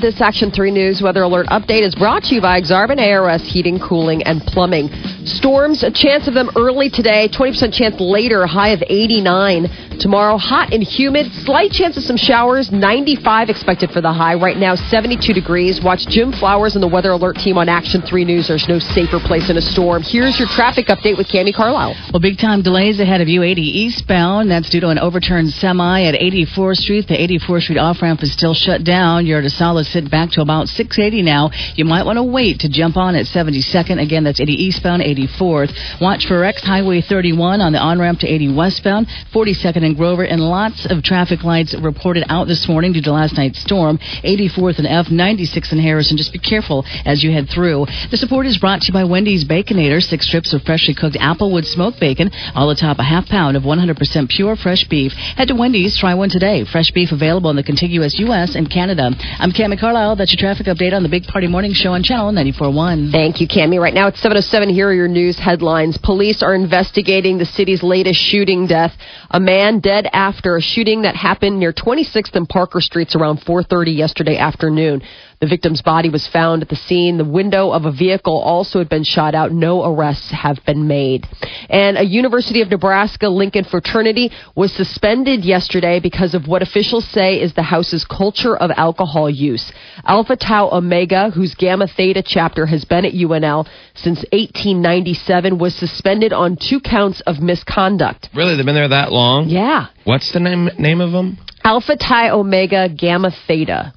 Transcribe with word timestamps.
This 0.00 0.20
Action 0.20 0.52
3 0.52 0.70
News 0.70 1.02
weather 1.02 1.22
alert 1.22 1.46
update 1.48 1.82
is 1.82 1.92
brought 1.92 2.22
to 2.24 2.34
you 2.36 2.40
by 2.40 2.60
Exarban 2.60 3.00
ARS 3.00 3.42
Heating, 3.42 3.80
Cooling, 3.80 4.22
and 4.22 4.40
Plumbing. 4.42 4.90
Storms, 5.28 5.82
a 5.82 5.90
chance 5.90 6.26
of 6.28 6.34
them 6.34 6.50
early 6.56 6.90
today, 6.90 7.28
20% 7.28 7.72
chance 7.72 8.00
later, 8.00 8.46
high 8.46 8.70
of 8.70 8.82
89. 8.86 9.98
Tomorrow, 10.00 10.38
hot 10.38 10.72
and 10.72 10.82
humid, 10.82 11.26
slight 11.44 11.72
chance 11.72 11.96
of 11.96 12.04
some 12.04 12.16
showers, 12.16 12.70
95 12.70 13.48
expected 13.48 13.90
for 13.90 14.00
the 14.00 14.12
high. 14.12 14.34
Right 14.34 14.56
now, 14.56 14.74
72 14.74 15.32
degrees. 15.32 15.82
Watch 15.82 16.06
Jim 16.06 16.32
Flowers 16.32 16.74
and 16.74 16.82
the 16.82 16.88
weather 16.88 17.10
alert 17.10 17.36
team 17.36 17.58
on 17.58 17.68
Action 17.68 18.02
3 18.02 18.24
News. 18.24 18.48
There's 18.48 18.68
no 18.68 18.78
safer 18.78 19.18
place 19.18 19.50
in 19.50 19.56
a 19.56 19.60
storm. 19.60 20.02
Here's 20.02 20.38
your 20.38 20.48
traffic 20.48 20.86
update 20.86 21.18
with 21.18 21.28
Cami 21.28 21.54
Carlisle. 21.54 21.94
Well, 22.12 22.20
big 22.20 22.38
time 22.38 22.62
delays 22.62 23.00
ahead 23.00 23.20
of 23.20 23.28
you 23.28 23.42
80 23.42 23.60
eastbound. 23.60 24.50
That's 24.50 24.70
due 24.70 24.80
to 24.80 24.88
an 24.88 24.98
overturned 24.98 25.50
semi 25.50 26.04
at 26.04 26.14
84th 26.14 26.76
Street. 26.76 27.08
The 27.08 27.14
84th 27.14 27.62
Street 27.62 27.78
off 27.78 28.00
ramp 28.00 28.22
is 28.22 28.32
still 28.32 28.54
shut 28.54 28.84
down. 28.84 29.26
You're 29.26 29.40
at 29.40 29.44
a 29.44 29.50
solid 29.50 29.86
sit 29.86 30.10
back 30.10 30.30
to 30.32 30.42
about 30.42 30.68
680 30.68 31.22
now. 31.22 31.50
You 31.74 31.84
might 31.84 32.06
want 32.06 32.18
to 32.18 32.22
wait 32.22 32.60
to 32.60 32.68
jump 32.68 32.96
on 32.96 33.14
at 33.14 33.26
72nd. 33.26 34.00
Again, 34.00 34.24
that's 34.24 34.40
80 34.40 34.52
eastbound, 34.52 35.02
84th. 35.18 36.00
Watch 36.00 36.26
for 36.26 36.44
X 36.44 36.62
Highway 36.62 37.00
31 37.00 37.60
on 37.60 37.72
the 37.72 37.78
on 37.78 37.98
ramp 37.98 38.20
to 38.20 38.26
80 38.28 38.54
westbound, 38.54 39.06
42nd 39.32 39.84
and 39.84 39.96
Grover, 39.96 40.22
and 40.24 40.40
lots 40.40 40.86
of 40.90 41.02
traffic 41.02 41.42
lights 41.42 41.74
reported 41.74 42.24
out 42.28 42.46
this 42.46 42.68
morning 42.68 42.92
due 42.92 43.02
to 43.02 43.12
last 43.12 43.36
night's 43.36 43.60
storm. 43.60 43.98
84th 44.24 44.78
and 44.78 44.86
F, 44.86 45.06
96th 45.06 45.72
and 45.72 45.80
Harrison. 45.80 46.16
Just 46.16 46.32
be 46.32 46.38
careful 46.38 46.84
as 47.04 47.22
you 47.22 47.32
head 47.32 47.48
through. 47.48 47.86
The 48.10 48.16
support 48.16 48.46
is 48.46 48.58
brought 48.58 48.82
to 48.82 48.86
you 48.88 48.92
by 48.92 49.04
Wendy's 49.04 49.44
Baconator. 49.44 50.02
Six 50.02 50.26
strips 50.26 50.52
of 50.52 50.62
freshly 50.62 50.94
cooked 50.94 51.16
Applewood 51.16 51.64
smoked 51.64 52.00
bacon, 52.00 52.30
all 52.54 52.70
atop 52.70 52.98
a 52.98 53.02
half 53.02 53.26
pound 53.26 53.56
of 53.56 53.64
100% 53.64 54.28
pure 54.28 54.56
fresh 54.56 54.86
beef. 54.88 55.12
Head 55.12 55.48
to 55.48 55.54
Wendy's, 55.54 55.98
try 55.98 56.14
one 56.14 56.30
today. 56.30 56.64
Fresh 56.64 56.92
beef 56.92 57.12
available 57.12 57.50
in 57.50 57.56
the 57.56 57.62
contiguous 57.62 58.18
U.S. 58.18 58.54
and 58.54 58.70
Canada. 58.70 59.10
I'm 59.38 59.52
Cami 59.52 59.78
Carlisle. 59.78 60.16
That's 60.16 60.32
your 60.32 60.40
traffic 60.40 60.66
update 60.66 60.92
on 60.92 61.02
the 61.02 61.08
Big 61.08 61.24
Party 61.24 61.46
Morning 61.46 61.72
Show 61.72 61.92
on 61.92 62.02
Channel 62.02 62.32
94.1. 62.32 63.12
Thank 63.12 63.40
you, 63.40 63.48
Cami. 63.48 63.80
Right 63.80 63.94
now 63.94 64.08
it's 64.08 64.20
707. 64.20 64.68
Here 64.68 64.88
are 64.88 64.94
your 64.94 65.07
news 65.12 65.38
headlines. 65.38 65.98
Police 65.98 66.42
are 66.42 66.54
investigating 66.54 67.38
the 67.38 67.44
city's 67.46 67.82
latest 67.82 68.20
shooting 68.20 68.66
death. 68.66 68.96
A 69.30 69.40
man 69.40 69.80
dead 69.80 70.08
after 70.12 70.56
a 70.56 70.60
shooting 70.60 71.02
that 71.02 71.16
happened 71.16 71.58
near 71.58 71.72
26th 71.72 72.34
and 72.34 72.48
Parker 72.48 72.80
Streets 72.80 73.16
around 73.16 73.40
4:30 73.40 73.96
yesterday 73.96 74.36
afternoon. 74.36 75.02
The 75.40 75.46
victim's 75.46 75.82
body 75.82 76.08
was 76.08 76.26
found 76.26 76.62
at 76.62 76.68
the 76.68 76.76
scene. 76.76 77.16
The 77.16 77.24
window 77.24 77.70
of 77.70 77.84
a 77.84 77.92
vehicle 77.92 78.38
also 78.38 78.80
had 78.80 78.88
been 78.88 79.04
shot 79.04 79.36
out. 79.36 79.52
No 79.52 79.84
arrests 79.84 80.32
have 80.32 80.58
been 80.66 80.88
made. 80.88 81.26
And 81.68 81.96
a 81.96 82.04
University 82.04 82.60
of 82.60 82.70
Nebraska 82.70 83.28
Lincoln 83.28 83.64
fraternity 83.64 84.32
was 84.56 84.72
suspended 84.72 85.44
yesterday 85.44 86.00
because 86.00 86.34
of 86.34 86.48
what 86.48 86.62
officials 86.62 87.06
say 87.08 87.40
is 87.40 87.54
the 87.54 87.62
house's 87.62 88.04
culture 88.04 88.56
of 88.56 88.72
alcohol 88.76 89.30
use. 89.30 89.70
Alpha 90.04 90.34
Tau 90.34 90.70
Omega, 90.72 91.30
whose 91.30 91.54
Gamma 91.54 91.86
Theta 91.86 92.22
chapter 92.26 92.66
has 92.66 92.84
been 92.84 93.04
at 93.04 93.12
UNL 93.12 93.68
since 93.94 94.18
1897, 94.32 95.58
was 95.58 95.74
suspended 95.74 96.32
on 96.32 96.56
two 96.56 96.80
counts 96.80 97.20
of 97.26 97.38
misconduct. 97.38 98.28
Really, 98.34 98.56
they've 98.56 98.66
been 98.66 98.74
there 98.74 98.88
that 98.88 99.12
long? 99.12 99.48
Yeah. 99.48 99.86
What's 100.02 100.32
the 100.32 100.40
name 100.40 100.68
name 100.78 101.00
of 101.00 101.12
them? 101.12 101.38
Alpha 101.62 101.96
Tau 101.96 102.40
Omega 102.40 102.88
Gamma 102.88 103.30
Theta. 103.46 103.92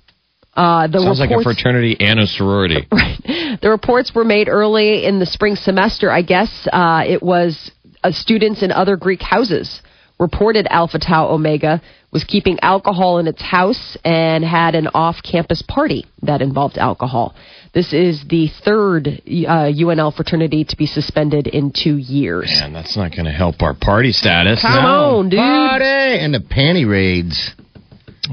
Uh, 0.53 0.87
the 0.87 0.99
Sounds 0.99 1.19
like 1.19 1.31
a 1.31 1.41
fraternity 1.41 1.95
and 1.99 2.19
a 2.19 2.27
sorority. 2.27 2.87
Right. 2.91 3.59
The 3.61 3.69
reports 3.69 4.11
were 4.13 4.25
made 4.25 4.47
early 4.49 5.05
in 5.05 5.19
the 5.19 5.25
spring 5.25 5.55
semester. 5.55 6.09
I 6.09 6.21
guess 6.23 6.67
uh, 6.71 7.03
it 7.07 7.21
was 7.21 7.71
uh, 8.03 8.11
students 8.11 8.63
in 8.63 8.71
other 8.71 8.97
Greek 8.97 9.21
houses 9.21 9.81
reported 10.19 10.67
Alpha 10.69 10.99
Tau 10.99 11.29
Omega 11.29 11.81
was 12.11 12.23
keeping 12.23 12.59
alcohol 12.61 13.17
in 13.19 13.27
its 13.27 13.41
house 13.41 13.97
and 14.03 14.43
had 14.43 14.75
an 14.75 14.87
off-campus 14.93 15.63
party 15.67 16.05
that 16.21 16.41
involved 16.41 16.77
alcohol. 16.77 17.33
This 17.73 17.91
is 17.93 18.23
the 18.29 18.49
third 18.63 19.07
uh, 19.07 19.71
UNL 19.71 20.13
fraternity 20.15 20.63
to 20.65 20.75
be 20.77 20.85
suspended 20.85 21.47
in 21.47 21.71
two 21.71 21.97
years. 21.97 22.47
Man, 22.59 22.73
that's 22.73 22.95
not 22.95 23.11
going 23.11 23.25
to 23.25 23.31
help 23.31 23.61
our 23.61 23.73
party 23.73 24.11
status. 24.11 24.61
Come 24.61 24.85
on, 24.85 25.29
dude. 25.29 25.39
Party 25.39 25.85
and 25.85 26.33
the 26.33 26.39
panty 26.39 26.89
raids. 26.89 27.51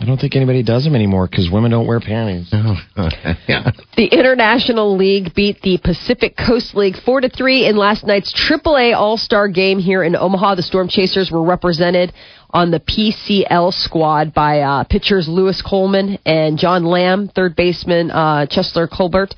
I 0.01 0.05
don't 0.05 0.19
think 0.19 0.37
anybody 0.37 0.63
does 0.63 0.85
them 0.85 0.95
anymore 0.95 1.27
because 1.29 1.49
women 1.51 1.71
don't 1.71 1.87
wear 1.87 1.99
panties. 1.99 2.49
yeah. 2.53 3.71
The 3.97 4.09
International 4.13 4.97
League 4.97 5.35
beat 5.35 5.63
the 5.63 5.79
Pacific 5.83 6.37
Coast 6.37 6.75
League 6.75 6.97
4 7.05 7.23
to 7.23 7.29
3 7.31 7.67
in 7.67 7.77
last 7.77 8.05
night's 8.05 8.33
AAA 8.35 8.95
All-Star 8.95 9.49
game 9.49 9.79
here 9.79 10.03
in 10.03 10.15
Omaha. 10.15 10.57
The 10.57 10.63
Storm 10.63 10.89
Chasers 10.89 11.31
were 11.31 11.43
represented 11.43 12.13
on 12.51 12.71
the 12.71 12.81
PCL 12.81 13.73
squad 13.73 14.35
by 14.35 14.61
uh, 14.61 14.85
pitchers 14.85 15.27
Louis 15.27 15.61
Coleman 15.63 16.19
and 16.27 16.59
John 16.59 16.85
Lamb, 16.85 17.29
third 17.35 17.57
baseman 17.57 18.11
uh, 18.11 18.47
Cheslor 18.51 18.89
Cuthbert. 18.91 19.35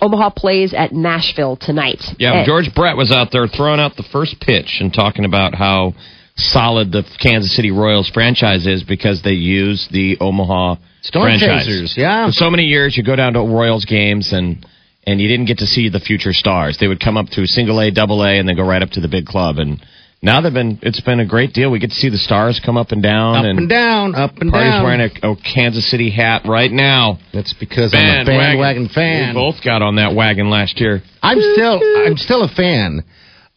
Omaha 0.00 0.30
plays 0.30 0.72
at 0.74 0.92
Nashville 0.92 1.56
tonight. 1.56 2.02
Yeah, 2.18 2.38
And- 2.38 2.46
George 2.46 2.74
Brett 2.74 2.96
was 2.96 3.12
out 3.12 3.28
there 3.32 3.46
throwing 3.46 3.80
out 3.80 3.96
the 3.96 4.04
first 4.10 4.40
pitch 4.40 4.78
and 4.80 4.92
talking 4.92 5.24
about 5.26 5.54
how 5.54 5.92
solid 6.36 6.92
the 6.92 7.04
Kansas 7.20 7.54
City 7.54 7.70
Royals 7.70 8.10
franchise 8.12 8.66
is 8.66 8.82
because 8.82 9.22
they 9.22 9.32
use 9.32 9.88
the 9.92 10.16
Omaha 10.20 10.76
Storm 11.02 11.24
franchise. 11.26 11.66
Chasers, 11.66 11.94
yeah. 11.96 12.26
For 12.26 12.32
so 12.32 12.50
many 12.50 12.64
years, 12.64 12.96
you 12.96 13.04
go 13.04 13.16
down 13.16 13.34
to 13.34 13.40
Royals 13.40 13.84
games 13.84 14.32
and 14.32 14.66
and 15.06 15.20
you 15.20 15.28
didn't 15.28 15.46
get 15.46 15.58
to 15.58 15.66
see 15.66 15.90
the 15.90 16.00
future 16.00 16.32
stars. 16.32 16.78
They 16.80 16.88
would 16.88 17.00
come 17.00 17.16
up 17.16 17.26
to 17.30 17.46
single 17.46 17.80
A, 17.80 17.90
double 17.90 18.22
A, 18.22 18.38
and 18.38 18.48
then 18.48 18.56
go 18.56 18.66
right 18.66 18.82
up 18.82 18.90
to 18.90 19.00
the 19.00 19.08
big 19.08 19.26
club. 19.26 19.58
And 19.58 19.84
now 20.22 20.40
they've 20.40 20.52
been 20.52 20.78
it's 20.82 21.00
been 21.00 21.20
a 21.20 21.26
great 21.26 21.52
deal. 21.52 21.70
We 21.70 21.78
get 21.78 21.90
to 21.90 21.96
see 21.96 22.08
the 22.08 22.18
stars 22.18 22.60
come 22.64 22.76
up 22.76 22.90
and 22.90 23.02
down. 23.02 23.36
Up 23.36 23.44
and 23.44 23.68
down, 23.68 24.14
up 24.14 24.38
and 24.38 24.50
Party's 24.50 24.72
down. 24.72 24.82
wearing 24.82 25.00
a, 25.02 25.32
a 25.32 25.36
Kansas 25.36 25.88
City 25.90 26.10
hat 26.10 26.42
right 26.48 26.72
now. 26.72 27.18
That's 27.32 27.52
because 27.52 27.94
I'm 27.94 28.22
a 28.22 28.24
bandwagon 28.24 28.88
fan. 28.88 29.34
We 29.34 29.40
both 29.40 29.62
got 29.62 29.82
on 29.82 29.96
that 29.96 30.14
wagon 30.14 30.50
last 30.50 30.80
year. 30.80 31.02
I'm 31.22 31.38
still 31.52 31.80
I'm 32.06 32.16
still 32.16 32.42
a 32.42 32.48
fan. 32.48 33.04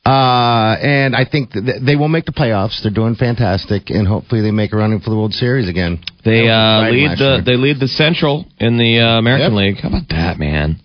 Uh, 0.08 0.78
and 0.82 1.16
I 1.16 1.26
think 1.30 1.52
that 1.52 1.82
they 1.86 1.98
will 1.98 2.08
make 2.08 2.24
the 2.26 2.32
playoffs. 2.32 2.82
They're 2.82 2.92
doing 2.94 3.16
fantastic, 3.16 3.90
and 3.90 4.08
hopefully 4.08 4.40
they 4.42 4.52
make 4.52 4.72
a 4.72 4.78
running 4.78 5.02
for 5.02 5.10
the 5.10 5.18
World 5.18 5.34
Series 5.34 5.68
again. 5.68 6.00
They 6.24 6.48
uh, 6.48 6.90
lead 6.90 7.18
the 7.20 7.24
year. 7.24 7.42
they 7.46 7.58
lead 7.58 7.80
the 7.82 7.90
Central 7.90 8.46
in 8.58 8.78
the 8.78 9.00
uh, 9.00 9.20
American 9.20 9.54
Yep. 9.54 9.58
League. 9.76 9.78
How 9.82 9.90
about 9.90 10.08
that, 10.10 10.40
man? 10.40 10.80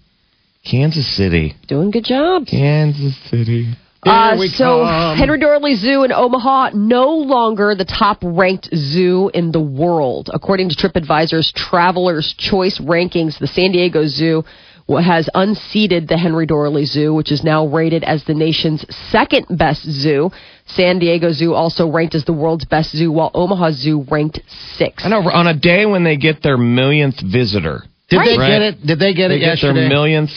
Kansas 0.68 1.06
City, 1.16 1.54
Doing 1.68 1.90
good 1.92 2.04
job. 2.04 2.46
Kansas 2.46 3.16
City. 3.30 3.74
Uh, 4.04 4.36
so 4.48 4.82
come. 4.82 5.16
Henry 5.16 5.38
Doorly 5.38 5.76
Zoo 5.76 6.02
in 6.02 6.10
Omaha 6.10 6.70
no 6.74 7.10
longer 7.10 7.76
the 7.76 7.84
top 7.84 8.18
ranked 8.24 8.68
zoo 8.74 9.30
in 9.32 9.52
the 9.52 9.60
world 9.60 10.28
according 10.34 10.70
to 10.70 10.74
TripAdvisor's 10.74 11.52
Travelers 11.54 12.34
Choice 12.36 12.80
rankings. 12.80 13.38
The 13.38 13.46
San 13.46 13.70
Diego 13.70 14.06
Zoo 14.08 14.42
has 14.88 15.28
unseated 15.34 16.08
the 16.08 16.16
Henry 16.18 16.46
Doorly 16.46 16.84
Zoo, 16.84 17.14
which 17.14 17.30
is 17.32 17.42
now 17.44 17.66
rated 17.66 18.04
as 18.04 18.24
the 18.24 18.34
nation's 18.34 18.84
second 19.10 19.46
best 19.50 19.82
zoo. 19.84 20.30
San 20.66 20.98
Diego 20.98 21.32
Zoo 21.32 21.54
also 21.54 21.90
ranked 21.90 22.14
as 22.14 22.24
the 22.24 22.32
world's 22.32 22.64
best 22.64 22.90
zoo, 22.96 23.10
while 23.10 23.30
Omaha 23.34 23.70
Zoo 23.72 24.06
ranked 24.10 24.40
sixth. 24.76 25.04
I 25.04 25.08
know 25.08 25.20
on 25.30 25.46
a 25.46 25.54
day 25.54 25.86
when 25.86 26.04
they 26.04 26.16
get 26.16 26.42
their 26.42 26.56
millionth 26.58 27.20
visitor, 27.20 27.84
Did 28.08 28.20
they 28.20 28.36
Right. 28.38 28.48
get 28.50 28.62
it? 28.62 28.86
Did 28.86 28.98
they 28.98 29.14
get 29.14 29.28
they 29.28 29.36
it 29.36 29.40
get 29.40 29.46
yesterday? 29.46 29.80
their 29.80 29.88
millionth, 29.88 30.30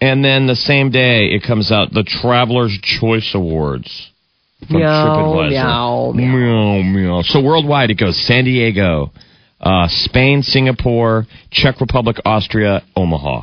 and 0.00 0.24
then 0.24 0.46
the 0.46 0.56
same 0.56 0.90
day 0.90 1.26
it 1.32 1.42
comes 1.42 1.72
out 1.72 1.92
the 1.92 2.02
Travelers 2.04 2.76
Choice 2.82 3.34
Awards 3.34 4.10
from 4.68 4.78
Meow, 4.80 5.06
TripAdvisor. 5.06 5.50
meow, 5.50 6.12
meow, 6.14 6.82
meow. 6.82 7.22
So 7.22 7.40
worldwide 7.40 7.90
it 7.90 7.94
goes 7.94 8.16
San 8.26 8.44
Diego, 8.44 9.10
uh, 9.60 9.88
Spain, 9.88 10.42
Singapore, 10.42 11.26
Czech 11.50 11.80
Republic, 11.80 12.18
Austria, 12.24 12.82
Omaha. 12.96 13.42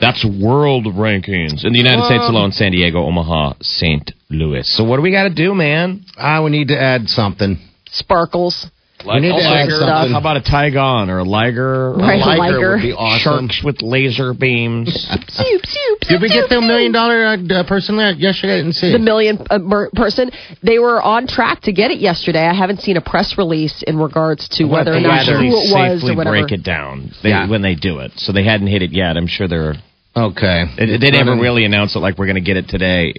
That's 0.00 0.24
world 0.24 0.86
rankings. 0.86 1.64
In 1.64 1.72
the 1.72 1.78
United 1.78 2.04
States 2.04 2.24
alone, 2.28 2.52
San 2.52 2.72
Diego, 2.72 2.98
Omaha, 2.98 3.54
St. 3.60 4.12
Louis. 4.28 4.68
So 4.76 4.84
what 4.84 4.96
do 4.96 5.02
we 5.02 5.10
got 5.10 5.24
to 5.24 5.34
do, 5.34 5.54
man? 5.54 6.04
Ah, 6.18 6.42
we 6.42 6.50
need 6.50 6.68
to 6.68 6.78
add 6.78 7.08
something. 7.08 7.58
Sparkles. 7.90 8.70
Like 9.04 9.20
need 9.22 9.28
a 9.30 9.38
to 9.38 9.42
add 9.44 9.68
liger. 9.68 9.76
something. 9.76 10.12
How 10.12 10.18
about 10.18 10.36
a 10.38 10.40
tigon 10.40 11.08
or 11.10 11.18
a 11.18 11.24
liger? 11.24 11.92
Or 11.92 11.96
Right, 11.98 12.20
a 12.20 12.24
Liger 12.26 12.38
liger. 12.58 12.70
would 12.76 12.82
be 12.82 12.92
awesome. 12.92 13.48
Sharks 13.48 13.62
with 13.62 13.82
laser 13.82 14.32
beams. 14.34 14.88
Zoop, 15.30 15.66
zoop, 15.66 16.00
Did 16.00 16.22
we 16.22 16.28
zoop, 16.28 16.34
get 16.34 16.48
the 16.48 16.56
zoop. 16.60 16.64
million 16.64 16.92
dollar 16.92 17.26
uh, 17.36 17.64
person 17.68 17.96
there 17.98 18.12
yesterday? 18.12 18.54
I 18.54 18.56
didn't 18.62 18.72
see. 18.74 18.90
the 18.92 18.98
million 18.98 19.38
uh, 19.50 19.58
mer- 19.58 19.90
person. 19.94 20.30
They 20.62 20.78
were 20.78 21.00
on 21.02 21.26
track 21.26 21.60
to 21.62 21.72
get 21.72 21.90
it 21.90 21.98
yesterday. 21.98 22.46
I 22.46 22.54
haven't 22.54 22.80
seen 22.80 22.96
a 22.96 23.00
press 23.02 23.36
release 23.38 23.82
in 23.86 23.98
regards 23.98 24.48
to 24.56 24.64
whether 24.64 24.94
or 24.94 25.00
not 25.00 25.26
had 25.26 25.32
to 25.32 25.38
who 25.38 25.44
it 25.54 25.70
was 25.72 26.02
or 26.08 26.16
whatever. 26.16 26.34
break 26.40 26.50
it 26.52 26.62
down 26.64 27.10
they, 27.22 27.28
Yeah. 27.28 27.48
when 27.48 27.62
they 27.62 27.74
do 27.74 27.98
it. 27.98 28.12
So 28.16 28.32
they 28.32 28.44
hadn't 28.44 28.66
hit 28.68 28.82
it 28.82 28.92
yet. 28.92 29.16
I'm 29.16 29.26
sure 29.28 29.46
they're. 29.46 29.74
okay. 30.16 30.64
They, 30.78 30.96
they 30.98 31.10
never 31.10 31.32
really 31.36 31.64
announced 31.64 31.94
it 31.96 32.00
like 32.00 32.16
we're 32.18 32.26
going 32.26 32.42
to 32.42 32.46
get 32.46 32.56
it 32.56 32.68
today. 32.68 33.14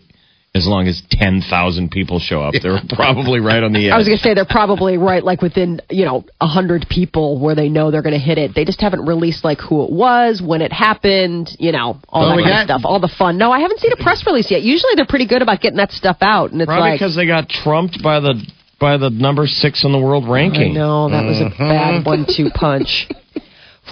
As 0.55 0.65
long 0.65 0.87
as 0.87 1.03
ten 1.11 1.41
thousand 1.41 1.91
people 1.91 2.17
show 2.19 2.41
up, 2.41 2.55
they're 2.59 2.79
probably 2.89 3.39
right 3.39 3.61
on 3.61 3.73
the 3.73 3.87
edge. 3.87 3.93
I 3.93 3.97
was 3.97 4.07
going 4.07 4.17
to 4.17 4.23
say 4.23 4.33
they're 4.33 4.45
probably 4.49 4.97
right, 4.97 5.23
like 5.23 5.41
within 5.43 5.81
you 5.89 6.03
know 6.05 6.25
a 6.41 6.47
hundred 6.47 6.87
people 6.89 7.39
where 7.39 7.53
they 7.53 7.69
know 7.69 7.91
they're 7.91 8.01
going 8.01 8.17
to 8.17 8.25
hit 8.25 8.39
it. 8.39 8.55
They 8.55 8.65
just 8.65 8.81
haven't 8.81 9.05
released 9.05 9.43
like 9.43 9.59
who 9.59 9.83
it 9.83 9.91
was, 9.91 10.41
when 10.41 10.63
it 10.63 10.71
happened, 10.73 11.51
you 11.59 11.71
know, 11.71 11.99
all 12.09 12.21
Well, 12.21 12.29
that 12.29 12.35
we 12.37 12.43
kind 12.43 12.61
of 12.63 12.67
got- 12.67 12.79
stuff, 12.79 12.89
all 12.89 12.99
the 12.99 13.07
fun. 13.19 13.37
No, 13.37 13.51
I 13.51 13.59
haven't 13.59 13.79
seen 13.81 13.91
a 13.91 13.97
press 14.01 14.25
release 14.25 14.49
yet. 14.49 14.63
Usually 14.63 14.93
they're 14.95 15.05
pretty 15.05 15.27
good 15.27 15.43
about 15.43 15.61
getting 15.61 15.77
that 15.77 15.91
stuff 15.91 16.17
out, 16.21 16.51
and 16.51 16.61
it's 16.61 16.67
Probably 16.67 16.89
like 16.89 16.99
because 16.99 17.15
they 17.15 17.27
got 17.27 17.49
trumped 17.49 18.01
by 18.01 18.19
the 18.19 18.33
by 18.79 18.97
the 18.97 19.11
number 19.11 19.45
six 19.45 19.83
in 19.83 19.91
the 19.91 19.99
world 19.99 20.23
I 20.25 20.29
ranking. 20.31 20.73
know 20.73 21.07
that 21.09 21.23
was 21.23 21.39
a 21.39 21.45
Mm-hmm. 21.51 21.69
bad 21.69 22.05
one-two 22.05 22.49
punch. 22.55 23.07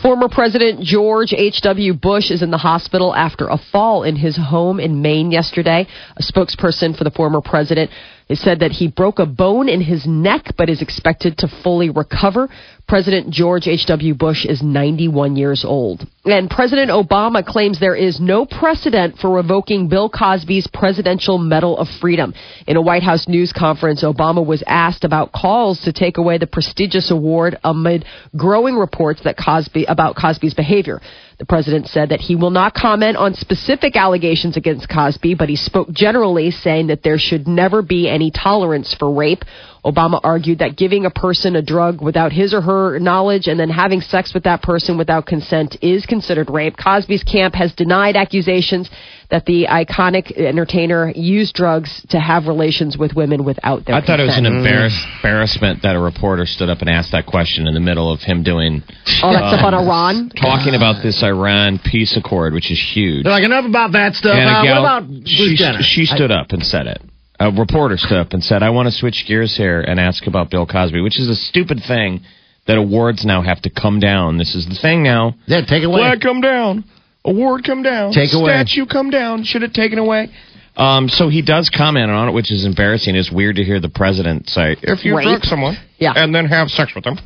Former 0.05 0.29
President 0.29 0.81
George 0.81 1.33
H.W. 1.33 1.95
Bush 1.95 2.29
is 2.29 2.43
in 2.43 2.51
the 2.51 2.59
hospital 2.59 3.15
after 3.15 3.47
a 3.47 3.57
fall 3.71 4.03
in 4.03 4.15
his 4.15 4.37
home 4.37 4.79
in 4.79 5.01
Maine 5.01 5.31
yesterday. 5.31 5.87
A 6.15 6.21
spokesperson 6.21 6.95
for 6.95 7.03
the 7.03 7.09
former 7.09 7.41
president 7.41 7.89
said 8.33 8.61
that 8.61 8.71
he 8.71 8.87
broke 8.87 9.19
a 9.19 9.25
bone 9.25 9.69
in 9.69 9.81
his 9.81 10.07
neck 10.07 10.53
but 10.57 10.69
is 10.69 10.81
expected 10.81 11.37
to 11.37 11.47
fully 11.47 11.91
recover. 11.91 12.49
President 12.87 13.29
George 13.29 13.67
H.W. 13.67 14.13
Bush 14.15 14.45
is 14.45 14.61
91 14.61 15.35
years 15.35 15.63
old. 15.65 16.07
And 16.23 16.49
President 16.49 16.89
Obama 16.89 17.45
claims 17.45 17.79
there 17.79 17.95
is 17.95 18.19
no 18.19 18.45
precedent 18.45 19.17
for 19.17 19.29
revoking 19.29 19.89
Bill 19.89 20.09
Cosby's 20.09 20.67
Presidential 20.67 21.37
Medal 21.37 21.77
of 21.77 21.87
Freedom. 21.99 22.33
In 22.67 22.77
a 22.77 22.81
White 22.81 23.03
House 23.03 23.27
news 23.27 23.51
conference, 23.51 24.03
Obama 24.03 24.45
was 24.45 24.63
asked 24.65 25.03
about 25.03 25.31
calls 25.31 25.81
to 25.81 25.93
take 25.93 26.17
away 26.17 26.37
the 26.37 26.47
prestigious 26.47 27.11
award 27.11 27.57
amid 27.63 28.05
growing 28.35 28.75
reports 28.75 29.21
that 29.23 29.37
Cosby 29.37 29.85
about 29.85 30.15
Cosby's 30.15 30.53
behavior. 30.53 31.01
The 31.37 31.45
president 31.45 31.87
said 31.87 32.09
that 32.09 32.21
he 32.21 32.35
will 32.35 32.49
not 32.49 32.73
comment 32.73 33.17
on 33.17 33.33
specific 33.33 33.97
allegations 33.97 34.55
against 34.55 34.87
Cosby, 34.87 35.35
but 35.35 35.49
he 35.49 35.57
spoke 35.57 35.91
generally, 35.91 36.49
saying 36.51 36.87
that 36.87 37.03
there 37.03 37.17
should 37.17 37.45
never 37.47 37.81
be 37.81 38.07
any 38.07 38.31
tolerance 38.31 38.93
for 38.93 39.13
rape. 39.13 39.43
Obama 39.85 40.19
argued 40.23 40.59
that 40.59 40.75
giving 40.75 41.05
a 41.05 41.11
person 41.11 41.55
a 41.55 41.61
drug 41.61 42.01
without 42.01 42.31
his 42.31 42.55
or 42.55 42.61
her 42.61 42.97
knowledge 42.97 43.47
and 43.47 43.59
then 43.59 43.69
having 43.69 44.01
sex 44.01 44.33
with 44.33 44.43
that 44.43 44.63
person 44.63 44.97
without 44.97 45.27
consent 45.27 45.77
is 45.81 46.07
considered 46.07 46.49
rape. 46.49 46.75
Cosby's 46.75 47.23
camp 47.23 47.53
has 47.53 47.71
denied 47.73 48.15
accusations 48.15 48.89
that 49.29 49.45
the 49.45 49.67
iconic 49.69 50.35
entertainer 50.35 51.11
used 51.15 51.53
drugs 51.53 52.03
to 52.09 52.19
have 52.19 52.47
relations 52.47 52.97
with 52.97 53.13
women 53.15 53.43
without 53.43 53.85
their 53.85 53.99
consent. 53.99 54.03
I 54.03 54.07
thought 54.07 54.19
it 54.19 54.25
was 54.25 54.37
an 54.37 54.45
embarrass- 54.47 55.05
embarrassment 55.17 55.83
that 55.83 55.95
a 55.95 55.99
reporter 55.99 56.47
stood 56.47 56.69
up 56.69 56.81
and 56.81 56.89
asked 56.89 57.11
that 57.11 57.27
question 57.27 57.67
in 57.67 57.75
the 57.75 57.79
middle 57.79 58.11
of 58.11 58.21
him 58.21 58.41
doing 58.41 58.81
all 59.21 59.33
that 59.33 59.53
stuff 59.53 59.65
on 59.65 59.73
Iran. 59.75 60.29
talking 60.29 60.73
about 60.73 61.03
this 61.03 61.21
Iran 61.21 61.79
peace 61.79 62.17
accord, 62.17 62.53
which 62.53 62.71
is 62.71 62.79
huge. 62.79 63.23
They're 63.23 63.33
like 63.33 63.43
enough 63.43 63.65
about 63.65 63.91
that 63.91 64.15
stuff. 64.15 64.35
Uh, 64.35 64.63
gal- 64.63 64.81
what 64.81 65.03
about 65.03 65.07
Bruce 65.09 65.29
she, 65.29 65.55
Jenner? 65.55 65.83
she 65.83 66.05
stood 66.05 66.31
up 66.31 66.51
and 66.51 66.65
said 66.65 66.87
it. 66.87 67.01
A 67.39 67.51
reporter 67.51 67.97
stood 67.97 68.17
up 68.17 68.31
and 68.33 68.43
said, 68.43 68.63
"I 68.63 68.69
want 68.69 68.87
to 68.87 68.91
switch 68.91 69.25
gears 69.27 69.55
here 69.57 69.81
and 69.81 69.99
ask 69.99 70.25
about 70.25 70.49
Bill 70.49 70.65
Cosby," 70.65 71.01
which 71.01 71.19
is 71.19 71.27
a 71.27 71.35
stupid 71.35 71.81
thing 71.83 72.21
that 72.65 72.77
awards 72.77 73.25
now 73.25 73.41
have 73.41 73.61
to 73.63 73.69
come 73.69 73.99
down. 73.99 74.37
This 74.37 74.55
is 74.55 74.65
the 74.65 74.75
thing 74.75 75.03
now. 75.03 75.35
yeah, 75.45 75.61
take 75.61 75.83
it 75.83 75.85
away. 75.87 75.99
Flag 75.99 76.21
come 76.21 76.41
down. 76.41 76.83
Award 77.25 77.63
come 77.65 77.83
down. 77.83 78.13
Take 78.13 78.33
away. 78.33 78.51
Statue 78.53 78.85
come 78.85 79.09
down. 79.09 79.43
Should 79.43 79.63
have 79.63 79.73
taken 79.73 79.99
away. 79.99 80.29
Um, 80.77 81.09
so 81.09 81.29
he 81.29 81.41
does 81.41 81.69
comment 81.69 82.11
on 82.11 82.29
it, 82.29 82.31
which 82.31 82.51
is 82.51 82.65
embarrassing. 82.65 83.15
It's 83.15 83.31
weird 83.31 83.55
to 83.57 83.63
hear 83.63 83.79
the 83.79 83.89
president 83.89 84.49
say, 84.49 84.75
"If 84.81 85.03
you 85.05 85.15
Rape? 85.17 85.27
drug 85.27 85.45
someone, 85.45 85.77
Yeah. 85.99 86.13
and 86.15 86.33
then 86.35 86.45
have 86.45 86.69
sex 86.69 86.93
with 86.95 87.03
them, 87.03 87.17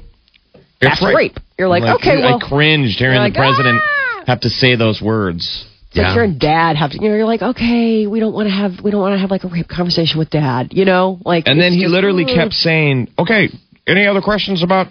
That's 0.82 1.02
rape. 1.02 1.38
You're 1.58 1.68
like, 1.68 1.84
okay, 1.84 2.22
I 2.24 2.32
well, 2.32 2.40
cringed 2.40 2.98
hearing 3.00 3.20
You're 3.22 3.30
the 3.30 3.36
president 3.38 3.82
"Ah!" 3.84 4.24
have 4.28 4.40
to 4.42 4.50
say 4.50 4.76
those 4.76 5.02
words. 5.02 5.66
It's 5.90 5.98
like 5.98 6.06
Yeah. 6.08 6.16
your 6.16 6.28
dad 6.28 6.76
have 6.78 6.92
to, 6.92 6.98
you 7.02 7.10
know, 7.10 7.16
you're 7.16 7.26
like, 7.26 7.42
okay, 7.42 8.06
we 8.08 8.20
don't 8.20 8.34
want 8.34 8.48
to 8.48 8.54
have, 8.54 8.74
we 8.84 8.92
don't 8.92 9.02
want 9.02 9.14
to 9.16 9.20
have 9.20 9.32
like 9.32 9.44
a 9.44 9.48
rape 9.48 9.68
conversation 9.68 10.20
with 10.20 10.30
dad, 10.30 10.70
you 10.72 10.86
know, 10.86 11.20
like. 11.26 11.48
And 11.48 11.60
then 11.60 11.74
he 11.74 11.82
just, 11.82 11.92
literally 11.92 12.26
"Ugh." 12.26 12.36
kept 12.36 12.54
saying, 12.54 13.08
"Okay, 13.18 13.50
any 13.88 14.06
other 14.06 14.22
questions 14.22 14.62
about 14.64 14.88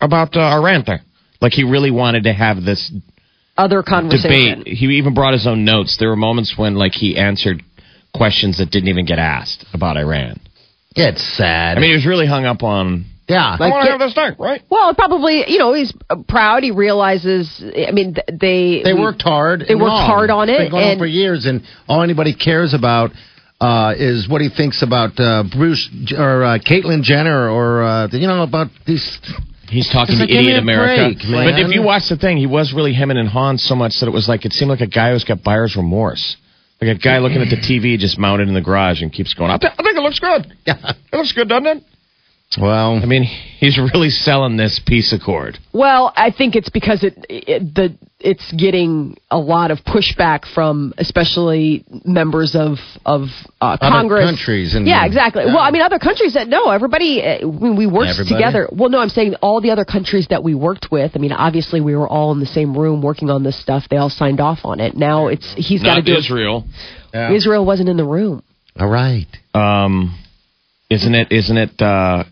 about 0.00 0.36
uh, 0.36 0.40
Iran 0.40 0.84
thing?" 0.84 1.00
Like 1.40 1.52
he 1.52 1.64
really 1.64 1.90
wanted 1.90 2.24
to 2.24 2.32
have 2.32 2.62
this 2.62 2.92
other 3.58 3.82
conversation. 3.82 4.60
debate. 4.60 4.68
He 4.78 4.86
even 4.98 5.14
brought 5.14 5.32
his 5.32 5.46
own 5.46 5.64
notes. 5.64 5.96
There 5.98 6.08
were 6.10 6.16
moments 6.16 6.54
when 6.56 6.74
like 6.76 6.92
he 6.92 7.16
answered 7.16 7.62
questions 8.14 8.58
that 8.58 8.70
didn't 8.70 8.88
even 8.88 9.06
get 9.06 9.18
asked 9.18 9.64
about 9.74 9.96
Iran. 9.96 10.38
Yeah, 10.94 11.08
it's 11.08 11.22
sad. 11.36 11.76
I 11.76 11.80
mean, 11.80 11.90
he 11.90 11.96
was 11.96 12.06
really 12.06 12.26
hung 12.26 12.44
up 12.44 12.62
on. 12.62 13.04
Yeah. 13.30 13.56
I 13.58 13.68
want 13.70 13.84
to 13.86 13.90
have 13.92 14.00
this 14.00 14.14
thing, 14.14 14.34
right? 14.38 14.62
Well, 14.70 14.94
probably, 14.94 15.44
you 15.50 15.58
know, 15.58 15.72
he's 15.72 15.92
uh, 16.10 16.16
proud. 16.28 16.62
He 16.62 16.70
realizes. 16.72 17.62
I 17.62 17.92
mean, 17.92 18.14
th- 18.14 18.26
they 18.40 18.82
They 18.82 18.92
worked 18.94 19.22
hard. 19.22 19.64
They 19.66 19.74
worked 19.74 19.88
long. 19.88 20.06
hard 20.06 20.30
on 20.30 20.48
It's 20.48 20.58
it, 20.58 20.62
been 20.64 20.70
going 20.72 20.84
on 20.92 20.98
for 20.98 21.06
years, 21.06 21.46
and 21.46 21.62
all 21.88 22.02
anybody 22.02 22.34
cares 22.34 22.74
about 22.74 23.10
uh, 23.60 23.94
is 23.96 24.28
what 24.28 24.40
he 24.40 24.48
thinks 24.48 24.82
about 24.82 25.18
uh, 25.20 25.44
Bruce 25.50 25.88
or 26.16 26.44
uh, 26.44 26.58
Caitlyn 26.58 27.02
Jenner 27.02 27.48
or 27.50 27.82
uh, 27.82 28.08
you 28.12 28.26
know 28.26 28.42
about 28.42 28.68
these 28.86 29.18
He's 29.68 29.86
talking 29.88 30.16
It's 30.16 30.18
to 30.18 30.22
like, 30.24 30.28
give 30.30 30.38
me 30.42 30.50
idiot 30.50 30.58
a 30.58 30.62
America. 30.62 31.14
break, 31.30 31.46
but 31.54 31.60
if 31.60 31.70
you 31.72 31.82
watch 31.82 32.08
the 32.08 32.16
thing, 32.16 32.38
he 32.38 32.46
was 32.46 32.72
really 32.74 32.92
hemming 32.92 33.16
and 33.18 33.28
hawing 33.28 33.56
so 33.56 33.76
much 33.76 34.00
that 34.00 34.08
it 34.08 34.12
was 34.12 34.26
like 34.28 34.44
it 34.44 34.52
seemed 34.52 34.68
like 34.68 34.80
a 34.80 34.86
guy 34.88 35.12
who's 35.12 35.22
got 35.22 35.44
buyer's 35.44 35.76
remorse. 35.76 36.36
Like 36.80 36.96
a 36.96 36.98
guy 36.98 37.18
looking 37.18 37.40
at 37.40 37.50
the 37.50 37.56
TV 37.56 37.96
just 37.96 38.18
mounted 38.18 38.48
in 38.48 38.54
the 38.54 38.60
garage 38.62 39.00
and 39.02 39.12
keeps 39.12 39.32
going, 39.34 39.50
I, 39.52 39.58
th- 39.58 39.72
I 39.78 39.82
think 39.84 39.96
it 39.96 40.00
looks 40.02 40.18
good. 40.18 40.52
Yeah. 40.66 40.92
It 41.12 41.16
looks 41.16 41.30
good, 41.32 41.48
doesn't 41.48 41.66
it? 41.66 41.84
Well, 42.58 42.96
I 43.00 43.06
mean, 43.06 43.22
he's 43.22 43.78
really 43.94 44.10
selling 44.10 44.56
this 44.56 44.80
piece 44.84 45.12
of 45.12 45.20
cord. 45.24 45.56
Well, 45.72 46.12
I 46.16 46.32
think 46.32 46.56
it's 46.56 46.68
because 46.68 47.04
it, 47.04 47.14
it 47.28 47.74
the 47.74 47.96
it's 48.18 48.50
getting 48.52 49.16
a 49.30 49.38
lot 49.38 49.70
of 49.70 49.78
pushback 49.84 50.52
from 50.52 50.92
especially 50.98 51.84
members 52.04 52.56
of 52.56 52.78
of 53.06 53.28
uh, 53.60 53.76
Congress. 53.78 54.24
countries 54.24 54.74
and- 54.74 54.84
yeah, 54.84 55.06
exactly. 55.06 55.44
Well, 55.46 55.58
I 55.60 55.70
mean, 55.70 55.82
other 55.82 56.00
countries 56.00 56.34
that 56.34 56.48
no, 56.48 56.70
everybody 56.70 57.22
uh, 57.22 57.46
we, 57.46 57.70
we 57.70 57.86
worked 57.86 58.10
Everybody? 58.18 58.34
together. 58.34 58.68
Well, 58.72 58.90
no, 58.90 58.98
I'm 58.98 59.10
saying 59.10 59.36
all 59.42 59.60
the 59.60 59.70
other 59.70 59.84
countries 59.84 60.26
that 60.30 60.42
we 60.42 60.56
worked 60.56 60.88
with. 60.90 61.12
I 61.14 61.18
mean, 61.20 61.30
obviously 61.32 61.80
we 61.80 61.94
were 61.94 62.08
all 62.08 62.32
in 62.32 62.40
the 62.40 62.46
same 62.46 62.76
room 62.76 63.00
working 63.00 63.30
on 63.30 63.44
this 63.44 63.60
stuff. 63.62 63.84
They 63.88 63.96
all 63.96 64.10
signed 64.10 64.40
off 64.40 64.58
on 64.64 64.80
it. 64.80 64.96
Now 64.96 65.28
it's 65.28 65.46
he's 65.56 65.84
got 65.84 65.94
to 65.94 66.00
Not 66.00 66.04
do. 66.06 66.16
Israel. 66.16 66.64
yeah. 67.14 67.32
Israel 67.32 67.64
wasn't 67.64 67.88
in 67.90 67.96
the 67.96 68.04
room. 68.04 68.42
all 68.76 68.88
right. 68.88 69.28
Um, 69.54 70.18
isn't 70.90 71.14
it? 71.14 71.30
Isn't 71.30 71.56
it? 71.56 71.80
Uh, 71.80 72.24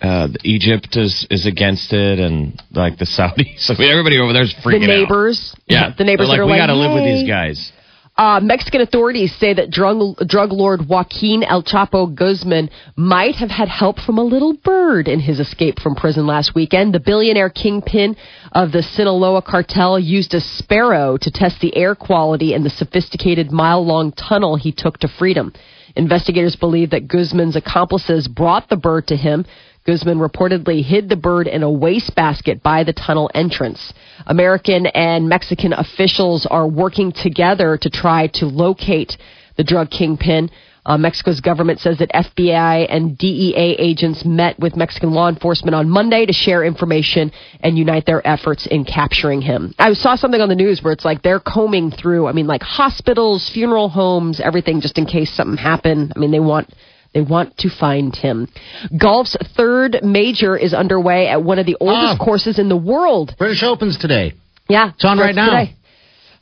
uh, 0.00 0.28
Egypt 0.44 0.96
is 0.96 1.26
is 1.30 1.46
against 1.46 1.92
it, 1.92 2.18
and 2.18 2.60
like 2.72 2.98
the 2.98 3.06
Saudis. 3.06 3.70
I 3.70 3.78
mean, 3.78 3.90
everybody 3.90 4.18
over 4.18 4.32
there's 4.32 4.54
freaking 4.54 4.64
out. 4.64 4.86
the 4.86 4.92
out. 4.92 4.98
neighbors, 5.00 5.56
Yeah, 5.66 5.94
the 5.96 6.04
neighbors 6.04 6.28
They're 6.28 6.36
that 6.36 6.42
are 6.42 6.44
like, 6.44 6.52
we 6.54 6.58
like, 6.58 6.68
got 6.68 6.74
to 6.74 6.74
live 6.74 6.92
with 6.92 7.04
these 7.04 7.28
guys. 7.28 7.72
Uh, 8.18 8.40
Mexican 8.40 8.80
authorities 8.80 9.34
say 9.36 9.52
that 9.52 9.70
drug, 9.70 10.16
drug 10.26 10.50
lord 10.50 10.88
Joaquin 10.88 11.42
El 11.42 11.62
Chapo 11.62 12.14
Guzman 12.14 12.70
might 12.96 13.34
have 13.34 13.50
had 13.50 13.68
help 13.68 13.98
from 14.00 14.16
a 14.16 14.22
little 14.22 14.54
bird 14.54 15.06
in 15.06 15.20
his 15.20 15.38
escape 15.38 15.78
from 15.80 15.94
prison 15.94 16.26
last 16.26 16.54
weekend. 16.54 16.94
The 16.94 17.00
billionaire 17.00 17.50
kingpin 17.50 18.16
of 18.52 18.72
the 18.72 18.82
Sinaloa 18.82 19.42
cartel 19.42 19.98
used 19.98 20.32
a 20.32 20.40
sparrow 20.40 21.18
to 21.18 21.30
test 21.30 21.60
the 21.60 21.76
air 21.76 21.94
quality 21.94 22.54
in 22.54 22.64
the 22.64 22.70
sophisticated 22.70 23.50
mile 23.50 23.84
long 23.84 24.12
tunnel 24.12 24.56
he 24.56 24.72
took 24.72 24.96
to 25.00 25.08
freedom. 25.08 25.52
Investigators 25.94 26.56
believe 26.56 26.90
that 26.90 27.08
Guzman's 27.08 27.56
accomplices 27.56 28.28
brought 28.28 28.70
the 28.70 28.76
bird 28.76 29.08
to 29.08 29.16
him. 29.16 29.44
Guzman 29.86 30.18
reportedly 30.18 30.84
hid 30.84 31.08
the 31.08 31.16
bird 31.16 31.46
in 31.46 31.62
a 31.62 31.70
wastebasket 31.70 32.62
by 32.62 32.82
the 32.82 32.92
tunnel 32.92 33.30
entrance. 33.34 33.94
American 34.26 34.86
and 34.86 35.28
Mexican 35.28 35.72
officials 35.72 36.44
are 36.44 36.66
working 36.66 37.12
together 37.12 37.78
to 37.80 37.88
try 37.88 38.26
to 38.34 38.46
locate 38.46 39.16
the 39.56 39.64
drug 39.64 39.90
kingpin. 39.90 40.50
Uh, 40.84 40.96
Mexico's 40.96 41.40
government 41.40 41.80
says 41.80 41.98
that 41.98 42.10
FBI 42.12 42.86
and 42.88 43.18
DEA 43.18 43.76
agents 43.78 44.24
met 44.24 44.58
with 44.58 44.76
Mexican 44.76 45.12
law 45.12 45.28
enforcement 45.28 45.74
on 45.74 45.88
Monday 45.88 46.26
to 46.26 46.32
share 46.32 46.64
information 46.64 47.32
and 47.60 47.76
unite 47.76 48.06
their 48.06 48.24
efforts 48.26 48.66
in 48.66 48.84
capturing 48.84 49.40
him. 49.40 49.74
I 49.78 49.92
saw 49.94 50.14
something 50.14 50.40
on 50.40 50.48
the 50.48 50.54
news 50.54 50.82
where 50.82 50.92
it's 50.92 51.04
like 51.04 51.22
they're 51.22 51.40
combing 51.40 51.90
through, 51.90 52.28
I 52.28 52.32
mean, 52.32 52.46
like 52.46 52.62
hospitals, 52.62 53.50
funeral 53.52 53.88
homes, 53.88 54.40
everything, 54.40 54.80
just 54.80 54.96
in 54.96 55.06
case 55.06 55.32
something 55.32 55.56
happened. 55.56 56.12
I 56.14 56.18
mean, 56.20 56.30
they 56.30 56.40
want 56.40 56.72
they 57.16 57.22
want 57.22 57.56
to 57.56 57.70
find 57.70 58.14
him. 58.14 58.46
Golf's 58.94 59.36
third 59.56 60.00
major 60.02 60.54
is 60.54 60.74
underway 60.74 61.28
at 61.28 61.42
one 61.42 61.58
of 61.58 61.64
the 61.64 61.76
oldest 61.80 62.20
Ah. 62.20 62.24
courses 62.24 62.58
in 62.58 62.68
the 62.68 62.76
world. 62.76 63.34
British 63.38 63.62
Opens 63.62 63.96
today. 63.96 64.34
Yeah, 64.68 64.90
It's 64.94 65.04
on 65.04 65.18
right 65.18 65.34
now. 65.34 65.46
Today. 65.50 65.72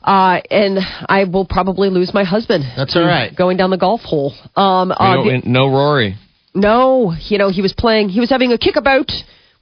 Uh, 0.03 0.41
and 0.51 0.79
I 1.07 1.23
will 1.23 1.45
probably 1.45 1.89
lose 1.89 2.13
my 2.13 2.25
husband. 2.25 2.65
That's 2.75 2.93
all 2.95 3.03
right. 3.05 3.33
Going 3.33 3.55
down 3.55 3.69
the 3.69 3.77
golf 3.77 4.01
hole. 4.01 4.33
Um, 4.57 4.91
uh, 4.91 5.23
You 5.23 5.41
the- 5.41 5.49
no 5.49 5.67
Rory. 5.69 6.15
no, 6.53 7.13
you 7.29 7.37
know 7.37 7.47
he 7.49 7.61
was 7.61 7.71
playing. 7.73 8.09
He 8.09 8.19
was 8.19 8.29
having 8.29 8.51
a 8.51 8.57
kickabout 8.57 9.11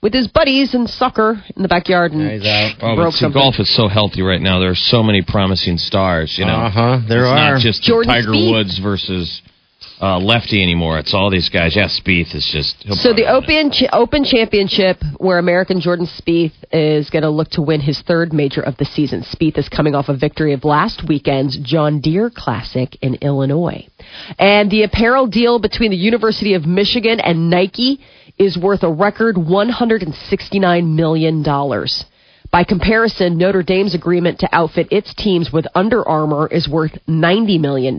with 0.01 0.13
his 0.15 0.27
buddies 0.27 0.73
in 0.73 0.87
soccer 0.87 1.41
in 1.55 1.61
the 1.61 1.67
backyard 1.69 2.11
and 2.11 2.23
Yeah, 2.23 2.31
he's 2.37 2.45
out. 2.47 2.71
Oh, 2.81 2.95
but 2.95 3.03
broke 3.03 3.13
see, 3.13 3.19
something. 3.19 3.39
golf 3.41 3.59
is 3.59 3.69
so 3.73 3.87
healthy 3.87 4.21
right 4.23 4.41
now. 4.41 4.59
There 4.59 4.71
are 4.71 4.75
so 4.75 5.03
many 5.03 5.21
promising 5.21 5.77
stars. 5.77 6.37
You 6.39 6.45
know, 6.45 6.55
Uh 6.55 6.69
huh. 6.71 6.99
There 7.07 7.21
it's 7.25 7.29
are. 7.31 7.53
not 7.53 7.61
just 7.61 7.83
Jordan 7.83 8.11
Tiger 8.11 8.31
Spieth. 8.31 8.51
Woods 8.51 8.79
versus 8.79 9.41
uh, 10.03 10.19
Lefty 10.19 10.61
anymore. 10.61 10.99
It's 10.99 11.13
all 11.13 11.31
these 11.31 11.47
guys. 11.47 11.77
Yeah, 11.77 11.87
Spieth 11.87 12.35
is 12.35 12.45
just. 12.51 12.83
So 13.01 13.13
the 13.13 13.27
Open 13.27 13.71
Ch- 13.71 13.87
Open 13.93 14.25
Championship, 14.25 14.97
where 15.17 15.37
American 15.39 15.79
Jordan 15.79 16.07
Spieth 16.07 16.51
is 16.73 17.09
going 17.09 17.23
to 17.23 17.29
look 17.29 17.49
to 17.51 17.61
win 17.61 17.79
his 17.79 18.01
third 18.01 18.33
major 18.33 18.61
of 18.61 18.75
the 18.75 18.83
season. 18.83 19.21
Spieth 19.21 19.57
is 19.57 19.69
coming 19.69 19.95
off 19.95 20.09
a 20.09 20.17
victory 20.17 20.51
of 20.51 20.65
last 20.65 21.07
weekend's 21.07 21.57
John 21.57 22.01
Deere 22.01 22.29
Classic 22.29 22.97
in 23.01 23.15
Illinois, 23.15 23.87
and 24.37 24.69
the 24.69 24.83
apparel 24.83 25.25
deal 25.27 25.57
between 25.59 25.91
the 25.91 25.97
University 25.97 26.53
of 26.53 26.65
Michigan 26.65 27.21
and 27.21 27.49
Nike 27.49 28.01
is 28.37 28.57
worth 28.57 28.83
a 28.83 28.91
record 28.91 29.37
169 29.37 30.95
million 30.95 31.43
dollars. 31.43 32.03
By 32.51 32.63
comparison, 32.63 33.37
Notre 33.37 33.63
Dame's 33.63 33.95
agreement 33.95 34.39
to 34.41 34.49
outfit 34.51 34.89
its 34.91 35.13
teams 35.15 35.51
with 35.51 35.65
Under 35.73 36.07
Armour 36.07 36.47
is 36.47 36.69
worth 36.69 36.91
$90 37.07 37.59
million. 37.59 37.97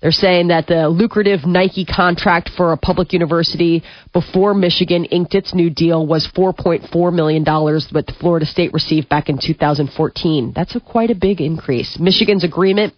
They're 0.00 0.12
saying 0.12 0.48
that 0.48 0.66
the 0.66 0.88
lucrative 0.88 1.44
Nike 1.44 1.84
contract 1.84 2.50
for 2.56 2.72
a 2.72 2.76
public 2.76 3.12
university 3.12 3.82
before 4.14 4.54
Michigan 4.54 5.04
inked 5.04 5.34
its 5.34 5.52
new 5.54 5.68
deal 5.68 6.06
was 6.06 6.26
$4.4 6.34 7.12
million, 7.12 7.44
but 7.44 8.10
Florida 8.18 8.46
State 8.46 8.72
received 8.72 9.10
back 9.10 9.28
in 9.28 9.38
2014. 9.38 10.52
That's 10.54 10.74
a 10.74 10.80
quite 10.80 11.10
a 11.10 11.14
big 11.14 11.42
increase. 11.42 11.98
Michigan's 12.00 12.44
agreement 12.44 12.94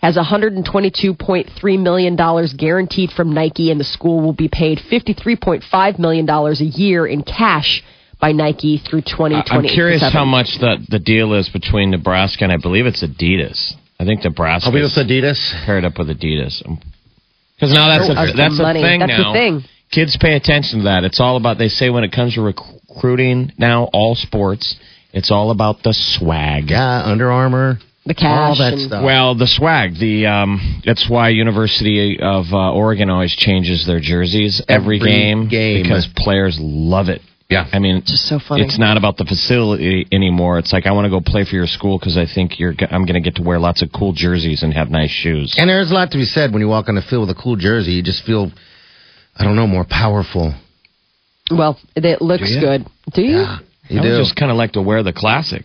has 0.00 0.16
$122.3 0.16 1.82
million 1.82 2.16
guaranteed 2.56 3.10
from 3.10 3.32
Nike, 3.32 3.70
and 3.72 3.80
the 3.80 3.84
school 3.84 4.20
will 4.20 4.32
be 4.32 4.48
paid 4.48 4.78
$53.5 4.78 5.98
million 5.98 6.28
a 6.28 6.52
year 6.62 7.06
in 7.06 7.24
cash 7.24 7.82
by 8.20 8.30
Nike 8.32 8.78
through 8.78 9.00
I- 9.00 9.10
2020. 9.10 9.68
I'm 9.68 9.74
curious 9.74 10.02
how 10.12 10.24
much 10.24 10.58
the 10.60 10.76
the 10.88 10.98
deal 10.98 11.34
is 11.34 11.48
between 11.48 11.90
Nebraska 11.90 12.44
and 12.44 12.52
I 12.52 12.58
believe 12.58 12.86
it's 12.86 13.02
Adidas. 13.02 13.74
I 14.04 14.06
think 14.06 14.24
Nebraska 14.24 14.66
I'll 14.68 14.72
be 14.74 14.82
with 14.82 14.92
Adidas. 14.92 15.40
paired 15.64 15.84
up 15.84 15.98
with 15.98 16.08
Adidas 16.08 16.60
because 17.56 17.72
now 17.72 17.88
that's 17.88 18.08
That's 18.08 18.30
a 18.30 18.32
the 18.32 18.36
that's 18.36 18.58
a 18.60 18.72
thing 18.74 19.00
That's 19.00 19.16
the 19.16 19.22
now. 19.22 19.32
thing. 19.32 19.64
Kids 19.90 20.16
pay 20.20 20.34
attention 20.34 20.78
to 20.80 20.84
that. 20.84 21.04
It's 21.04 21.20
all 21.20 21.36
about. 21.36 21.56
They 21.58 21.68
say 21.68 21.88
when 21.90 22.04
it 22.04 22.10
comes 22.12 22.34
to 22.34 22.42
recruiting 22.42 23.52
now, 23.58 23.84
all 23.92 24.14
sports, 24.16 24.76
it's 25.12 25.30
all 25.30 25.50
about 25.50 25.82
the 25.82 25.92
swag. 25.94 26.70
Yeah, 26.70 27.02
Under 27.04 27.30
Armour. 27.30 27.78
The 28.06 28.14
cash. 28.14 28.24
All 28.26 28.56
that 28.58 28.72
and- 28.74 28.82
stuff. 28.82 29.02
Well, 29.04 29.34
the 29.34 29.46
swag. 29.46 29.94
The 29.98 30.26
um, 30.26 30.82
that's 30.84 31.08
why 31.08 31.28
University 31.30 32.18
of 32.20 32.46
uh, 32.52 32.72
Oregon 32.72 33.08
always 33.08 33.34
changes 33.34 33.86
their 33.86 34.00
jerseys 34.00 34.60
every, 34.68 34.96
Every 34.98 35.10
game, 35.10 35.48
game. 35.48 35.82
because 35.82 36.06
players 36.16 36.58
love 36.60 37.08
it. 37.08 37.22
Yeah. 37.50 37.68
I 37.72 37.78
mean, 37.78 37.96
it's 37.96 38.10
Just 38.10 38.26
so 38.28 38.38
funny. 38.38 38.62
It's 38.64 38.78
not 38.78 38.96
about 38.96 39.16
the 39.16 39.24
facility 39.24 40.06
anymore. 40.10 40.58
It's 40.58 40.72
like 40.72 40.86
I 40.86 40.92
want 40.92 41.04
to 41.04 41.10
go 41.10 41.20
play 41.20 41.44
for 41.44 41.54
your 41.56 41.66
school 41.66 41.98
because 41.98 42.16
I 42.16 42.26
think 42.26 42.58
you're. 42.58 42.72
g- 42.72 42.86
I'm 42.90 43.04
going 43.04 43.14
to 43.14 43.20
get 43.20 43.36
to 43.36 43.42
wear 43.42 43.58
lots 43.58 43.82
of 43.82 43.90
cool 43.94 44.12
jerseys 44.12 44.62
and 44.62 44.72
have 44.72 44.90
nice 44.90 45.10
shoes. 45.10 45.54
And 45.58 45.68
there's 45.68 45.90
a 45.90 45.94
lot 45.94 46.10
to 46.12 46.18
be 46.18 46.24
said 46.24 46.52
when 46.52 46.60
you 46.62 46.68
walk 46.68 46.88
on 46.88 46.94
the 46.94 47.02
field 47.02 47.28
with 47.28 47.36
a 47.36 47.40
cool 47.40 47.56
jersey. 47.56 47.92
You 47.92 48.02
just 48.02 48.24
feel, 48.24 48.50
I 49.36 49.44
don't 49.44 49.56
know, 49.56 49.66
more 49.66 49.84
powerful. 49.88 50.54
Well, 51.50 51.78
it 51.94 52.22
looks 52.22 52.48
Do 52.50 52.60
good. 52.60 52.86
Do 53.12 53.22
you? 53.22 53.36
Yeah, 53.36 53.58
you 53.90 54.00
I 54.00 54.02
do. 54.02 54.10
would 54.12 54.18
just 54.18 54.36
kind 54.36 54.50
of 54.50 54.56
like 54.56 54.72
to 54.72 54.82
wear 54.82 55.02
the 55.02 55.12
classic. 55.12 55.64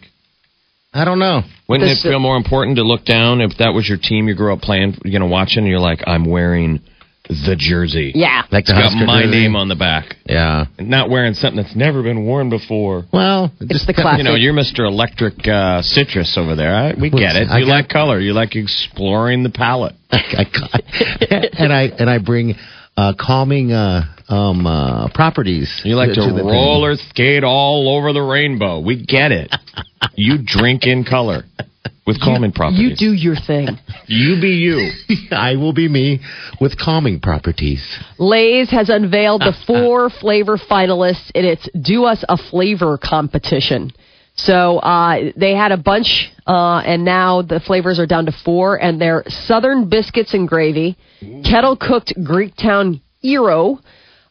I 0.93 1.05
don't 1.05 1.19
know. 1.19 1.43
Wouldn't 1.69 1.87
This- 1.89 2.03
it 2.03 2.09
feel 2.09 2.19
more 2.19 2.35
important 2.35 2.75
to 2.77 2.83
look 2.83 3.05
down 3.05 3.41
if 3.41 3.57
that 3.59 3.73
was 3.73 3.87
your 3.87 3.97
team 3.97 4.27
you 4.27 4.33
grew 4.35 4.51
up 4.53 4.61
playing, 4.61 4.97
you 5.05 5.19
know, 5.19 5.27
watching? 5.27 5.59
And 5.59 5.67
you're 5.67 5.79
like, 5.79 6.01
I'm 6.05 6.25
wearing 6.25 6.81
the 7.29 7.55
jersey. 7.57 8.11
Yeah. 8.15 8.41
Like 8.51 8.65
the 8.65 8.71
It's 8.71 8.71
got 8.73 8.83
Husker 8.91 9.05
my 9.05 9.21
jersey. 9.21 9.39
name 9.39 9.55
on 9.55 9.67
the 9.69 9.75
back. 9.75 10.15
Yeah. 10.25 10.65
And 10.79 10.89
not 10.89 11.09
wearing 11.09 11.35
something 11.35 11.61
that's 11.61 11.75
never 11.75 12.01
been 12.01 12.25
worn 12.25 12.49
before. 12.49 13.05
Well, 13.13 13.51
It's 13.61 13.85
the 13.85 13.93
classic. 13.93 14.17
You 14.19 14.23
know, 14.23 14.35
you're 14.35 14.53
Mr. 14.53 14.79
Electric 14.87 15.47
uh, 15.47 15.81
Citrus 15.83 16.35
over 16.37 16.55
there. 16.55 16.75
I, 16.75 16.93
we 16.99 17.09
get 17.11 17.35
it. 17.35 17.47
I 17.49 17.59
You 17.59 17.65
got- 17.65 17.71
like 17.71 17.89
color. 17.89 18.19
You 18.19 18.33
like 18.33 18.55
exploring 18.55 19.43
the 19.43 19.51
palette. 19.51 19.93
I 20.11 20.43
got, 20.43 20.81
and 21.59 21.71
I 21.71 21.83
and 21.99 22.09
I 22.09 22.17
bring 22.17 22.55
uh, 22.97 23.13
calming 23.19 23.71
uh, 23.71 24.01
um, 24.27 24.65
uh, 24.65 25.09
properties. 25.13 25.81
You 25.85 25.95
like 25.95 26.13
to, 26.13 26.21
the 26.21 26.33
thing. 26.35 26.45
roller 26.47 26.95
skate 26.95 27.43
all 27.43 27.95
over 27.95 28.11
the 28.11 28.21
rainbow. 28.23 28.79
We 28.79 29.05
get 29.05 29.31
it. 29.31 29.53
you 30.15 30.39
drink 30.43 30.85
in 30.87 31.03
color 31.05 31.43
with 32.05 32.19
calming 32.21 32.51
You 32.51 32.55
properties. 32.55 33.01
You 33.01 33.09
do 33.09 33.13
your 33.13 33.35
thing. 33.35 33.67
You 34.11 34.41
be 34.41 34.49
you. 34.49 34.91
I 35.31 35.55
will 35.55 35.73
be 35.73 35.87
me 35.87 36.19
with 36.59 36.79
calming 36.79 37.19
properties. 37.19 37.83
Lay's 38.17 38.71
has 38.71 38.89
unveiled 38.89 39.41
the 39.41 39.53
four 39.67 40.09
flavor 40.09 40.57
finalists 40.57 41.29
in 41.35 41.45
its 41.45 41.69
Do 41.79 42.05
Us 42.05 42.23
a 42.27 42.35
Flavor 42.35 42.97
competition. 42.97 43.91
So 44.35 44.79
uh, 44.79 45.31
they 45.35 45.53
had 45.53 45.71
a 45.71 45.77
bunch, 45.77 46.31
uh, 46.47 46.81
and 46.85 47.05
now 47.05 47.41
the 47.41 47.59
flavors 47.59 47.99
are 47.99 48.07
down 48.07 48.25
to 48.25 48.31
four, 48.31 48.81
and 48.81 48.99
they're 48.99 49.23
Southern 49.27 49.89
biscuits 49.89 50.33
and 50.33 50.47
gravy, 50.47 50.97
kettle 51.43 51.75
cooked 51.75 52.13
Greektown 52.17 53.01
gyro, 53.23 53.79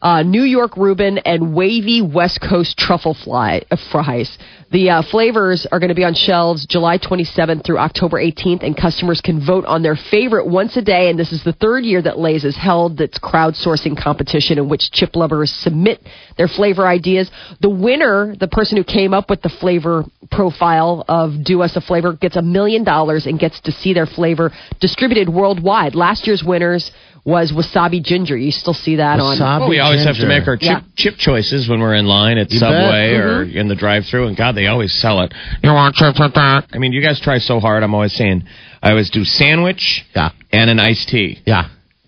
uh, 0.00 0.23
New 0.23 0.43
York 0.43 0.76
Reuben, 0.76 1.19
and 1.19 1.55
wavy 1.55 2.00
West 2.02 2.40
Coast 2.40 2.78
truffle 2.78 3.14
fly, 3.14 3.62
uh, 3.71 3.76
fries. 3.90 4.38
The 4.71 4.90
uh, 4.90 5.02
flavors 5.11 5.67
are 5.73 5.81
going 5.81 5.88
to 5.88 5.95
be 5.95 6.05
on 6.05 6.14
shelves 6.14 6.67
July 6.67 6.99
27th 6.99 7.64
through 7.64 7.78
October 7.78 8.19
18th, 8.19 8.62
and 8.62 8.76
customers 8.76 9.21
can 9.21 9.45
vote 9.45 9.64
on 9.64 9.83
their 9.83 9.97
favorite 9.97 10.47
once 10.47 10.76
a 10.76 10.83
day. 10.83 11.11
And 11.11 11.19
this 11.19 11.33
is 11.33 11.43
the 11.43 11.55
third 11.55 11.85
year 11.85 12.00
that 12.02 12.19
Lay's 12.19 12.45
has 12.45 12.55
held 12.55 13.00
its 13.00 13.19
crowdsourcing 13.19 14.00
competition 14.00 14.59
in 14.59 14.69
which 14.69 14.93
chip 14.93 15.17
lovers 15.17 15.50
submit 15.50 16.00
their 16.37 16.49
flavor 16.49 16.87
ideas. 16.87 17.31
The 17.61 17.71
winner, 17.71 18.37
the 18.38 18.49
person 18.49 18.76
who 18.76 18.85
came 18.85 19.14
up 19.14 19.31
with 19.31 19.43
the 19.43 19.49
flavor 19.49 20.05
profile 20.31 21.05
of 21.09 21.43
Do 21.45 21.62
Us 21.62 21.75
a 21.75 21.81
Flavor, 21.81 22.12
gets 22.12 22.37
a 22.37 22.43
million 22.43 22.85
dollars 22.85 23.26
and 23.26 23.38
gets 23.38 23.61
to 23.62 23.73
see 23.73 23.95
their 23.95 24.07
flavor 24.07 24.52
distributed 24.81 25.28
worldwide. 25.28 25.95
Last 25.95 26.26
year's 26.26 26.45
winners 26.45 26.93
was 27.29 27.53
wasabi 27.53 28.03
ginger. 28.03 28.37
You 28.37 28.51
still 28.51 28.73
see 28.73 28.97
that 28.97 29.21
on. 29.21 29.37
Wasabi 29.37 29.61
Well, 29.61 29.69
we 29.69 29.81
always 29.81 30.03
have 30.05 30.17
to 30.17 30.27
make 30.27 30.49
our 30.49 30.57
chip, 30.57 30.67
Yeah. 30.67 30.81
chip 30.97 31.17
choices 31.19 31.69
when 31.69 31.79
we're 31.81 31.95
in 31.95 32.07
line 32.07 32.39
at 32.39 32.51
You 32.51 32.59
Subway 32.59 33.13
bet. 33.13 33.21
or 33.21 33.45
mm-hmm. 33.45 33.59
in 33.59 33.69
the 33.69 33.75
drive-through, 33.75 34.29
and 34.29 34.37
God, 34.37 34.55
they 34.55 34.67
always 34.67 34.93
sell 34.95 35.21
it. 35.21 35.35
You 35.63 35.71
want 35.73 35.95
chips 35.97 36.19
with 36.19 36.35
that? 36.35 36.65
I 36.73 36.79
mean, 36.79 36.93
you 36.93 37.03
guys 37.03 37.21
try 37.21 37.37
so 37.39 37.61
hard. 37.61 37.83
I'm 37.83 37.95
always 37.95 38.15
saying, 38.15 38.45
I 38.83 38.91
always 38.91 39.11
do 39.11 39.25
sandwich 39.25 40.07
Yeah. 40.17 40.31
and 40.53 40.71
an 40.71 40.81
iced 40.81 41.09
tea. 41.11 41.39
Yeah. 41.45 41.67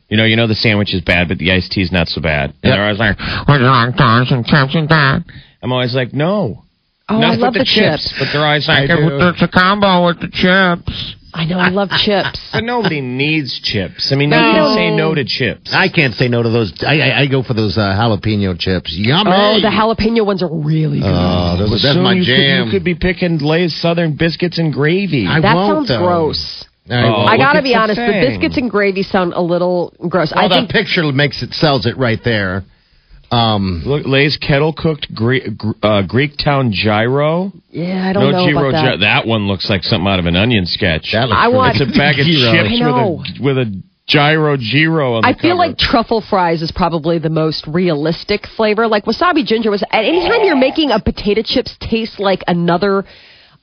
You 0.09 0.17
know, 0.17 0.25
you 0.25 0.37
know 0.37 0.47
the 0.47 0.55
sandwich 0.55 0.95
is 0.95 1.03
bad, 1.03 1.29
but 1.29 1.37
the 1.39 1.53
iced 1.53 1.71
tea 1.73 1.83
is 1.83 1.93
not 1.93 2.09
so 2.09 2.21
bad. 2.23 2.50
And 2.50 2.55
Yep. 2.65 2.73
they're 2.75 2.83
always 2.85 2.99
like, 2.99 3.19
"Would 3.47 3.61
you 3.61 3.67
like 3.67 3.97
those 3.97 4.33
and 4.33 4.47
chips 4.47 4.75
and 4.75 4.89
that?" 4.89 5.23
I'm 5.62 5.71
always 5.71 5.95
like, 5.95 6.12
"No." 6.15 6.65
Oh, 7.11 7.19
not 7.19 7.25
I 7.27 7.31
with 7.33 7.41
love 7.41 7.53
the, 7.53 7.59
the 7.61 7.65
chips. 7.67 8.09
chips. 8.09 8.15
But 8.19 8.29
they're 8.33 8.45
always 8.47 8.67
like, 8.67 8.89
do. 8.89 8.97
"It's 9.29 9.43
a 9.43 9.49
combo 9.49 10.07
with 10.07 10.21
the 10.21 10.29
chips." 10.29 11.15
I 11.32 11.44
know, 11.44 11.58
I 11.58 11.68
love 11.68 11.90
chips. 11.90 12.40
But 12.52 12.64
nobody 12.64 13.00
needs 13.00 13.60
chips. 13.60 14.10
I 14.12 14.16
mean, 14.16 14.30
No. 14.30 14.37
you 14.38 14.52
can 14.54 14.75
say 14.76 14.90
no 14.90 15.14
to 15.14 15.25
chips. 15.25 15.70
I 15.72 15.88
can't 15.88 16.14
say 16.14 16.28
no 16.28 16.42
to 16.42 16.49
those. 16.50 16.72
I 16.87 16.99
I, 17.00 17.20
I 17.22 17.26
go 17.26 17.42
for 17.42 17.54
those 17.54 17.78
uh, 17.78 17.82
jalapeno 17.94 18.58
chips. 18.58 18.94
Yummy. 18.96 19.30
Oh, 19.32 19.60
the 19.60 19.68
jalapeno 19.68 20.26
ones 20.26 20.42
are 20.42 20.50
really 20.52 21.00
good. 21.00 21.06
Oh, 21.08 21.56
those, 21.58 21.82
that's 21.82 21.94
So 21.94 22.02
my 22.02 22.14
you 22.14 22.25
jam. 22.25 22.64
Could, 22.64 22.72
you 22.72 22.78
could 22.78 22.84
be 22.84 22.94
picking 22.94 23.38
Lay's 23.38 23.75
Southern 23.80 24.16
biscuits 24.16 24.58
and 24.58 24.72
gravy. 24.72 25.26
I 25.28 25.40
that 25.40 25.54
won't, 25.54 25.87
sounds 25.87 25.88
though. 25.88 26.06
gross. 26.06 26.64
I, 26.90 27.04
Oh. 27.06 27.22
I 27.25 27.37
gotta 27.37 27.62
be 27.62 27.72
at 27.75 27.87
the 27.87 27.92
honest, 27.94 28.00
the 28.00 28.26
biscuits 28.28 28.56
and 28.56 28.68
gravy 28.68 29.04
sound 29.04 29.32
a 29.34 29.40
little 29.40 29.94
gross. 30.08 30.32
Well, 30.34 30.44
I 30.44 30.49
think 30.49 30.70
picture 30.70 31.04
makes 31.12 31.40
it 31.42 31.52
sells 31.52 31.87
it 31.87 31.96
right 31.96 32.18
there. 32.25 32.64
Um, 33.30 33.82
Look, 33.87 34.06
Lay's 34.06 34.37
kettle 34.37 34.72
cooked 34.72 35.14
Gre- 35.14 35.50
Gr- 35.56 35.70
uh, 35.82 36.02
Greek 36.02 36.32
Town 36.37 36.72
gyro. 36.72 37.52
Yeah, 37.70 38.08
I 38.08 38.12
don't 38.12 38.25
no 38.25 38.30
know 38.32 38.46
gyro. 38.50 38.68
about 38.70 38.72
that. 38.84 38.94
gy- 38.96 39.00
that 39.02 39.26
one 39.26 39.46
looks 39.46 39.70
like 39.70 39.82
something 39.84 40.06
out 40.08 40.18
of 40.18 40.26
an 40.26 40.37
onion 40.37 40.66
sketch. 40.66 41.10
that 41.12 41.28
looks 41.28 41.38
I 41.40 41.49
want- 41.49 41.76
it's 41.80 41.94
a 41.94 41.99
bag 41.99 42.18
of 42.18 42.26
Gyro. 42.26 43.22
chips 43.22 43.40
with 43.40 43.56
a 43.58 43.64
with 43.64 43.68
a 43.68 43.82
gyro 44.08 44.56
gyro 44.58 45.14
on 45.14 45.22
the 45.22 45.28
I 45.28 45.32
feel 45.34 45.50
cover. 45.56 45.68
like 45.68 45.78
truffle 45.78 46.20
fries 46.28 46.62
is 46.62 46.72
probably 46.72 47.18
the 47.20 47.30
most 47.30 47.64
realistic 47.68 48.46
flavor. 48.56 48.88
Like 48.88 49.04
wasabi 49.04 49.46
ginger 49.46 49.70
was. 49.70 49.82
At 49.92 50.04
anytime 50.04 50.42
you're 50.44 50.56
making 50.56 50.90
a 50.90 50.99
potato 51.00 51.42
chips 51.44 51.76
taste 51.80 52.18
like 52.18 52.42
another. 52.49 53.04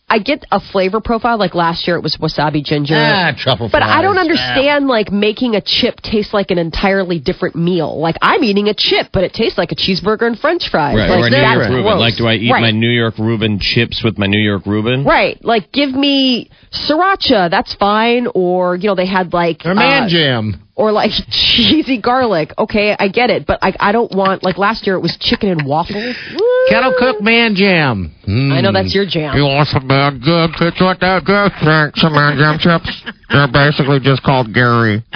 I 0.09 0.19
get 0.19 0.45
a 0.51 0.61
flavor 0.61 1.01
profile. 1.01 1.37
Like 1.37 1.53
last 1.53 1.85
year, 1.85 1.97
it 1.97 2.01
was 2.01 2.15
wasabi 2.15 2.63
ginger. 2.63 2.95
Ah, 2.95 3.33
truffle 3.37 3.67
But 3.69 3.83
I 3.83 4.01
don't 4.01 4.15
fries. 4.15 4.25
understand 4.25 4.87
like 4.87 5.11
making 5.11 5.55
a 5.55 5.61
chip 5.61 5.99
taste 5.99 6.33
like 6.33 6.49
an 6.49 6.57
entirely 6.57 7.19
different 7.19 7.57
meal. 7.57 7.99
Like 7.99 8.15
I'm 8.21 8.41
eating 8.45 8.69
a 8.69 8.73
chip, 8.73 9.07
but 9.11 9.25
it 9.25 9.33
tastes 9.33 9.57
like 9.57 9.73
a 9.73 9.75
cheeseburger 9.75 10.23
and 10.23 10.39
French 10.39 10.69
fries. 10.69 10.95
Right, 10.95 11.09
like, 11.09 11.19
or 11.19 11.27
a 11.27 11.29
New 11.29 11.37
York 11.37 11.69
Reuben. 11.69 11.99
Like, 11.99 12.15
do 12.15 12.25
I 12.25 12.35
eat 12.35 12.51
right. 12.51 12.61
my 12.61 12.71
New 12.71 12.89
York 12.89 13.15
Reuben 13.17 13.59
chips 13.59 14.01
with 14.01 14.17
my 14.17 14.27
New 14.27 14.39
York 14.39 14.65
Reuben? 14.65 15.03
Right, 15.03 15.43
like 15.43 15.73
give 15.73 15.91
me 15.91 16.49
sriracha, 16.71 17.49
that's 17.49 17.73
fine. 17.75 18.27
Or 18.33 18.77
you 18.77 18.87
know 18.87 18.95
they 18.95 19.07
had 19.07 19.33
like 19.33 19.63
Or 19.65 19.75
man 19.75 20.03
uh, 20.03 20.09
jam. 20.09 20.66
Or 20.77 20.91
like 20.91 21.11
cheesy 21.29 21.99
garlic. 21.99 22.53
Okay, 22.57 22.95
I 22.97 23.09
get 23.09 23.29
it, 23.29 23.45
but 23.45 23.59
I, 23.61 23.73
I 23.79 23.91
don't 23.91 24.11
want 24.15 24.43
like 24.43 24.57
last 24.57 24.87
year 24.87 24.95
it 24.95 25.01
was 25.01 25.17
chicken 25.19 25.49
and 25.49 25.65
waffles. 25.65 26.15
Kettle 26.69 26.93
cooked 26.97 27.21
man 27.21 27.55
jam. 27.55 28.13
Mm. 28.25 28.53
I 28.53 28.61
know 28.61 28.71
that's 28.71 28.93
your 28.95 29.05
jam. 29.05 29.35
You 29.35 29.43
want 29.43 29.67
some 29.67 29.87
man 29.87 30.21
jam 30.23 30.53
chips 30.55 30.79
with 30.79 30.99
that 30.99 31.25
good 31.25 31.51
thanks, 31.63 31.99
some 31.99 32.13
man 32.13 32.37
jam 32.37 32.59
chips. 32.59 33.03
They're 33.29 33.51
basically 33.51 33.99
just 33.99 34.23
called 34.23 34.53
Gary. 34.53 35.03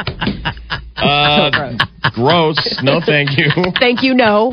Uh, 0.98 1.76
gross. 2.14 2.78
No, 2.84 3.02
thank 3.04 3.36
you. 3.36 3.50
Thank 3.80 4.04
you. 4.04 4.14
No. 4.14 4.52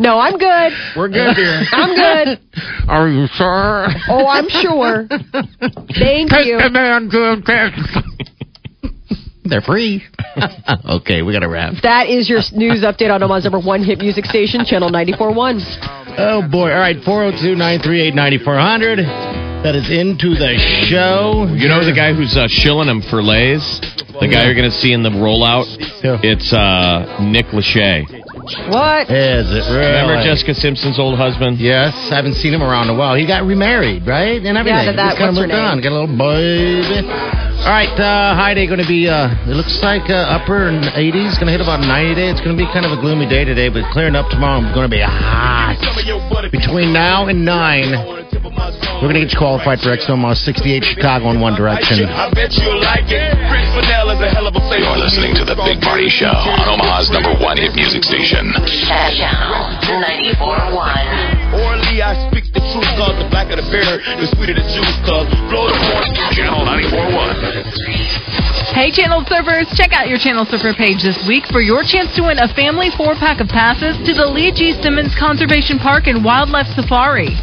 No, 0.00 0.18
I'm 0.18 0.36
good. 0.36 0.72
We're 0.96 1.08
good 1.10 1.36
here. 1.36 1.62
I'm 1.70 1.94
good. 1.94 2.40
Are 2.88 3.08
you 3.08 3.28
sure? 3.34 3.86
Oh, 4.08 4.26
I'm 4.26 4.48
sure. 4.48 5.06
Thank 5.96 6.32
you. 6.44 6.58
man 6.72 7.08
jam 7.08 7.44
chips. 7.46 8.09
They're 9.50 9.60
free. 9.60 10.04
okay, 10.88 11.22
we 11.22 11.32
got 11.32 11.40
to 11.40 11.48
wrap. 11.48 11.74
That 11.82 12.08
is 12.08 12.28
your 12.30 12.40
news 12.52 12.82
update 12.82 13.10
on 13.12 13.20
Omaha's 13.22 13.42
number 13.44 13.58
one 13.58 13.82
hit 13.82 13.98
music 13.98 14.24
station, 14.26 14.64
Channel 14.64 14.90
94.1. 14.90 15.60
Oh 16.18 16.42
boy! 16.48 16.70
All 16.72 16.78
right, 16.78 16.96
402-938-9400. 17.02 19.62
That 19.62 19.74
is 19.76 19.90
into 19.90 20.34
the 20.38 20.56
show. 20.88 21.46
You 21.52 21.68
know 21.68 21.84
the 21.84 21.92
guy 21.92 22.14
who's 22.14 22.34
uh, 22.36 22.46
shilling 22.48 22.88
him 22.88 23.02
for 23.02 23.22
Lay's? 23.22 23.62
The 24.20 24.28
guy 24.28 24.44
you're 24.46 24.54
going 24.54 24.70
to 24.70 24.76
see 24.76 24.92
in 24.92 25.02
the 25.02 25.10
rollout? 25.10 25.66
It's 26.24 26.52
uh, 26.52 27.18
Nick 27.24 27.46
Lachey. 27.52 28.04
What? 28.70 29.10
Is 29.10 29.50
it 29.52 29.64
really? 29.68 29.92
Remember 30.00 30.22
Jessica 30.24 30.54
Simpson's 30.54 30.98
old 30.98 31.18
husband? 31.18 31.58
Yes, 31.58 31.92
I 32.10 32.14
haven't 32.16 32.34
seen 32.34 32.52
him 32.54 32.62
around 32.62 32.88
in 32.88 32.94
a 32.96 32.98
while. 32.98 33.14
He 33.16 33.26
got 33.26 33.44
remarried, 33.44 34.06
right? 34.06 34.40
And 34.44 34.56
everything. 34.56 34.86
that- 34.86 34.96
that- 34.96 35.16
Just 35.16 35.18
kinda 35.18 35.32
what's 35.32 35.38
her 35.38 35.46
moved 35.46 35.52
on. 35.60 35.74
name? 35.76 35.82
Got 35.84 35.92
a 35.92 35.96
little 36.00 36.16
baby. 36.16 37.49
All 37.60 37.68
right, 37.68 37.92
uh, 37.92 38.32
high 38.34 38.56
day 38.56 38.64
going 38.64 38.80
to 38.80 38.88
be, 38.88 39.04
uh, 39.04 39.28
it 39.44 39.52
looks 39.52 39.84
like 39.84 40.08
uh, 40.08 40.32
upper 40.32 40.72
80s. 40.72 41.36
Going 41.36 41.52
to 41.52 41.52
hit 41.52 41.60
about 41.60 41.84
90 41.84 42.16
today. 42.16 42.32
It's 42.32 42.40
going 42.40 42.56
to 42.56 42.58
be 42.58 42.64
kind 42.72 42.88
of 42.88 42.96
a 42.96 42.98
gloomy 43.04 43.28
day 43.28 43.44
today, 43.44 43.68
but 43.68 43.84
clearing 43.92 44.16
up 44.16 44.32
tomorrow. 44.32 44.64
It's 44.64 44.72
Going 44.72 44.88
to 44.88 44.96
be 44.96 45.04
hot. 45.04 45.76
Between 46.48 46.96
now 46.96 47.28
and 47.28 47.44
9, 47.44 48.24
we're 49.04 49.12
going 49.12 49.20
to 49.20 49.28
get 49.28 49.36
you 49.36 49.38
qualified 49.38 49.76
for 49.84 49.92
Exit 49.92 50.08
Omaha 50.08 50.40
68 50.40 50.96
Chicago 50.96 51.28
in 51.36 51.44
one 51.44 51.52
direction. 51.52 52.08
I 52.08 52.32
bet 52.32 52.56
you'll 52.56 52.80
like 52.80 53.12
it. 53.12 53.36
Chris 53.52 53.68
Fidel 53.76 54.08
is 54.08 54.24
a 54.24 54.32
hell 54.32 54.48
of 54.48 54.56
a 54.56 54.62
flavor. 54.64 54.88
You're 54.96 55.04
listening 55.04 55.36
to 55.36 55.44
the 55.44 55.52
Big 55.60 55.84
Party 55.84 56.08
Show 56.08 56.32
on 56.32 56.64
Omaha's 56.64 57.12
number 57.12 57.36
one 57.44 57.60
hit 57.60 57.76
music 57.76 58.08
station. 58.08 58.56
Channel 58.88 59.84
94.1. 60.40 61.60
Orally, 61.60 62.00
I 62.00 62.16
speak 62.32 62.39
the 62.39 62.39
truth, 62.72 62.86
cause 62.96 63.16
the 63.18 63.26
blacker 63.30 63.56
the 63.56 63.62
beer, 63.70 63.98
the 64.18 64.26
sweeter 64.36 64.54
the 64.54 64.62
juice, 64.70 64.96
cause 65.02 65.26
blow 65.50 65.66
the 65.66 65.74
horn. 65.74 66.14
Channel 66.34 66.64
94.1. 66.66 68.70
Hey, 68.70 68.90
Channel 68.94 69.24
Surfers, 69.26 69.66
check 69.74 69.92
out 69.92 70.06
your 70.08 70.18
Channel 70.18 70.44
Surfer 70.46 70.72
page 70.74 71.02
this 71.02 71.18
week 71.26 71.44
for 71.50 71.60
your 71.60 71.82
chance 71.82 72.14
to 72.14 72.22
win 72.22 72.38
a 72.38 72.46
family 72.54 72.90
four 72.96 73.14
pack 73.18 73.40
of 73.40 73.48
passes 73.48 73.96
to 74.06 74.14
the 74.14 74.26
Lee 74.26 74.52
G. 74.52 74.72
Simmons 74.80 75.12
Conservation 75.18 75.78
Park 75.78 76.06
and 76.06 76.24
Wildlife 76.24 76.68
Safari. 76.78 77.34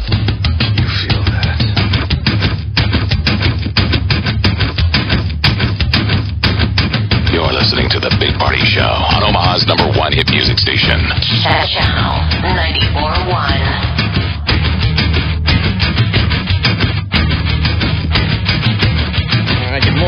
You're 7.28 7.52
listening 7.52 7.88
to 7.90 8.00
the 8.00 8.08
Big 8.18 8.32
Party 8.40 8.64
Show 8.64 8.80
on 8.80 9.22
Omaha's 9.22 9.66
number 9.66 9.84
one 9.98 10.12
hit 10.12 10.28
music 10.30 10.58
station. 10.58 10.98
Channel 11.44 12.16
94.1. 12.40 14.27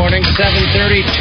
morning, 0.01 0.25
732. 0.33 1.13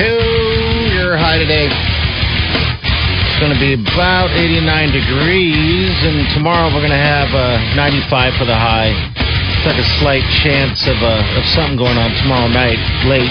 Your 0.96 1.20
high 1.20 1.36
today. 1.36 1.68
It's 1.68 3.40
going 3.44 3.52
to 3.52 3.60
be 3.60 3.76
about 3.76 4.32
89 4.32 4.56
degrees, 4.96 5.92
and 6.08 6.24
tomorrow 6.32 6.72
we're 6.72 6.88
going 6.88 6.96
to 6.96 7.08
have 7.12 7.28
uh, 7.36 7.60
95 7.76 8.40
for 8.40 8.48
the 8.48 8.56
high. 8.56 8.96
It's 9.20 9.68
like 9.68 9.84
a 9.84 9.90
slight 10.00 10.24
chance 10.40 10.88
of, 10.88 10.96
uh, 11.04 11.36
of 11.36 11.44
something 11.52 11.76
going 11.76 12.00
on 12.00 12.16
tomorrow 12.24 12.48
night, 12.48 12.80
late. 13.04 13.28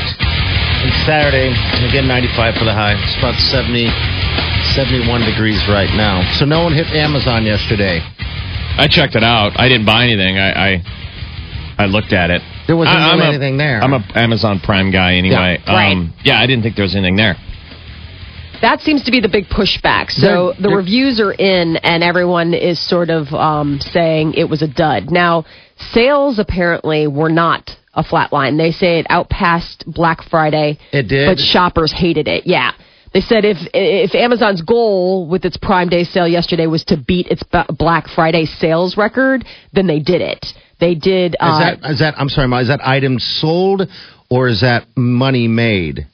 And 0.85 0.93
Saturday, 1.09 1.49
again, 1.81 2.05
95 2.05 2.61
for 2.61 2.69
the 2.69 2.77
high. 2.77 3.01
It's 3.01 3.17
about 3.17 3.41
70, 3.49 3.89
71 4.77 5.25
degrees 5.25 5.65
right 5.65 5.89
now. 5.97 6.29
So 6.37 6.45
no 6.45 6.61
one 6.61 6.77
hit 6.77 6.93
Amazon 6.93 7.49
yesterday. 7.49 8.05
I 8.77 8.85
checked 8.85 9.17
it 9.17 9.25
out. 9.25 9.57
I 9.57 9.65
didn't 9.65 9.89
buy 9.89 10.05
anything. 10.05 10.37
I 10.37 10.77
I, 10.77 11.85
I 11.85 11.87
looked 11.89 12.13
at 12.13 12.29
it. 12.29 12.45
There 12.69 12.77
wasn't 12.77 12.99
I, 12.99 13.11
I'm 13.11 13.19
really 13.19 13.31
a- 13.31 13.35
anything 13.35 13.57
there. 13.57 13.83
I'm 13.83 13.95
a 13.95 14.05
Amazon 14.15 14.61
Prime 14.63 14.93
guy 14.93 15.15
anyway. 15.15 15.59
Yeah, 15.67 15.73
right. 15.75 15.93
Um, 15.93 16.15
yeah, 16.23 16.39
I 16.41 16.47
didn't 16.47 16.63
think 16.63 16.77
there 16.77 16.85
was 16.85 16.95
anything 16.95 17.17
there. 17.17 17.35
That 18.61 18.81
seems 18.81 19.05
to 19.05 19.11
be 19.11 19.21
the 19.21 19.29
big 19.29 19.47
pushback. 19.47 20.11
So 20.11 20.21
They're- 20.53 20.63
the 20.63 20.69
they're- 20.69 20.77
reviews 20.77 21.21
are 21.21 21.33
in, 21.33 21.77
and 21.79 22.03
everyone 22.03 22.55
is 22.55 22.79
sort 22.79 23.09
of 23.11 23.33
um, 23.33 23.81
saying 23.81 24.35
it 24.35 24.49
was 24.49 24.63
a 24.63 24.69
dud. 24.69 25.11
Now, 25.11 25.45
sales 25.93 26.39
apparently 26.39 27.07
were 27.07 27.31
not 27.31 27.77
a 27.95 28.03
flat 28.03 28.33
line. 28.33 28.57
They 28.57 28.73
say 28.73 28.99
it 28.99 29.07
outpassed 29.11 29.85
Black 29.87 30.23
Friday. 30.29 30.79
It 30.93 31.09
did? 31.09 31.27
but 31.27 31.39
shoppers 31.39 31.93
hated 31.93 32.29
it. 32.29 32.47
Yeah. 32.47 32.73
They 33.15 33.23
said 33.23 33.45
if 33.47 33.57
if 33.73 34.15
Amazon's 34.15 34.61
goal 34.61 35.27
with 35.27 35.45
its 35.47 35.57
Prime 35.57 35.89
Day 35.89 36.05
sale 36.05 36.29
yesterday 36.29 36.67
was 36.67 36.85
to 36.85 36.97
beat 36.99 37.29
its 37.29 37.43
Black 37.79 38.07
Friday 38.09 38.45
sales 38.45 38.97
record, 38.99 39.47
then 39.73 39.87
they 39.87 39.99
did 39.99 40.21
it. 40.21 40.45
They 40.81 40.95
did. 40.95 41.33
Is 41.33 41.37
Uh, 41.41 41.59
that 41.59 41.91
is 41.91 41.99
that? 42.01 42.14
I'm 42.19 42.29
sorry, 42.29 42.49
Ma, 42.49 42.59
is 42.59 42.69
that 42.69 42.87
item 42.87 43.19
sold 43.19 43.88
or 44.31 44.49
is 44.49 44.61
that 44.61 44.85
money 44.97 45.49
made? 45.49 46.07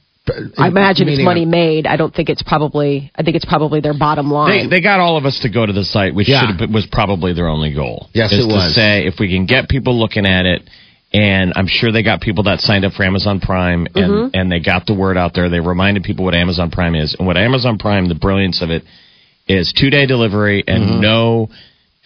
I 0.59 0.69
imagine 0.69 1.07
it's 1.09 1.19
Meaning- 1.19 1.25
money 1.27 1.45
made. 1.45 1.87
I 1.87 1.97
don't 1.97 2.15
think 2.15 2.31
it's 2.31 2.43
probably. 2.43 3.11
I 3.15 3.23
think 3.23 3.37
it's 3.37 3.45
probably 3.45 3.81
their 3.81 3.93
bottom 3.93 4.31
line. 4.31 4.71
they 4.71 4.81
got 4.81 4.99
all 5.01 5.19
of 5.19 5.27
us 5.27 5.39
to 5.41 5.51
go 5.51 5.67
to 5.67 5.73
the 5.73 5.85
site, 5.85 6.15
which 6.15 6.29
Yeah. 6.31 6.51
been, 6.53 6.73
was 6.73 6.87
probably 6.87 7.35
their 7.35 7.47
only 7.49 7.73
goal. 7.75 8.09
Yes, 8.15 8.33
is 8.33 8.47
it 8.47 8.49
to 8.49 8.55
was. 8.55 8.75
say 8.75 9.05
if 9.07 9.19
we 9.21 9.29
can 9.29 9.45
get 9.45 9.69
people 9.69 9.99
looking 9.99 10.25
at 10.25 10.47
it, 10.47 10.63
and 11.13 11.53
I'm 11.57 11.67
sure 11.67 11.93
they 11.93 12.03
got 12.03 12.23
people 12.23 12.45
that 12.45 12.63
signed 12.63 12.87
up 12.87 12.95
for 12.95 13.05
Amazon 13.05 13.39
Prime, 13.41 13.87
and 13.95 14.11
Mm-hmm. 14.13 14.29
and 14.33 14.51
they 14.51 14.61
got 14.61 14.87
the 14.87 14.95
word 14.95 15.19
out 15.19 15.35
there. 15.35 15.51
They 15.51 15.61
reminded 15.61 16.05
people 16.05 16.25
what 16.25 16.35
Amazon 16.35 16.71
Prime 16.71 16.95
is, 16.95 17.15
and 17.19 17.27
what 17.27 17.37
Amazon 17.37 17.77
Prime, 17.77 18.09
the 18.09 18.15
brilliance 18.15 18.63
of 18.63 18.71
it, 18.71 18.83
is 19.47 19.75
two 19.75 19.91
day 19.91 20.07
delivery 20.07 20.65
and 20.67 20.85
Mm-hmm. 20.85 21.01
no 21.01 21.51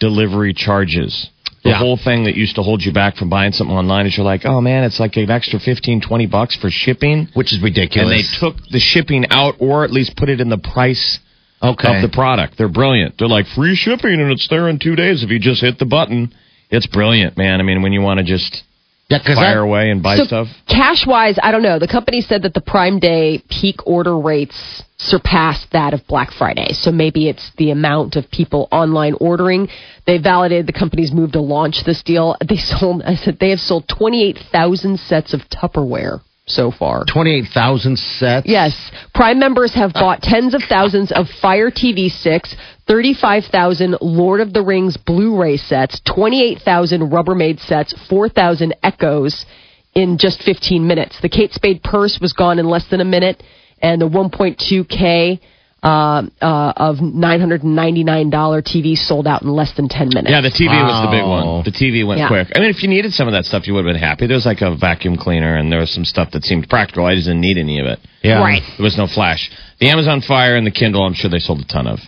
delivery 0.01 0.53
charges. 0.53 1.29
The 1.63 1.71
Yeah. 1.71 1.75
whole 1.75 1.97
thing 1.97 2.23
that 2.23 2.35
used 2.35 2.55
to 2.55 2.63
hold 2.63 2.83
you 2.83 2.93
back 2.93 3.17
from 3.17 3.29
buying 3.29 3.51
something 3.51 3.75
online 3.75 4.05
is 4.05 4.15
you're 4.15 4.25
like, 4.25 4.45
oh 4.45 4.61
man, 4.61 4.83
it's 4.85 4.99
like 4.99 5.17
an 5.17 5.29
extra 5.29 5.59
15, 5.59 5.99
20 6.01 6.25
bucks 6.25 6.55
for 6.55 6.69
shipping. 6.69 7.27
which 7.33 7.51
is 7.51 7.59
ridiculous. 7.61 8.11
And 8.11 8.19
they 8.19 8.23
took 8.39 8.55
the 8.69 8.79
shipping 8.79 9.25
out, 9.29 9.55
or 9.59 9.83
at 9.83 9.91
least 9.91 10.15
put 10.15 10.29
it 10.29 10.39
in 10.39 10.49
the 10.49 10.57
price 10.57 11.19
okay. 11.61 11.95
of 11.95 12.01
the 12.01 12.09
product. 12.09 12.57
They're 12.57 12.69
brilliant. 12.69 13.17
They're 13.17 13.27
like 13.27 13.45
free 13.47 13.75
shipping 13.75 14.21
and 14.21 14.31
it's 14.31 14.47
there 14.47 14.69
in 14.69 14.79
two 14.79 14.95
days 14.95 15.21
if 15.23 15.29
you 15.29 15.39
just 15.39 15.61
hit 15.61 15.79
the 15.79 15.85
button. 15.85 16.33
It's 16.69 16.87
brilliant, 16.87 17.37
man. 17.37 17.59
I 17.59 17.63
mean, 17.63 17.81
when 17.81 17.91
you 17.93 18.01
want 18.01 18.19
to 18.19 18.23
just 18.23 18.63
yeah, 19.09 19.35
fire 19.35 19.61
away 19.61 19.89
and 19.89 20.03
buy 20.03 20.17
so 20.17 20.25
stuff. 20.25 20.47
cash 20.67 21.05
wise, 21.07 21.37
I 21.41 21.51
don't 21.51 21.63
know. 21.63 21.79
The 21.79 21.87
company 21.87 22.21
said 22.21 22.43
that 22.43 22.53
the 22.53 22.61
Prime 22.61 22.99
Day 22.99 23.43
peak 23.49 23.85
order 23.87 24.17
rates 24.17 24.83
surpassed 24.97 25.67
that 25.71 25.93
of 25.93 26.05
Black 26.07 26.31
Friday. 26.31 26.73
So 26.73 26.91
maybe 26.91 27.27
it's 27.27 27.51
the 27.57 27.71
amount 27.71 28.15
of 28.15 28.29
people 28.29 28.67
online 28.71 29.15
ordering. 29.19 29.67
They 30.05 30.19
validated 30.19 30.67
the 30.67 30.73
company's 30.73 31.11
move 31.11 31.31
to 31.31 31.41
launch 31.41 31.83
this 31.85 32.03
deal. 32.03 32.35
They 32.47 32.57
sold. 32.57 33.01
I 33.05 33.15
said 33.15 33.37
they 33.39 33.49
have 33.49 33.59
sold 33.59 33.87
twenty 33.87 34.27
eight 34.27 34.37
thousand 34.51 34.99
sets 34.99 35.33
of 35.33 35.41
Tupperware 35.49 36.21
so 36.49 36.71
far. 36.71 37.05
twenty-eight 37.05 37.49
thousand 37.53 37.97
sets. 37.97 38.47
Yes. 38.47 38.73
Prime 39.13 39.39
members 39.39 39.73
have 39.75 39.91
uh. 39.95 40.01
bought 40.01 40.21
tens 40.21 40.53
of 40.53 40.61
thousands 40.67 41.11
of 41.11 41.27
Fire 41.41 41.71
TV 41.71 42.09
6, 42.09 42.55
35,000 42.87 43.97
Lord 44.01 44.41
of 44.41 44.53
the 44.53 44.63
Rings 44.63 44.97
Blu 44.97 45.39
ray 45.39 45.57
sets, 45.57 46.01
28,000 46.05 47.11
Rubbermaid 47.11 47.59
sets, 47.59 47.93
4,000 48.09 48.75
Echoes 48.81 49.45
in 49.93 50.17
just 50.19 50.41
15 50.43 50.85
minutes. 50.85 51.17
The 51.21 51.29
Kate 51.29 51.51
Spade 51.51 51.83
purse 51.83 52.19
was 52.21 52.33
gone 52.33 52.59
in 52.59 52.65
less 52.65 52.87
than 52.89 53.01
a 53.01 53.05
minute, 53.05 53.43
and 53.81 54.01
the 54.01 54.09
1.2K 54.09 55.39
uh, 55.83 56.23
uh, 56.41 56.73
of 56.75 56.97
$999 56.97 58.29
TV 58.63 58.95
sold 58.97 59.27
out 59.27 59.41
in 59.43 59.49
less 59.49 59.73
than 59.75 59.87
10 59.87 60.09
minutes. 60.09 60.29
Yeah, 60.29 60.41
the 60.41 60.49
TV 60.49 60.69
was 60.71 61.05
the 61.05 61.11
big 61.11 61.23
one. 61.23 61.63
The 61.63 61.71
TV 61.71 62.05
went 62.05 62.19
Yeah. 62.19 62.27
quick. 62.27 62.51
I 62.55 62.59
mean, 62.59 62.69
if 62.69 62.81
you 62.83 62.89
needed 62.89 63.13
some 63.13 63.27
of 63.27 63.33
that 63.33 63.45
stuff, 63.45 63.67
you 63.67 63.73
would 63.73 63.85
have 63.85 63.93
been 63.93 64.01
happy. 64.01 64.27
There's 64.27 64.45
like 64.45 64.61
a 64.61 64.75
vacuum 64.75 65.15
cleaner 65.17 65.55
and 65.55 65.71
there 65.71 65.79
was 65.79 65.91
some 65.91 66.05
stuff 66.05 66.31
that 66.31 66.43
seemed 66.43 66.69
practical. 66.69 67.05
I 67.05 67.15
just 67.15 67.27
didn't 67.27 67.41
need 67.41 67.57
any 67.57 67.79
of 67.79 67.85
it. 67.87 67.99
Yeah. 68.23 68.39
Right. 68.41 68.61
There 68.77 68.83
was 68.83 68.97
no 68.97 69.07
flash. 69.07 69.49
The 69.79 69.89
Amazon 69.89 70.21
Fire 70.21 70.55
and 70.55 70.65
the 70.67 70.71
Kindle, 70.71 71.03
I'm 71.03 71.13
sure 71.13 71.29
they 71.29 71.39
sold 71.39 71.61
a 71.61 71.65
ton 71.65 71.87
of. 71.87 71.99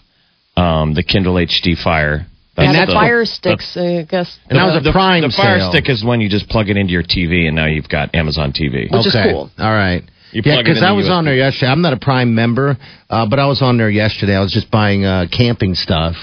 Um, 0.57 0.93
the 0.93 1.03
Kindle 1.03 1.35
HD 1.35 1.75
Fire. 1.81 2.25
and 2.57 2.75
that 2.75 2.87
the- 2.87 2.93
Fire 2.93 3.21
the- 3.21 3.25
Sticks, 3.25 3.77
I 3.77 4.03
guess. 4.03 4.37
And 4.49 4.59
that 4.59 4.65
was 4.65 4.75
a 4.75 4.79
the, 4.81 4.91
Prime 4.91 5.21
The 5.21 5.29
Fire 5.29 5.59
sale. 5.59 5.71
Stick 5.71 5.89
is 5.89 6.03
when 6.03 6.19
you 6.19 6.27
just 6.29 6.49
plug 6.49 6.69
it 6.69 6.75
into 6.77 6.91
your 6.91 7.03
TV 7.03 7.47
and 7.47 7.55
now 7.55 7.65
you've 7.65 7.87
got 7.89 8.13
Amazon 8.13 8.51
TV. 8.51 8.91
Which 8.91 9.07
is 9.07 9.15
cool. 9.15 9.49
All 9.57 9.71
right. 9.73 10.03
You 10.31 10.41
yeah, 10.45 10.61
because 10.61 10.81
I 10.81 10.89
the 10.89 10.95
was 10.95 11.09
on 11.09 11.25
there 11.25 11.35
yesterday. 11.35 11.71
I'm 11.71 11.81
not 11.81 11.93
a 11.93 11.97
Prime 11.99 12.33
member, 12.35 12.77
uh, 13.09 13.25
but 13.29 13.39
I 13.39 13.45
was 13.47 13.61
on 13.61 13.77
there 13.77 13.89
yesterday. 13.89 14.35
I 14.35 14.41
was 14.41 14.51
just 14.51 14.71
buying 14.71 15.03
uh, 15.05 15.25
camping 15.31 15.75
stuff. 15.75 16.15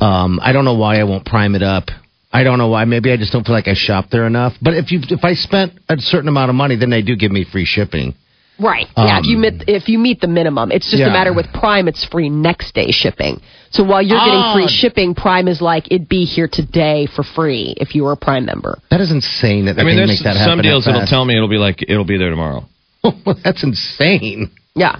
Um, 0.00 0.40
I 0.42 0.52
don't 0.52 0.64
know 0.64 0.74
why 0.74 0.98
I 0.98 1.04
won't 1.04 1.24
Prime 1.26 1.54
it 1.54 1.62
up. 1.62 1.84
I 2.32 2.42
don't 2.42 2.58
know 2.58 2.68
why. 2.68 2.84
Maybe 2.84 3.12
I 3.12 3.16
just 3.16 3.32
don't 3.32 3.44
feel 3.46 3.54
like 3.54 3.68
I 3.68 3.74
shop 3.74 4.06
there 4.10 4.26
enough. 4.26 4.54
But 4.60 4.74
if 4.74 4.90
you 4.90 5.00
if 5.08 5.22
I 5.24 5.34
spent 5.34 5.72
a 5.88 5.96
certain 5.98 6.28
amount 6.28 6.48
of 6.50 6.56
money, 6.56 6.74
then 6.76 6.90
they 6.90 7.02
do 7.02 7.14
give 7.16 7.30
me 7.30 7.44
free 7.44 7.64
shipping. 7.64 8.14
Right. 8.58 8.86
yeah. 8.96 9.18
If 9.18 9.26
you 9.26 9.36
Um, 9.36 9.42
meet 9.42 9.64
if 9.66 9.88
you 9.88 9.98
meet 9.98 10.20
the 10.20 10.28
minimum, 10.28 10.70
it's 10.72 10.88
just 10.90 11.00
Yeah. 11.00 11.08
a 11.08 11.12
matter 11.12 11.32
with 11.32 11.52
Prime. 11.52 11.86
It's 11.88 12.04
free 12.04 12.28
next 12.28 12.72
day 12.74 12.90
shipping. 12.92 13.40
So 13.70 13.82
while 13.82 14.00
you're 14.02 14.18
getting 14.18 14.42
Oh. 14.44 14.54
free 14.54 14.68
shipping, 14.68 15.14
Prime 15.14 15.48
is 15.48 15.60
like 15.60 15.86
it'd 15.90 16.08
be 16.08 16.24
here 16.24 16.48
today 16.48 17.06
for 17.06 17.22
free 17.24 17.74
if 17.78 17.94
you 17.94 18.04
were 18.04 18.12
a 18.12 18.16
Prime 18.16 18.44
member. 18.46 18.78
That 18.90 19.00
is 19.00 19.10
insane 19.10 19.64
that 19.66 19.74
they 19.76 19.82
I 19.82 19.84
mean, 19.84 19.96
there's 19.96 20.08
make 20.08 20.20
that 20.20 20.36
happen. 20.36 20.52
some 20.52 20.62
deals 20.62 20.84
that 20.86 20.92
that'll 20.92 21.06
tell 21.08 21.24
me 21.24 21.34
it'll 21.36 21.48
be 21.48 21.58
like 21.58 21.84
it'll 21.86 22.04
be 22.04 22.16
there 22.16 22.30
tomorrow. 22.30 22.64
That's 23.44 23.62
insane. 23.62 24.50
Yeah. 24.74 24.98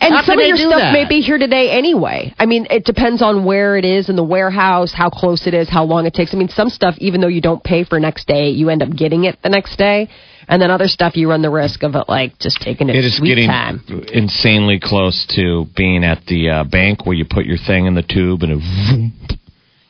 And 0.00 0.14
How 0.14 0.22
some 0.22 0.38
of 0.38 0.46
your 0.46 0.58
stuff 0.58 0.78
that? 0.78 0.92
may 0.92 1.08
be 1.08 1.20
here 1.20 1.38
today 1.38 1.70
anyway. 1.70 2.34
I 2.38 2.44
mean, 2.44 2.66
it 2.68 2.84
depends 2.84 3.22
on 3.22 3.44
where 3.46 3.76
it 3.78 3.84
is 3.86 4.10
in 4.10 4.16
the 4.16 4.24
warehouse, 4.24 4.92
how 4.92 5.08
close 5.08 5.46
it 5.46 5.54
is, 5.54 5.70
how 5.70 5.84
long 5.84 6.04
it 6.04 6.12
takes. 6.12 6.34
I 6.34 6.36
mean, 6.36 6.48
some 6.48 6.68
stuff, 6.68 6.96
even 6.98 7.22
though 7.22 7.28
you 7.28 7.40
don't 7.40 7.64
pay 7.64 7.84
for 7.84 7.98
next 7.98 8.26
day, 8.26 8.50
you 8.50 8.68
end 8.68 8.82
up 8.82 8.90
getting 8.94 9.24
it 9.24 9.38
the 9.42 9.48
next 9.48 9.76
day. 9.76 10.10
And 10.48 10.60
then 10.60 10.70
other 10.70 10.88
stuff, 10.88 11.16
you 11.16 11.30
run 11.30 11.40
the 11.42 11.50
risk 11.50 11.82
of 11.82 11.94
it 11.94 12.04
like 12.08 12.38
just 12.38 12.60
taking 12.60 12.90
its 12.90 12.98
It 12.98 13.04
is 13.04 13.16
sweet 13.16 13.28
getting 13.28 13.48
time. 13.48 13.80
insanely 14.12 14.80
close 14.82 15.24
to 15.36 15.66
being 15.76 16.04
at 16.04 16.26
the 16.26 16.50
uh, 16.50 16.64
bank 16.64 17.06
where 17.06 17.14
you 17.16 17.24
put 17.24 17.46
your 17.46 17.56
thing 17.56 17.86
in 17.86 17.94
the 17.94 18.02
tube 18.02 18.42
and 18.42 18.52
it. 18.52 18.56
Vroom. 18.58 19.12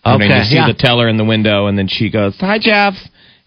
And 0.02 0.22
then 0.22 0.30
you 0.30 0.44
see 0.44 0.54
yeah. 0.54 0.66
the 0.66 0.72
teller 0.72 1.08
in 1.10 1.18
the 1.18 1.26
window, 1.26 1.66
and 1.66 1.76
then 1.76 1.86
she 1.86 2.08
goes, 2.10 2.34
"Hi, 2.40 2.58
Jeff," 2.58 2.94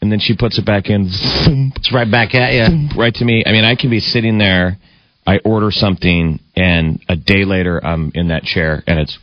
and 0.03 0.11
then 0.11 0.19
she 0.19 0.35
puts 0.35 0.59
it 0.59 0.65
back 0.65 0.87
in. 0.89 1.09
Vroom. 1.45 1.71
It's 1.77 1.93
right 1.93 2.09
back 2.09 2.35
at 2.35 2.51
you. 2.51 2.89
right 2.99 3.13
to 3.15 3.23
me. 3.23 3.41
I 3.45 3.53
mean, 3.53 3.63
I 3.63 3.75
can 3.75 3.89
be 3.89 4.01
sitting 4.01 4.37
there, 4.37 4.77
I 5.25 5.37
order 5.45 5.71
something, 5.71 6.41
and 6.57 7.01
a 7.07 7.15
day 7.15 7.45
later 7.45 7.83
I'm 7.83 8.11
in 8.13 8.27
that 8.27 8.43
chair 8.43 8.83
and 8.85 8.99
it's 8.99 9.17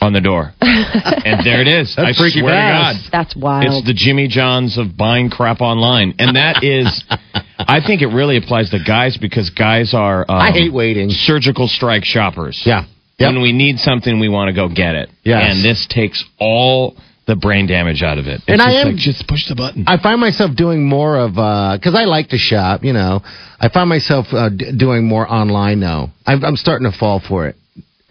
on 0.00 0.14
the 0.14 0.20
door, 0.22 0.54
and 0.62 1.44
there 1.44 1.60
it 1.60 1.68
is. 1.68 1.94
That's 1.94 2.18
I 2.18 2.22
freaky 2.22 2.40
swear 2.40 2.54
fast. 2.54 3.04
to 3.04 3.10
God. 3.10 3.12
That's 3.12 3.36
wild. 3.36 3.66
It's 3.66 3.86
the 3.86 3.92
Jimmy 3.92 4.28
Johns 4.28 4.78
of 4.78 4.96
buying 4.96 5.28
crap 5.28 5.60
online, 5.60 6.14
and 6.18 6.36
that 6.36 6.64
is, 6.64 7.04
I 7.58 7.80
think 7.86 8.00
it 8.00 8.06
really 8.06 8.38
applies 8.38 8.70
to 8.70 8.78
guys 8.82 9.18
because 9.18 9.50
guys 9.50 9.92
are. 9.92 10.22
Um, 10.22 10.36
I 10.36 10.52
hate 10.52 10.72
waiting. 10.72 11.10
Surgical 11.10 11.68
strike 11.68 12.04
shoppers. 12.04 12.62
Yeah. 12.64 12.86
Yep. 13.18 13.34
When 13.34 13.42
we 13.42 13.52
need 13.52 13.76
something, 13.78 14.18
we 14.18 14.30
want 14.30 14.48
to 14.48 14.54
go 14.54 14.70
get 14.74 14.94
it. 14.94 15.10
Yes. 15.22 15.42
And 15.50 15.62
this 15.62 15.86
takes 15.90 16.24
all 16.38 16.96
the 17.30 17.36
brain 17.36 17.66
damage 17.66 18.02
out 18.02 18.18
of 18.18 18.26
it. 18.26 18.40
It's 18.42 18.44
And 18.48 18.60
I 18.60 18.72
just 18.72 18.76
am- 18.76 18.86
like, 18.88 18.96
just 18.96 19.28
push 19.28 19.48
the 19.48 19.54
button. 19.54 19.84
I 19.86 19.96
find 20.02 20.20
myself 20.20 20.56
doing 20.56 20.84
more 20.84 21.16
of 21.16 21.32
because 21.78 21.94
I 21.94 22.04
like 22.04 22.28
to 22.30 22.38
shop. 22.38 22.82
You 22.82 22.92
know, 22.92 23.22
I 23.60 23.68
find 23.68 23.88
myself 23.88 24.26
uh, 24.32 24.48
d- 24.48 24.72
doing 24.76 25.06
more 25.06 25.30
online 25.30 25.78
now. 25.78 26.10
I'm, 26.26 26.44
I'm 26.44 26.56
starting 26.56 26.90
to 26.90 26.96
fall 26.98 27.20
for 27.26 27.46
it. 27.46 27.54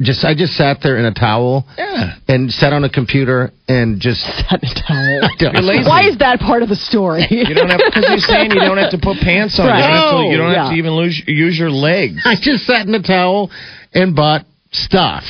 Just 0.01 0.23
I 0.23 0.34
just 0.34 0.53
sat 0.53 0.77
there 0.82 0.95
in 0.95 1.03
a 1.03 1.13
towel 1.13 1.67
yeah. 1.77 2.15
and 2.29 2.49
sat 2.49 2.71
on 2.71 2.86
a 2.86 2.89
computer 2.89 3.51
and 3.67 3.99
just. 3.99 4.23
I 4.49 5.27
don't- 5.38 5.53
You're 5.55 5.62
lazy. 5.62 5.89
Why 5.89 6.08
is 6.08 6.17
that 6.19 6.39
part 6.39 6.63
of 6.63 6.69
the 6.69 6.77
story? 6.77 7.27
You 7.29 7.53
don't 7.53 7.67
have 7.69 7.82
because 7.84 8.05
you're 8.08 8.19
saying 8.19 8.51
you 8.51 8.62
don't 8.62 8.77
have 8.77 8.91
to 8.91 8.97
put 9.03 9.17
pants 9.17 9.60
on. 9.60 9.67
Right. 9.67 9.84
You 9.84 9.84
don't 9.84 9.99
have 9.99 10.12
to, 10.23 10.32
you 10.32 10.38
don't 10.38 10.53
have 10.55 10.71
to 10.71 10.77
even 10.77 10.93
lose, 10.95 11.21
use 11.27 11.60
your 11.60 11.69
legs. 11.69 12.21
I 12.23 12.36
just 12.39 12.65
sat 12.65 12.88
in 12.88 12.95
a 12.95 13.03
towel 13.03 13.51
and 13.93 14.15
bought 14.15 14.45
stuff. 14.71 15.25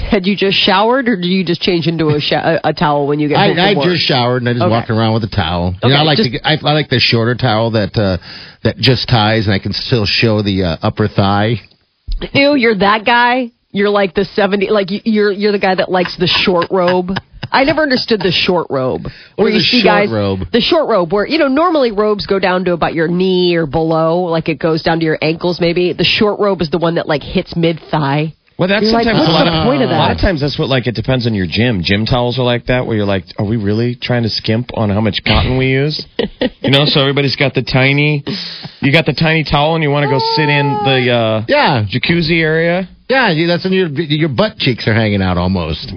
Had 0.00 0.26
you 0.26 0.36
just 0.36 0.56
showered, 0.56 1.08
or 1.08 1.16
do 1.16 1.28
you 1.28 1.44
just 1.44 1.60
change 1.60 1.86
into 1.86 2.08
a, 2.08 2.20
sho- 2.20 2.58
a, 2.64 2.72
towel 2.72 3.06
when 3.06 3.18
you 3.20 3.28
get 3.28 3.36
I, 3.38 3.48
home 3.48 3.58
I 3.58 3.74
work? 3.74 3.84
just 3.86 4.02
showered 4.04 4.42
and 4.42 4.48
I 4.48 4.52
just 4.54 4.62
Okay. 4.64 4.70
walked 4.70 4.90
around 4.90 5.14
with 5.14 5.24
a 5.24 5.28
towel. 5.28 5.72
you 5.72 5.78
Okay, 5.78 5.88
know, 5.88 5.96
I 5.96 6.02
like 6.02 6.16
just- 6.18 6.30
the 6.32 6.40
I, 6.46 6.52
I 6.54 6.72
like 6.72 6.88
the 6.88 6.98
shorter 7.00 7.34
towel 7.34 7.72
that 7.72 7.96
uh, 7.96 8.18
that 8.64 8.76
just 8.78 9.08
ties 9.08 9.46
and 9.46 9.54
I 9.54 9.58
can 9.58 9.72
still 9.72 10.06
show 10.06 10.42
the 10.42 10.64
uh, 10.64 10.76
upper 10.82 11.08
thigh. 11.08 11.60
Ew, 12.32 12.54
you're 12.56 12.78
that 12.78 13.04
guy. 13.04 13.50
You're 13.70 13.90
like 13.90 14.14
the 14.14 14.24
seventy. 14.24 14.70
Like 14.70 14.90
you- 14.90 15.02
you're 15.04 15.30
you're 15.32 15.52
the 15.52 15.58
guy 15.58 15.74
that 15.74 15.90
likes 15.90 16.16
the 16.16 16.26
short 16.26 16.68
robe. 16.70 17.10
I 17.50 17.64
never 17.64 17.80
understood 17.82 18.20
the 18.20 18.30
short 18.32 18.66
robe. 18.68 19.06
Where 19.36 19.48
you 19.48 19.60
see 19.60 19.80
short 19.80 19.84
guys, 19.84 20.10
robe? 20.10 20.40
the 20.52 20.60
short 20.60 20.86
robe, 20.88 21.12
where 21.12 21.26
you 21.26 21.38
know 21.38 21.48
normally 21.48 21.92
robes 21.92 22.26
go 22.26 22.38
down 22.38 22.64
to 22.66 22.72
about 22.72 22.92
your 22.94 23.08
knee 23.08 23.54
or 23.56 23.66
below, 23.66 24.20
like 24.24 24.48
it 24.50 24.58
goes 24.58 24.82
down 24.82 24.98
to 25.00 25.04
your 25.04 25.18
ankles. 25.22 25.58
Maybe 25.60 25.92
the 25.94 26.04
short 26.04 26.40
robe 26.40 26.60
is 26.60 26.68
the 26.70 26.78
one 26.78 26.96
that 26.96 27.06
like 27.08 27.22
hits 27.22 27.56
mid 27.56 27.80
thigh. 27.90 28.34
Well, 28.58 28.66
that's 28.66 28.82
You're 28.82 28.92
like, 28.92 29.04
sometimes 29.04 29.20
what's 29.20 29.30
a 29.30 29.32
lot 29.38 29.44
the 29.44 29.58
of 29.60 29.64
point 29.66 29.82
of 29.82 29.88
that? 29.90 29.94
A 29.94 29.98
lot 30.02 30.10
of 30.10 30.18
times 30.18 30.40
that's 30.40 30.58
what 30.58 30.68
like 30.68 30.88
it 30.88 30.96
depends 30.96 31.26
on 31.28 31.34
your 31.34 31.46
gym. 31.46 31.82
Gym 31.84 32.04
towels 32.06 32.40
are 32.40 32.44
like 32.44 32.66
that, 32.66 32.86
where 32.86 32.96
you're 32.96 33.06
like, 33.06 33.24
are 33.38 33.44
we 33.46 33.56
really 33.56 33.94
trying 33.94 34.24
to 34.24 34.28
skimp 34.28 34.70
on 34.74 34.90
how 34.90 35.00
much 35.00 35.22
cotton 35.24 35.56
we 35.58 35.66
use? 35.70 36.04
you 36.60 36.70
know, 36.70 36.84
so 36.86 37.00
everybody's 37.00 37.36
got 37.36 37.54
the 37.54 37.62
tiny, 37.62 38.24
you 38.80 38.90
got 38.92 39.06
the 39.06 39.12
tiny 39.12 39.44
towel, 39.44 39.76
and 39.76 39.84
you 39.84 39.90
want 39.90 40.04
to 40.04 40.10
go 40.10 40.18
sit 40.34 40.48
in 40.48 40.66
the 40.84 41.12
uh, 41.12 41.44
Yeah, 41.46 41.84
jacuzzi 41.86 42.42
area. 42.42 42.88
yeah. 43.08 43.32
That's 43.46 43.62
when 43.62 43.72
your 43.74 43.88
your 43.90 44.28
butt 44.28 44.56
cheeks 44.58 44.88
are 44.88 44.94
hanging 44.94 45.22
out 45.22 45.38
almost. 45.38 45.92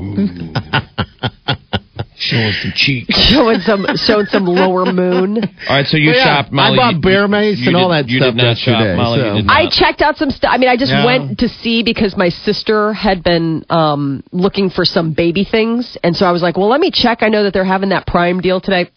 Showing 2.21 2.53
some 2.61 2.71
cheeks. 2.75 3.15
showing 3.29 3.59
some 3.61 3.85
showing 3.97 4.27
some 4.27 4.45
lower 4.45 4.85
moon. 4.93 5.37
All 5.67 5.75
right, 5.75 5.87
so 5.87 5.97
you 5.97 6.11
But 6.11 6.17
yeah, 6.17 6.23
shop. 6.43 6.51
Molly, 6.51 6.77
I 6.77 6.91
bought 6.93 7.01
bear 7.01 7.27
mace 7.27 7.57
you 7.57 7.67
and 7.69 7.75
all 7.75 7.89
did- 7.89 8.05
that 8.05 8.11
you 8.11 8.19
stuff 8.19 8.35
did 8.35 8.37
not 8.37 8.47
yesterday, 8.49 8.77
shop, 8.93 8.97
Molly. 8.97 9.19
so- 9.19 9.25
You 9.25 9.33
did 9.37 9.45
not. 9.47 9.57
I 9.57 9.69
checked 9.69 10.01
out 10.03 10.17
some 10.17 10.29
stuff. 10.29 10.51
I 10.53 10.57
mean, 10.59 10.69
I 10.69 10.77
just 10.77 10.91
Yeah. 10.91 11.03
went 11.03 11.39
to 11.39 11.49
see 11.49 11.81
because 11.81 12.15
my 12.15 12.29
sister 12.29 12.93
had 12.93 13.23
been 13.23 13.65
um, 13.71 14.23
looking 14.31 14.69
for 14.69 14.85
some 14.85 15.13
baby 15.13 15.43
things, 15.43 15.97
and 16.03 16.15
so 16.15 16.27
I 16.27 16.31
was 16.31 16.43
like, 16.43 16.57
"Well, 16.57 16.69
let 16.69 16.79
me 16.79 16.91
check." 16.91 17.23
I 17.23 17.29
know 17.29 17.43
that 17.43 17.53
they're 17.53 17.63
having 17.63 17.89
that 17.89 18.05
Prime 18.05 18.39
deal 18.39 18.61
today. 18.61 18.89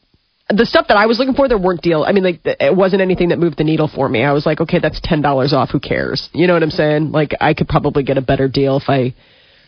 The 0.51 0.67
stuff 0.67 0.89
that 0.89 0.99
I 0.99 1.07
was 1.07 1.19
looking 1.19 1.33
for, 1.33 1.49
there 1.49 1.57
weren't 1.57 1.81
deal. 1.81 2.05
I 2.07 2.13
mean, 2.13 2.25
like 2.25 2.41
it 2.45 2.77
wasn't 2.77 3.01
anything 3.01 3.31
that 3.31 3.39
moved 3.39 3.57
the 3.57 3.65
needle 3.65 3.89
for 3.89 4.07
me. 4.07 4.23
I 4.23 4.33
was 4.33 4.45
like, 4.45 4.61
"Okay, 4.61 4.79
that's 4.81 5.01
ten 5.01 5.23
dollars 5.23 5.55
off. 5.55 5.71
Who 5.71 5.81
cares?" 5.81 6.29
You 6.35 6.47
know 6.47 6.53
what 6.53 6.63
I'm 6.63 6.71
saying? 6.71 7.13
Like 7.13 7.35
I 7.41 7.55
could 7.55 7.69
probably 7.69 8.03
get 8.03 8.19
a 8.19 8.23
better 8.23 8.49
deal 8.49 8.77
if 8.77 8.91
I 8.91 9.15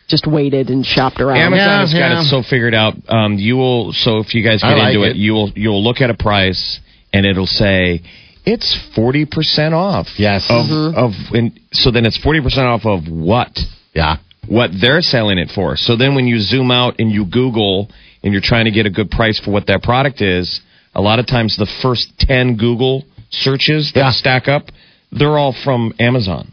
just 0.08 0.26
waited 0.26 0.70
and 0.70 0.84
shopped 0.86 1.20
around. 1.20 1.38
Amazon 1.38 1.58
Yeah, 1.66 1.80
has 1.80 1.92
got 1.92 1.98
yeah. 1.98 2.20
it 2.20 2.24
so 2.26 2.42
figured 2.48 2.74
out. 2.74 2.94
Um, 3.08 3.34
you 3.38 3.56
will 3.56 3.92
so 3.92 4.18
if 4.18 4.34
you 4.34 4.44
guys 4.44 4.62
get 4.62 4.76
like 4.78 4.94
into 4.94 5.06
it. 5.06 5.10
it, 5.10 5.16
you 5.16 5.32
will 5.32 5.50
you'll 5.56 5.82
look 5.82 6.00
at 6.00 6.10
a 6.10 6.14
price 6.14 6.80
and 7.12 7.26
it'll 7.26 7.46
say 7.46 8.02
it's 8.44 8.78
40% 8.96 9.72
off. 9.72 10.06
Yes. 10.18 10.46
Of, 10.48 10.66
Mm-hmm. 10.66 10.96
of 10.96 11.10
and 11.34 11.58
so 11.72 11.90
then 11.90 12.06
it's 12.06 12.18
40% 12.24 12.58
off 12.58 12.82
of 12.86 13.08
what? 13.12 13.58
Yeah. 13.94 14.16
What 14.48 14.70
they're 14.80 15.00
selling 15.00 15.38
it 15.38 15.50
for. 15.52 15.76
So 15.76 15.96
then 15.96 16.14
when 16.14 16.26
you 16.28 16.38
zoom 16.38 16.70
out 16.70 17.00
and 17.00 17.10
you 17.10 17.24
Google 17.26 17.88
and 18.22 18.32
you're 18.32 18.42
trying 18.44 18.66
to 18.66 18.70
get 18.70 18.86
a 18.86 18.90
good 18.90 19.10
price 19.10 19.40
for 19.40 19.50
what 19.50 19.66
that 19.66 19.82
product 19.82 20.20
is, 20.22 20.60
a 20.94 21.00
lot 21.02 21.18
of 21.18 21.26
times 21.26 21.56
the 21.56 21.66
first 21.82 22.16
10 22.20 22.56
Google 22.56 23.04
searches 23.30 23.90
that 23.94 24.00
Yeah. 24.00 24.10
stack 24.12 24.46
up, 24.46 24.70
they're 25.10 25.36
all 25.36 25.52
from 25.64 25.92
Amazon. 25.98 26.52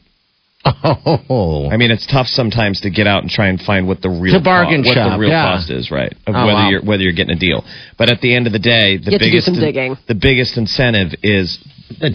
Oh. 0.65 1.69
I 1.71 1.77
mean, 1.77 1.91
it's 1.91 2.05
tough 2.07 2.27
sometimes 2.27 2.81
to 2.81 2.89
get 2.89 3.05
out 3.07 3.21
and 3.23 3.29
try 3.31 3.47
and 3.47 3.59
find 3.59 3.87
what 3.87 4.01
the 4.01 4.09
real 4.09 4.33
To 4.37 4.39
bargain 4.43 4.83
co- 4.83 4.89
what 4.89 5.11
the 5.11 5.17
real 5.19 5.29
yeah. 5.29 5.43
cost 5.55 5.69
is, 5.69 5.91
right? 5.91 6.11
Of 6.25 6.35
Oh, 6.35 6.45
whether 6.45 6.53
wow. 6.53 6.69
you're 6.69 6.81
whether 6.83 7.03
you're 7.03 7.13
getting 7.13 7.35
a 7.35 7.39
deal. 7.39 7.63
But 7.97 8.09
at 8.09 8.21
the 8.21 8.33
end 8.33 8.47
of 8.47 8.53
the 8.53 8.59
day, 8.59 8.97
the 8.97 9.11
You 9.11 9.11
have 9.11 9.11
to 9.11 9.17
do 9.19 9.25
biggest 9.31 9.45
some 9.45 9.97
the 10.07 10.15
biggest 10.15 10.57
incentive 10.57 11.13
is 11.21 11.59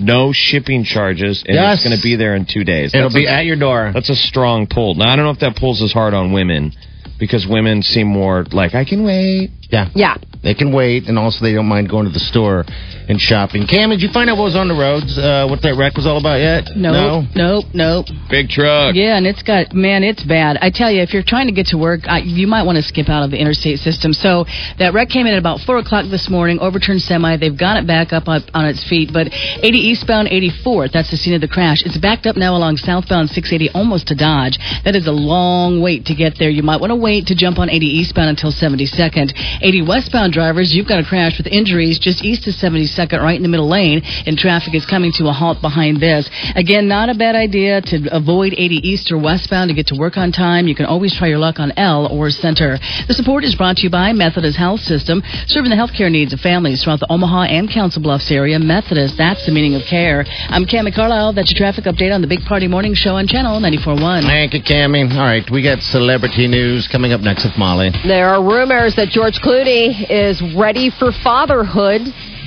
no 0.01 0.33
shipping 0.33 0.85
charges, 0.85 1.45
and 1.47 1.55
Yes. 1.55 1.79
it's 1.79 1.85
going 1.87 1.97
to 1.97 2.03
be 2.03 2.17
there 2.17 2.35
in 2.35 2.47
two 2.47 2.65
days. 2.65 2.95
It'll 2.95 3.09
That's 3.11 3.15
be 3.15 3.27
a, 3.27 3.31
at 3.33 3.45
your 3.45 3.57
door. 3.57 3.91
that's 3.93 4.11
a 4.11 4.17
strong 4.17 4.67
pull. 4.67 4.95
Now 4.95 5.13
I 5.13 5.17
don't 5.17 5.25
know 5.27 5.31
if 5.33 5.41
that 5.41 5.57
pulls 5.57 5.83
as 5.83 5.93
hard 5.93 6.15
on 6.15 6.33
women 6.33 6.73
because 7.19 7.47
women 7.49 7.83
seem 7.83 8.07
more 8.07 8.45
like 8.53 8.75
I 8.75 8.85
can 8.85 9.05
wait. 9.05 9.51
Yeah. 9.71 9.89
Yeah. 9.95 10.17
They 10.43 10.55
can 10.55 10.73
wait, 10.73 11.09
and 11.09 11.19
also 11.19 11.45
they 11.45 11.53
don't 11.53 11.67
mind 11.67 11.91
going 11.91 12.07
to 12.07 12.13
the 12.13 12.21
store 12.21 12.65
and 13.09 13.21
shopping. 13.21 13.67
Cam, 13.67 13.91
did 13.91 14.03
you 14.03 14.13
find 14.13 14.29
out 14.29 14.37
what 14.37 14.45
was 14.45 14.57
on 14.57 14.69
the 14.69 14.77
roads? 14.77 15.17
Uh, 15.17 15.49
what 15.49 15.63
that 15.63 15.75
wreck 15.81 15.97
was 15.97 16.07
all 16.07 16.19
about 16.21 16.39
yet? 16.39 16.77
Nope, 16.77 17.25
nope, 17.35 17.65
nope. 17.73 18.07
Big 18.29 18.49
truck. 18.49 18.95
Yeah, 18.95 19.17
and 19.17 19.27
it's 19.27 19.43
got 19.43 19.73
man, 19.73 20.05
it's 20.05 20.23
bad. 20.25 20.59
I 20.61 20.71
tell 20.71 20.93
you, 20.93 21.01
if 21.01 21.13
you're 21.13 21.27
trying 21.27 21.49
to 21.49 21.57
get 21.57 21.73
to 21.73 21.79
work, 21.79 22.05
I, 22.05 22.21
you 22.21 22.47
might 22.47 22.65
want 22.65 22.77
to 22.77 22.85
skip 22.85 23.09
out 23.09 23.25
of 23.25 23.31
the 23.31 23.41
interstate 23.41 23.81
system. 23.81 24.13
So 24.13 24.45
that 24.79 24.93
wreck 24.93 25.09
came 25.09 25.27
in 25.27 25.33
at 25.33 25.39
about 25.39 25.61
four 25.61 25.79
o'clock 25.79 26.05
this 26.11 26.29
morning. 26.29 26.59
Overturned 26.61 27.01
semi. 27.01 27.37
They've 27.37 27.57
got 27.57 27.81
it 27.81 27.87
back 27.87 28.13
up 28.13 28.29
on, 28.29 28.45
on 28.53 28.67
its 28.67 28.85
feet. 28.85 29.11
But 29.13 29.33
80 29.33 29.79
eastbound 29.79 30.29
84th, 30.29 30.93
that's 30.93 31.11
the 31.11 31.17
scene 31.17 31.35
of 31.35 31.41
the 31.41 31.49
crash. 31.49 31.83
It's 31.85 31.97
backed 31.97 32.27
up 32.27 32.37
now 32.37 32.57
along 32.57 32.77
southbound 32.77 33.31
680, 33.31 33.73
almost 33.73 34.09
to 34.09 34.15
Dodge. 34.15 34.59
That 34.85 34.95
is 34.95 35.07
a 35.07 35.13
long 35.13 35.81
wait 35.81 36.05
to 36.07 36.15
get 36.15 36.37
there. 36.39 36.51
You 36.51 36.63
might 36.63 36.81
want 36.81 36.91
to 36.91 36.97
wait 36.97 37.27
to 37.29 37.35
jump 37.35 37.59
on 37.59 37.71
80 37.71 37.87
eastbound 37.87 38.29
until 38.29 38.53
72nd. 38.53 39.33
80 39.63 39.83
westbound 39.89 40.33
drivers, 40.33 40.75
you've 40.75 40.89
got 40.89 41.01
a 41.01 41.05
crash 41.05 41.39
with 41.39 41.47
injuries 41.47 41.99
just 41.99 42.25
east 42.25 42.47
of 42.47 42.55
72nd, 42.55 42.98
right 42.99 43.37
in 43.37 43.43
the 43.43 43.49
middle 43.49 43.69
lane, 43.69 44.03
and 44.27 44.37
traffic 44.37 44.75
is 44.75 44.85
coming 44.87 45.13
to 45.15 45.29
a 45.29 45.33
halt 45.33 45.61
behind 45.61 46.01
this. 46.01 46.29
Again, 46.55 46.89
not 46.89 47.09
a 47.09 47.15
bad 47.15 47.35
idea 47.35 47.81
to 47.81 48.09
avoid 48.11 48.53
80 48.57 48.77
east 48.89 49.11
or 49.13 49.19
westbound 49.19 49.69
to 49.69 49.75
get 49.75 49.87
to 49.89 49.97
work 49.97 50.17
on 50.17 50.33
time. 50.33 50.69
You 50.69 50.75
can 50.75 50.87
always 50.87 51.15
try 51.15 51.29
your 51.29 51.39
luck 51.39 51.59
on 51.59 51.73
L 51.77 52.07
or 52.07 52.31
Center. 52.31 52.79
The 53.07 53.15
support 53.15 53.45
is 53.45 53.55
brought 53.55 53.77
to 53.77 53.83
you 53.83 53.91
by 53.91 54.13
Methodist 54.13 54.57
Health 54.57 54.81
System, 54.81 55.23
serving 55.47 55.71
the 55.71 55.77
healthcare 55.77 56.11
needs 56.11 56.33
of 56.33 56.41
families 56.41 56.83
throughout 56.83 57.01
the 57.01 57.11
Omaha 57.11 57.45
and 57.45 57.71
Council 57.71 58.03
Bluffs 58.03 58.31
area. 58.31 58.59
Methodist, 58.59 59.17
that's 59.17 59.45
the 59.47 59.53
meaning 59.53 59.75
of 59.75 59.83
care. 59.89 60.25
I'm 60.49 60.65
Cami 60.65 60.95
Carlisle. 60.95 61.35
That's 61.35 61.53
your 61.53 61.59
traffic 61.59 61.85
update 61.85 62.15
on 62.15 62.21
the 62.21 62.27
Big 62.27 62.41
Party 62.43 62.69
Morning 62.69 62.95
Show 62.95 63.17
on 63.17 63.27
Channel 63.27 63.61
94.1. 63.61 64.23
Thank 64.23 64.55
you, 64.55 64.63
Cami. 64.63 65.11
All 65.13 65.25
right, 65.25 65.49
we 65.51 65.63
got 65.63 65.81
celebrity 65.83 66.47
news 66.47 66.89
coming 66.91 67.13
up 67.13 67.21
next 67.21 67.45
with 67.45 67.57
Molly. 67.57 67.91
There 68.07 68.29
are 68.29 68.43
rumors 68.43 68.95
that 68.97 69.09
George 69.09 69.39
Clooney 69.45 70.09
is 70.11 70.43
ready 70.57 70.91
for 70.91 71.13
fatherhood, 71.23 72.03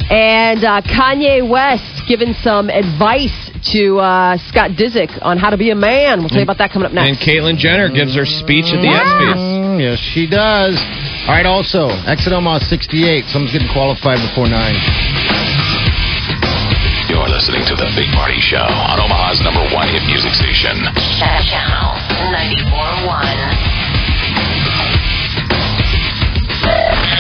and 0.10 0.64
uh, 0.64 0.82
Kanye 0.82 1.48
West 1.48 1.84
giving 2.08 2.34
some 2.42 2.70
advice 2.70 3.32
to 3.72 4.00
uh, 4.00 4.38
Scott 4.50 4.72
Disick 4.72 5.12
on 5.22 5.38
how 5.38 5.52
to 5.52 5.58
be 5.58 5.70
a 5.70 5.76
man. 5.76 6.20
We'll 6.20 6.30
tell 6.30 6.40
you 6.40 6.44
about 6.50 6.58
that 6.58 6.72
coming 6.72 6.88
up 6.88 6.94
next. 6.94 7.08
And 7.08 7.18
next. 7.20 7.30
Caitlyn 7.30 7.58
Jenner 7.58 7.90
gives 7.90 8.16
her 8.16 8.26
speech 8.26 8.66
at 8.74 8.82
the 8.82 8.88
Yeah. 8.90 9.04
ESPYs. 9.06 9.38
Mm, 9.38 9.80
yes, 9.82 10.00
she 10.00 10.26
does. 10.28 10.76
All 11.30 11.36
right, 11.38 11.46
also, 11.46 11.90
exit 12.10 12.34
Omaha 12.34 12.66
68. 12.66 13.26
Someone's 13.30 13.54
getting 13.54 13.70
qualified 13.70 14.18
before 14.28 14.50
9. 14.50 14.58
You're 17.08 17.30
listening 17.30 17.62
to 17.70 17.76
The 17.76 17.86
Big 17.94 18.10
Party 18.18 18.40
Show 18.42 18.66
on 18.66 18.98
Omaha's 19.00 19.40
number 19.46 19.62
one 19.76 19.88
hit 19.94 20.02
music 20.10 20.34
station. 20.34 20.74
Channel 21.22 21.94
94.1. 22.34 23.22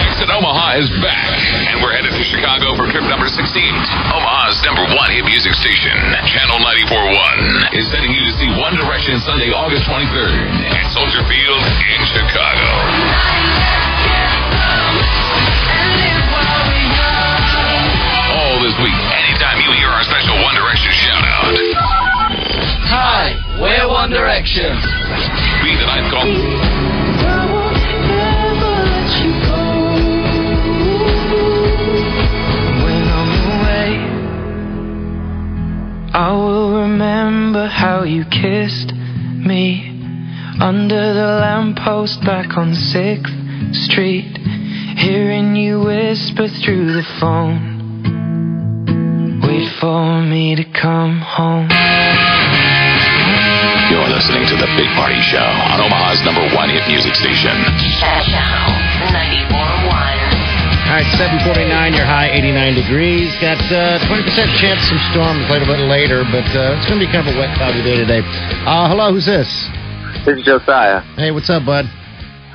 Exit 0.09 0.29
Omaha 0.29 0.77
is 0.79 0.89
back, 1.01 1.37
and 1.69 1.81
we're 1.83 1.93
headed 1.93 2.11
to 2.13 2.20
Chicago 2.41 2.73
for 2.73 2.89
trip 2.89 3.05
number 3.05 3.29
16. 3.29 3.37
Omaha's 3.37 4.57
number 4.65 4.81
one 4.97 5.13
hit 5.13 5.21
music 5.29 5.53
station, 5.53 5.93
Channel 6.25 6.57
94.1, 6.89 7.77
is 7.77 7.85
sending 7.93 8.09
you 8.09 8.25
to 8.25 8.33
see 8.33 8.49
One 8.57 8.73
Direction 8.73 9.21
Sunday, 9.21 9.53
August 9.53 9.85
23rd 9.85 10.49
at 10.73 10.89
Soldier 10.89 11.21
Field 11.29 11.61
in 11.61 12.01
Chicago. 12.01 12.65
All 18.33 18.57
this 18.65 18.73
week, 18.81 18.97
anytime 19.21 19.61
you 19.61 19.69
hear 19.77 19.93
our 19.93 20.01
special 20.01 20.33
One 20.41 20.57
Direction 20.57 20.89
shout 20.97 21.21
out. 21.21 21.53
Hi, 22.89 23.37
we're 23.61 23.85
One 23.85 24.09
Direction. 24.09 24.73
Be 25.61 25.77
the 25.77 25.85
ninth 25.85 26.09
call. 26.09 26.80
I 36.13 36.33
will 36.33 36.81
remember 36.81 37.67
how 37.67 38.03
you 38.03 38.25
kissed 38.25 38.91
me 38.91 39.87
under 40.59 41.13
the 41.13 41.39
lamppost 41.39 42.19
back 42.25 42.57
on 42.57 42.75
6th 42.75 43.31
Street, 43.87 44.35
hearing 44.99 45.55
you 45.55 45.79
whisper 45.79 46.49
through 46.49 46.91
the 46.91 47.07
phone. 47.19 47.79
Wait 49.47 49.71
for 49.79 50.21
me 50.21 50.55
to 50.55 50.65
come 50.75 51.23
home. 51.23 51.71
You're 53.87 54.11
listening 54.11 54.43
to 54.51 54.55
The 54.59 54.67
Big 54.75 54.91
Party 54.99 55.21
Show 55.31 55.39
on 55.39 55.79
Omaha's 55.79 56.19
number 56.27 56.43
one 56.53 56.69
hit 56.69 56.83
music 56.91 57.15
station. 57.15 57.55
Channel 58.03 58.75
94.1. 59.15 59.80
All 60.91 60.99
right, 60.99 61.07
749, 61.15 61.95
your 61.95 62.03
high 62.03 62.35
89 62.35 62.75
degrees. 62.75 63.31
Got 63.39 63.55
uh, 63.71 64.03
20% 64.11 64.27
chance 64.59 64.83
of 64.83 64.91
some 64.91 64.99
storms 65.15 65.39
a 65.47 65.55
little 65.55 65.63
bit 65.63 65.87
later, 65.87 66.27
but 66.27 66.43
uh, 66.51 66.75
it's 66.75 66.83
going 66.83 66.99
to 66.99 67.05
be 67.07 67.07
kind 67.07 67.23
of 67.23 67.31
a 67.31 67.39
wet, 67.39 67.55
cloudy 67.55 67.79
day 67.79 67.95
today. 67.95 68.19
Uh, 68.67 68.91
hello, 68.91 69.15
who's 69.15 69.23
this? 69.23 69.47
This 70.27 70.35
is 70.35 70.43
Josiah. 70.43 70.99
Hey, 71.15 71.31
what's 71.31 71.49
up, 71.49 71.63
bud? 71.63 71.87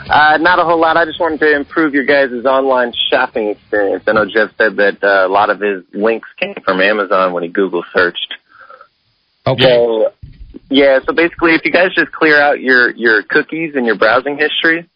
Uh, 0.04 0.36
not 0.36 0.58
a 0.58 0.68
whole 0.68 0.78
lot. 0.78 0.98
I 0.98 1.06
just 1.06 1.18
wanted 1.18 1.40
to 1.40 1.56
improve 1.56 1.94
your 1.94 2.04
guys' 2.04 2.44
online 2.44 2.92
shopping 3.08 3.48
experience. 3.56 4.04
I 4.06 4.12
know 4.12 4.26
Jeff 4.28 4.52
said 4.58 4.76
that 4.84 5.00
uh, 5.00 5.24
a 5.24 5.32
lot 5.32 5.48
of 5.48 5.58
his 5.58 5.84
links 5.94 6.28
came 6.36 6.60
from 6.62 6.82
Amazon 6.82 7.32
when 7.32 7.42
he 7.42 7.48
Google 7.48 7.84
searched. 7.96 8.34
Okay. 9.46 9.64
So, 9.64 10.12
yeah, 10.68 10.98
so 11.06 11.14
basically, 11.14 11.54
if 11.54 11.64
you 11.64 11.72
guys 11.72 11.94
just 11.96 12.12
clear 12.12 12.38
out 12.38 12.60
your, 12.60 12.90
your 12.96 13.22
cookies 13.22 13.76
and 13.76 13.86
your 13.86 13.96
browsing 13.96 14.36
history, 14.36 14.90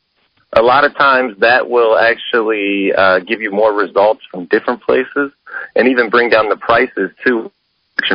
a 0.52 0.62
lot 0.62 0.84
of 0.84 0.96
times 0.96 1.38
that 1.38 1.68
will 1.68 1.96
actually 1.96 2.92
uh, 2.92 3.20
give 3.20 3.40
you 3.40 3.50
more 3.50 3.72
results 3.72 4.22
from 4.30 4.46
different 4.46 4.82
places 4.82 5.32
and 5.76 5.88
even 5.88 6.10
bring 6.10 6.28
down 6.28 6.48
the 6.48 6.56
prices 6.56 7.10
too 7.24 7.50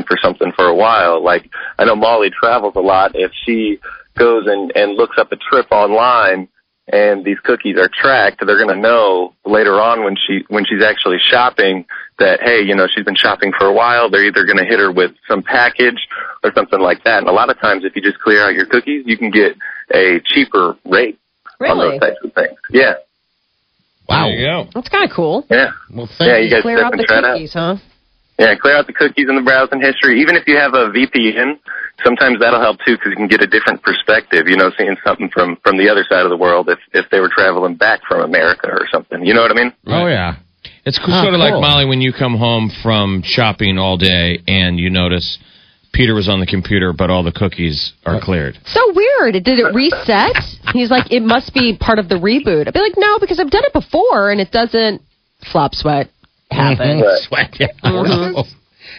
for 0.08 0.17
something 0.21 0.52
for 0.56 0.65
a 0.65 0.76
while. 0.76 1.24
Like 1.24 1.50
I 1.78 1.86
know 1.86 1.95
Molly 1.95 2.30
travels 2.32 2.76
a 2.76 2.82
lot. 2.82 3.12
If 3.13 3.32
she 3.45 3.80
goes 4.17 4.45
and, 4.48 4.71
and 4.76 4.95
looks 4.95 5.17
up 5.17 5.32
a 5.32 5.36
trip 5.36 5.67
online 5.71 6.48
and 6.91 7.24
these 7.24 7.39
cookies 7.43 7.78
are 7.78 7.89
tracked, 7.93 8.43
they're 8.45 8.58
going 8.58 8.76
to 8.76 8.82
know 8.82 9.34
later 9.45 9.80
on 9.80 10.04
when 10.04 10.15
she 10.15 10.43
when 10.48 10.65
she's 10.65 10.84
actually 10.84 11.17
shopping 11.19 11.86
that 12.19 12.41
hey, 12.41 12.62
you 12.63 12.76
know, 12.76 12.88
she's 12.88 13.06
been 13.06 13.15
shopping 13.15 13.52
for 13.58 13.67
a 13.67 13.74
while. 13.74 14.10
They're 14.10 14.26
either 14.26 14.45
going 14.45 14.58
to 14.58 14.65
hit 14.65 14.80
her 14.80 14.91
with 14.91 15.12
some 15.28 15.43
package 15.43 16.08
or 16.43 16.52
something 16.54 16.80
like 16.80 17.04
that. 17.04 17.19
And 17.19 17.28
a 17.28 17.34
lot 17.34 17.50
of 17.50 17.60
times, 17.60 17.84
if 17.86 17.95
you 17.95 18.02
just 18.02 18.19
clear 18.19 18.43
out 18.43 18.54
your 18.54 18.65
cookies, 18.65 19.04
you 19.06 19.17
can 19.17 19.32
get 19.32 19.56
a 19.93 20.19
cheaper 20.34 20.78
rate 20.86 21.19
on 21.59 21.77
Really? 21.77 21.91
those 21.91 21.99
types 22.01 22.17
of 22.23 22.33
things. 22.33 22.59
Yeah, 22.71 22.93
Wow. 24.07 24.25
There 24.27 24.35
you 24.37 24.45
go. 24.45 24.69
That's 24.75 24.89
kind 24.89 25.03
of 25.09 25.15
cool. 25.15 25.45
yeah, 25.49 25.71
Well, 25.91 26.07
thank 26.17 26.29
yeah. 26.29 26.37
You 26.37 26.49
guys 26.49 26.61
Clear 26.61 26.83
out 26.85 26.91
the 26.95 27.03
try 27.03 27.17
it 27.19 27.23
out. 27.25 27.33
cookies, 27.33 27.53
huh? 27.53 27.75
Yeah, 28.37 28.53
clear 28.55 28.75
out 28.77 28.85
the 28.85 28.93
cookies 28.93 29.27
in 29.29 29.35
the 29.35 29.41
browsing 29.41 29.81
history. 29.81 30.21
Even 30.21 30.35
if 30.35 30.45
you 30.47 30.57
have 30.57 30.73
a 30.75 30.91
VPN, 30.91 31.57
sometimes 32.03 32.37
that'll 32.39 32.59
help 32.59 32.77
too 32.85 32.95
because 32.97 33.09
you 33.11 33.15
can 33.15 33.27
get 33.27 33.41
a 33.41 33.47
different 33.47 33.81
perspective. 33.81 34.47
You 34.47 34.57
know, 34.57 34.69
seeing 34.77 34.95
something 35.05 35.29
from 35.33 35.55
from 35.63 35.77
the 35.77 35.89
other 35.89 36.03
side 36.07 36.23
of 36.25 36.29
the 36.29 36.37
world 36.37 36.69
if 36.69 36.77
if 36.93 37.09
they 37.09 37.19
were 37.21 37.29
traveling 37.33 37.75
back 37.75 38.01
from 38.07 38.21
America 38.21 38.67
or 38.69 38.87
something. 38.91 39.25
You 39.25 39.33
know 39.33 39.41
what 39.41 39.51
I 39.51 39.55
mean? 39.55 39.73
Oh, 39.87 40.05
yeah. 40.07 40.35
It's 40.85 40.99
cool, 40.99 41.13
Ah, 41.13 41.21
sort 41.23 41.33
of 41.33 41.39
like. 41.39 41.53
Molly 41.53 41.85
when 41.85 42.01
you 42.01 42.11
come 42.13 42.35
home 42.37 42.69
from 42.83 43.21
shopping 43.23 43.77
all 43.79 43.97
day 43.97 44.39
and 44.47 44.77
you 44.79 44.89
notice 44.89 45.39
Peter 45.95 46.13
was 46.13 46.27
on 46.27 46.39
the 46.41 46.45
computer, 46.45 46.91
but 46.93 47.10
all 47.10 47.23
the 47.23 47.31
cookies 47.31 47.93
are 48.05 48.19
cleared. 48.21 48.58
So 48.65 48.81
weird. 48.93 49.34
Did 49.43 49.60
it 49.60 49.73
reset? 49.73 50.36
He's 50.73 50.91
like, 50.91 51.12
it 51.12 51.23
must 51.23 51.53
be 51.53 51.77
part 51.79 51.99
of 51.99 52.10
the 52.10 52.15
reboot. 52.15 52.67
I'd 52.67 52.73
be 52.73 52.79
like, 52.81 52.93
no, 52.97 53.17
because 53.19 53.39
I've 53.39 53.49
done 53.49 53.63
it 53.63 53.73
before 53.73 54.29
and 54.31 54.41
it 54.41 54.51
doesn't 54.51 55.01
flop 55.51 55.73
sweat 55.73 56.10
happen. 56.51 57.01
Sweat. 57.27 57.55
Yeah. 57.60 57.67
Mhm. 57.84 58.45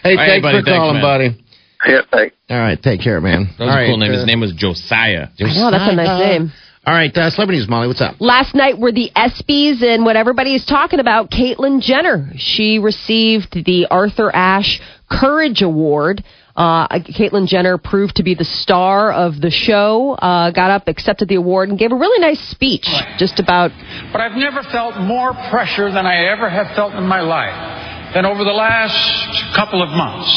Hey, 0.03 0.11
All 0.11 0.17
right, 0.17 0.27
thanks 0.27 0.43
buddy, 0.43 0.59
for 0.59 0.65
thanks, 0.65 0.77
calling, 0.77 0.93
man. 0.95 1.01
buddy. 1.01 1.43
Yeah. 1.87 2.01
Like, 2.11 2.33
All 2.49 2.57
right, 2.57 2.81
take 2.81 3.01
care, 3.01 3.21
man. 3.21 3.49
That 3.57 3.65
was 3.65 3.73
All 3.75 3.81
a 3.81 3.85
cool 3.87 3.99
right, 3.99 3.99
name. 3.99 4.11
uh, 4.11 4.17
His 4.17 4.25
name 4.25 4.39
was 4.41 4.53
Josiah. 4.53 5.27
I 5.39 5.43
know, 5.43 5.71
that's 5.71 5.91
a 5.91 5.95
nice 5.95 6.19
name. 6.19 6.51
All 6.85 6.93
right, 6.93 7.15
uh, 7.17 7.29
celebrity 7.29 7.59
news, 7.59 7.69
Molly. 7.69 7.87
What's 7.87 8.01
up? 8.01 8.15
Last 8.19 8.55
night 8.55 8.79
were 8.79 8.91
the 8.93 9.11
ESPYs 9.15 9.83
and 9.83 10.05
what 10.05 10.15
everybody 10.15 10.55
is 10.55 10.65
talking 10.65 10.99
about, 10.99 11.29
Caitlyn 11.29 11.81
Jenner. 11.81 12.31
She 12.37 12.79
received 12.79 13.53
the 13.65 13.87
Arthur 13.91 14.33
Ashe 14.33 14.79
Courage 15.11 15.61
Award. 15.61 16.23
Uh, 16.57 16.87
Caitlyn 16.89 17.45
Jenner 17.47 17.77
proved 17.77 18.15
to 18.15 18.23
be 18.23 18.33
the 18.33 18.43
star 18.43 19.11
of 19.11 19.39
the 19.39 19.51
show, 19.51 20.13
uh, 20.13 20.49
got 20.49 20.71
up, 20.71 20.87
accepted 20.87 21.27
the 21.29 21.35
award, 21.35 21.69
and 21.69 21.77
gave 21.77 21.91
a 21.91 21.95
really 21.95 22.19
nice 22.19 22.41
speech 22.49 22.89
just 23.19 23.39
about 23.39 23.71
But 24.11 24.21
I've 24.21 24.35
never 24.35 24.63
felt 24.63 24.97
more 24.97 25.35
pressure 25.51 25.91
than 25.91 26.07
I 26.07 26.25
ever 26.33 26.49
have 26.49 26.75
felt 26.75 26.95
in 26.95 27.05
my 27.05 27.21
life 27.21 28.13
than 28.15 28.25
over 28.25 28.43
the 28.43 28.57
last 28.57 29.55
couple 29.55 29.83
of 29.83 29.89
months. 29.89 30.33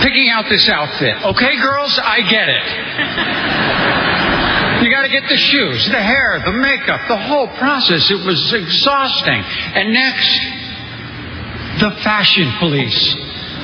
Picking 0.00 0.30
out 0.30 0.46
this 0.48 0.66
outfit. 0.70 1.22
Okay, 1.22 1.60
girls, 1.60 1.98
I 2.02 2.22
get 2.22 2.48
it. 2.48 2.64
You 4.82 4.90
got 4.90 5.02
to 5.02 5.10
get 5.10 5.28
the 5.28 5.36
shoes, 5.36 5.84
the 5.86 6.02
hair, 6.02 6.40
the 6.44 6.52
makeup, 6.52 7.06
the 7.08 7.16
whole 7.18 7.46
process. 7.58 8.10
It 8.10 8.24
was 8.24 8.52
exhausting. 8.54 9.44
And 9.76 9.92
next, 9.92 10.40
the 11.78 11.90
fashion 12.02 12.50
police. 12.58 13.16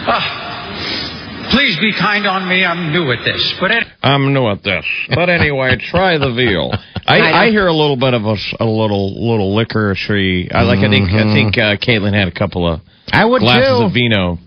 Ah, 0.06 0.47
please 1.50 1.78
be 1.80 1.92
kind 1.98 2.26
on 2.26 2.48
me. 2.48 2.64
I'm 2.64 2.92
new 2.92 3.11
at 3.12 3.24
this. 3.24 3.54
But 3.61 3.70
it, 3.70 3.84
I'm 4.02 4.32
new 4.32 4.48
at 4.48 4.62
this. 4.62 4.84
But 5.08 5.28
anyway, 5.30 5.76
try 5.90 6.18
the 6.18 6.32
veal. 6.32 6.72
I, 7.06 7.46
I 7.46 7.50
hear 7.50 7.66
a 7.66 7.72
little 7.72 7.96
bit 7.96 8.14
of 8.14 8.22
a 8.24 8.64
little 8.64 9.28
little 9.30 9.54
licorice. 9.54 10.48
I 10.52 10.62
like. 10.62 10.78
I 10.78 10.88
think. 10.88 11.11
I 11.11 11.24
think 11.32 11.58
uh, 11.58 11.76
Caitlin 11.76 12.14
had 12.14 12.28
a 12.28 12.32
couple 12.32 12.66
of 12.66 12.80
I 13.12 13.24
would 13.24 13.40
glasses 13.40 13.78
too. 13.78 13.84
of 13.87 13.92
vino. 13.92 14.38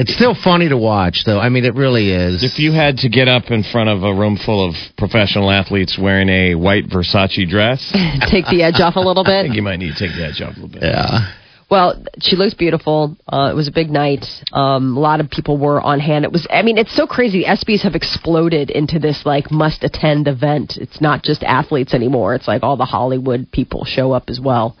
It's 0.00 0.14
still 0.14 0.36
funny 0.44 0.68
to 0.68 0.76
watch, 0.76 1.24
though. 1.26 1.40
I 1.40 1.48
mean, 1.48 1.64
it 1.64 1.74
really 1.74 2.12
is. 2.12 2.44
If 2.44 2.60
you 2.60 2.70
had 2.70 2.98
to 2.98 3.08
get 3.08 3.26
up 3.26 3.50
in 3.50 3.64
front 3.64 3.88
of 3.90 4.04
a 4.04 4.14
room 4.14 4.36
full 4.36 4.64
of 4.68 4.76
professional 4.96 5.50
athletes 5.50 5.98
wearing 6.00 6.28
a 6.28 6.54
white 6.54 6.84
Versace 6.88 7.48
dress, 7.50 7.80
take 8.30 8.46
the 8.46 8.62
edge 8.62 8.78
off 8.78 8.94
a 8.94 9.00
little 9.00 9.24
bit. 9.24 9.32
I 9.32 9.42
bit. 9.42 9.46
think 9.46 9.56
you 9.56 9.62
might 9.62 9.80
need 9.80 9.94
to 9.96 9.98
take 9.98 10.14
the 10.16 10.24
edge 10.24 10.40
off 10.40 10.56
a 10.56 10.60
little 10.60 10.68
bit. 10.68 10.84
yeah. 10.84 11.32
Well, 11.70 12.02
she 12.20 12.34
looks 12.36 12.54
beautiful. 12.54 13.14
Uh, 13.30 13.50
it 13.52 13.54
was 13.54 13.68
a 13.68 13.72
big 13.72 13.90
night. 13.90 14.24
Um, 14.52 14.96
a 14.96 15.00
lot 15.00 15.20
of 15.20 15.28
people 15.28 15.58
were 15.58 15.78
on 15.78 16.00
hand. 16.00 16.24
It 16.24 16.32
was, 16.32 16.46
I 16.48 16.62
mean, 16.62 16.78
it's 16.78 16.96
so 16.96 17.06
crazy. 17.06 17.44
ESPYs 17.44 17.82
have 17.82 17.94
exploded 17.94 18.70
into 18.70 18.98
this 18.98 19.26
like 19.26 19.50
must 19.50 19.84
attend 19.84 20.28
event. 20.28 20.78
It's 20.78 21.02
not 21.02 21.22
just 21.22 21.42
athletes 21.42 21.92
anymore. 21.92 22.34
It's 22.34 22.48
like 22.48 22.62
all 22.62 22.78
the 22.78 22.86
Hollywood 22.86 23.52
people 23.52 23.84
show 23.84 24.12
up 24.12 24.24
as 24.28 24.40
well. 24.42 24.78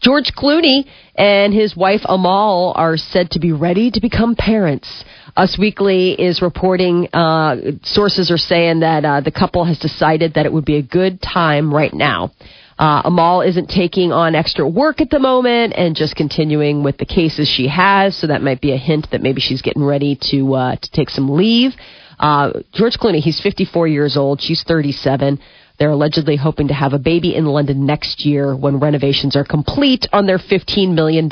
George 0.00 0.30
Clooney 0.36 0.84
and 1.16 1.52
his 1.52 1.76
wife 1.76 2.02
Amal 2.04 2.72
are 2.76 2.96
said 2.96 3.32
to 3.32 3.40
be 3.40 3.50
ready 3.50 3.90
to 3.90 4.00
become 4.00 4.36
parents. 4.36 5.04
Us 5.36 5.58
Weekly 5.58 6.12
is 6.12 6.40
reporting, 6.40 7.08
uh, 7.12 7.56
sources 7.82 8.30
are 8.30 8.38
saying 8.38 8.80
that 8.80 9.04
uh, 9.04 9.20
the 9.20 9.32
couple 9.32 9.64
has 9.64 9.78
decided 9.80 10.34
that 10.34 10.46
it 10.46 10.52
would 10.52 10.64
be 10.64 10.76
a 10.76 10.82
good 10.82 11.20
time 11.20 11.74
right 11.74 11.92
now. 11.92 12.30
Uh, 12.78 13.02
Amal 13.04 13.40
isn't 13.42 13.68
taking 13.68 14.12
on 14.12 14.34
extra 14.34 14.68
work 14.68 15.00
at 15.00 15.10
the 15.10 15.18
moment 15.18 15.74
and 15.76 15.96
just 15.96 16.14
continuing 16.14 16.84
with 16.84 16.96
the 16.98 17.06
cases 17.06 17.48
she 17.48 17.66
has. 17.66 18.16
So 18.16 18.28
that 18.28 18.40
might 18.40 18.60
be 18.60 18.72
a 18.72 18.76
hint 18.76 19.08
that 19.10 19.20
maybe 19.20 19.40
she's 19.40 19.62
getting 19.62 19.84
ready 19.84 20.18
to 20.30 20.54
uh, 20.54 20.76
to 20.76 20.90
take 20.92 21.10
some 21.10 21.28
leave. 21.30 21.72
Uh, 22.18 22.52
George 22.72 22.98
Clooney, 22.98 23.20
he's 23.20 23.40
54 23.40 23.88
years 23.88 24.16
old. 24.16 24.40
She's 24.40 24.62
37. 24.62 25.38
They're 25.78 25.90
allegedly 25.90 26.36
hoping 26.36 26.68
to 26.68 26.74
have 26.74 26.92
a 26.92 26.98
baby 26.98 27.34
in 27.34 27.46
London 27.46 27.86
next 27.86 28.24
year 28.24 28.56
when 28.56 28.80
renovations 28.80 29.36
are 29.36 29.44
complete 29.44 30.08
on 30.12 30.26
their 30.26 30.38
$15 30.38 30.94
million 30.94 31.30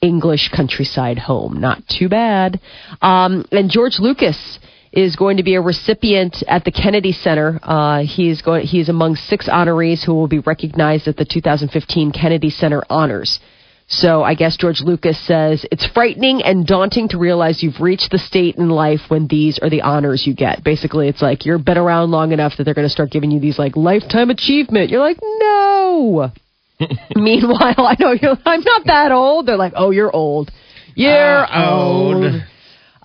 English 0.00 0.50
countryside 0.54 1.18
home. 1.18 1.60
Not 1.60 1.82
too 1.88 2.08
bad. 2.08 2.60
Um, 3.02 3.44
and 3.50 3.70
George 3.70 3.98
Lucas 3.98 4.58
is 4.92 5.16
going 5.16 5.36
to 5.38 5.42
be 5.42 5.54
a 5.54 5.60
recipient 5.60 6.42
at 6.48 6.64
the 6.64 6.70
Kennedy 6.72 7.12
Center. 7.12 7.58
Uh, 7.62 8.02
he's 8.04 8.42
going. 8.42 8.66
He's 8.66 8.88
among 8.88 9.16
six 9.16 9.48
honorees 9.48 10.04
who 10.04 10.14
will 10.14 10.28
be 10.28 10.38
recognized 10.38 11.08
at 11.08 11.16
the 11.16 11.24
2015 11.24 12.12
Kennedy 12.12 12.50
Center 12.50 12.82
Honors. 12.88 13.38
So 13.88 14.24
I 14.24 14.34
guess 14.34 14.56
George 14.56 14.80
Lucas 14.80 15.16
says 15.26 15.64
it's 15.70 15.86
frightening 15.86 16.42
and 16.42 16.66
daunting 16.66 17.08
to 17.10 17.18
realize 17.18 17.62
you've 17.62 17.80
reached 17.80 18.10
the 18.10 18.18
state 18.18 18.56
in 18.56 18.68
life 18.68 18.98
when 19.08 19.28
these 19.28 19.60
are 19.62 19.70
the 19.70 19.82
honors 19.82 20.26
you 20.26 20.34
get. 20.34 20.64
Basically, 20.64 21.06
it's 21.06 21.22
like 21.22 21.46
you're 21.46 21.58
been 21.58 21.78
around 21.78 22.10
long 22.10 22.32
enough 22.32 22.54
that 22.56 22.64
they're 22.64 22.74
going 22.74 22.88
to 22.88 22.92
start 22.92 23.12
giving 23.12 23.30
you 23.30 23.38
these 23.38 23.60
like 23.60 23.76
lifetime 23.76 24.30
achievement. 24.30 24.90
You're 24.90 25.00
like, 25.00 25.18
no. 25.22 26.32
Meanwhile, 27.14 27.74
I 27.78 27.96
know 28.00 28.12
you're, 28.20 28.36
I'm 28.44 28.62
not 28.62 28.86
that 28.86 29.12
old. 29.12 29.46
They're 29.46 29.56
like, 29.56 29.74
oh, 29.76 29.92
you're 29.92 30.14
old. 30.14 30.50
You're 30.96 31.46
Uh, 31.46 31.70
old. 31.70 32.24
old. 32.24 32.42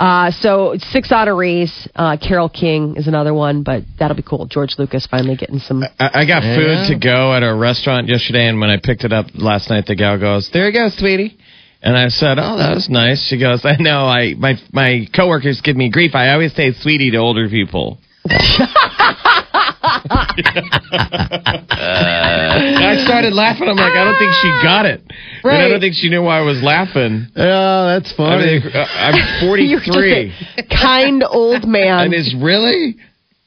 Uh, 0.02 0.32
so 0.32 0.74
six 0.80 1.10
honorees. 1.12 1.70
Uh, 1.96 2.18
Carole 2.18 2.50
King 2.50 2.96
is 2.98 3.06
another 3.08 3.36
one, 3.36 3.62
but 3.62 3.84
that'll 4.00 4.18
be 4.18 4.24
cool. 4.24 4.48
George 4.48 4.74
Lucas 4.80 5.06
finally 5.06 5.36
getting 5.36 5.60
some. 5.60 5.84
I, 6.00 6.10
I 6.22 6.26
got 6.26 6.42
Yeah. 6.44 6.56
food 6.56 6.88
to 6.94 7.00
go 7.00 7.32
at 7.36 7.44
a 7.44 7.54
restaurant 7.54 8.08
yesterday, 8.08 8.48
and 8.48 8.60
when 8.60 8.72
I 8.72 8.78
picked 8.82 9.04
it 9.04 9.14
up 9.14 9.28
last 9.36 9.70
night, 9.70 9.86
the 9.86 9.94
gal 9.96 10.18
goes, 10.18 10.50
"There 10.52 10.66
you 10.68 10.74
go, 10.74 10.90
sweetie." 10.90 11.38
And 11.84 11.96
I 11.96 12.08
said, 12.08 12.40
"Oh, 12.40 12.58
that 12.58 12.74
was 12.74 12.90
nice." 12.90 13.24
She 13.28 13.38
goes, 13.38 13.64
"I 13.64 13.76
know. 13.80 14.06
I 14.08 14.34
my 14.34 14.56
my 14.74 15.08
coworkers 15.16 15.62
give 15.62 15.76
me 15.78 15.90
grief. 15.92 16.16
I 16.16 16.30
always 16.34 16.56
say 16.56 16.72
sweetie 16.74 17.12
to 17.12 17.18
older 17.18 17.48
people." 17.48 18.00
I 20.10 20.34
started 23.06 23.34
laughing. 23.34 23.68
I'm 23.68 23.76
like, 23.76 23.94
I 23.94 24.04
don't 24.04 24.18
think 24.18 24.32
she 24.34 24.60
got 24.64 24.86
it. 24.86 25.02
And 25.44 25.52
I 25.52 25.68
don't 25.70 25.80
think 25.80 25.96
she 25.96 26.10
knew 26.10 26.22
why 26.22 26.40
I 26.40 26.42
was 26.42 26.62
laughing. 26.62 27.28
Oh, 27.36 27.88
that's 27.88 28.12
I 28.14 28.16
funny. 28.16 28.60
mean, 28.60 28.68
uh, 28.74 28.86
I'm 28.96 29.16
You're 29.60 29.80
43. 29.82 30.34
kind 30.70 31.24
old 31.24 31.68
man. 31.68 32.06
And 32.06 32.14
it's 32.14 32.34
really? 32.36 32.96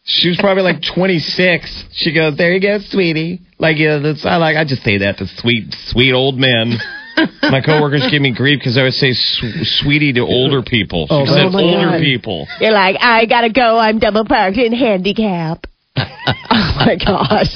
She 0.05 0.29
was 0.29 0.38
probably 0.38 0.62
like 0.62 0.83
26. 0.95 1.85
She 1.93 2.12
goes, 2.14 2.37
"There 2.37 2.53
you 2.53 2.61
go, 2.61 2.79
sweetie." 2.90 3.40
Like, 3.59 3.79
yeah, 3.79 3.99
that's 3.99 4.25
I 4.27 4.37
like. 4.37 4.57
I 4.57 4.64
just 4.64 4.83
say 4.83 4.99
that 4.99 5.17
to 5.19 5.27
sweet, 5.38 5.75
sweet 5.87 6.12
old 6.12 6.37
men. 6.37 6.75
My 7.43 7.62
coworkers 7.64 8.07
give 8.11 8.21
me 8.21 8.35
grief 8.35 8.59
because 8.59 8.77
I 8.77 8.83
would 8.83 8.93
say 8.93 9.12
sw- 9.14 9.81
"sweetie" 9.81 10.12
to 10.14 10.21
older 10.21 10.62
people. 10.62 11.07
She 11.07 11.14
Oh, 11.14 11.25
said 11.25 11.47
oh 11.55 11.59
older 11.59 11.90
God. 11.93 12.01
people. 12.01 12.47
You're 12.61 12.73
like, 12.73 12.97
I 13.01 13.25
gotta 13.25 13.49
go. 13.51 13.79
I'm 13.79 13.99
double 13.99 14.27
parked 14.27 14.59
in 14.59 14.75
handicap. 14.75 15.64
Oh 15.97 16.71
my 16.87 16.97
gosh. 16.97 17.55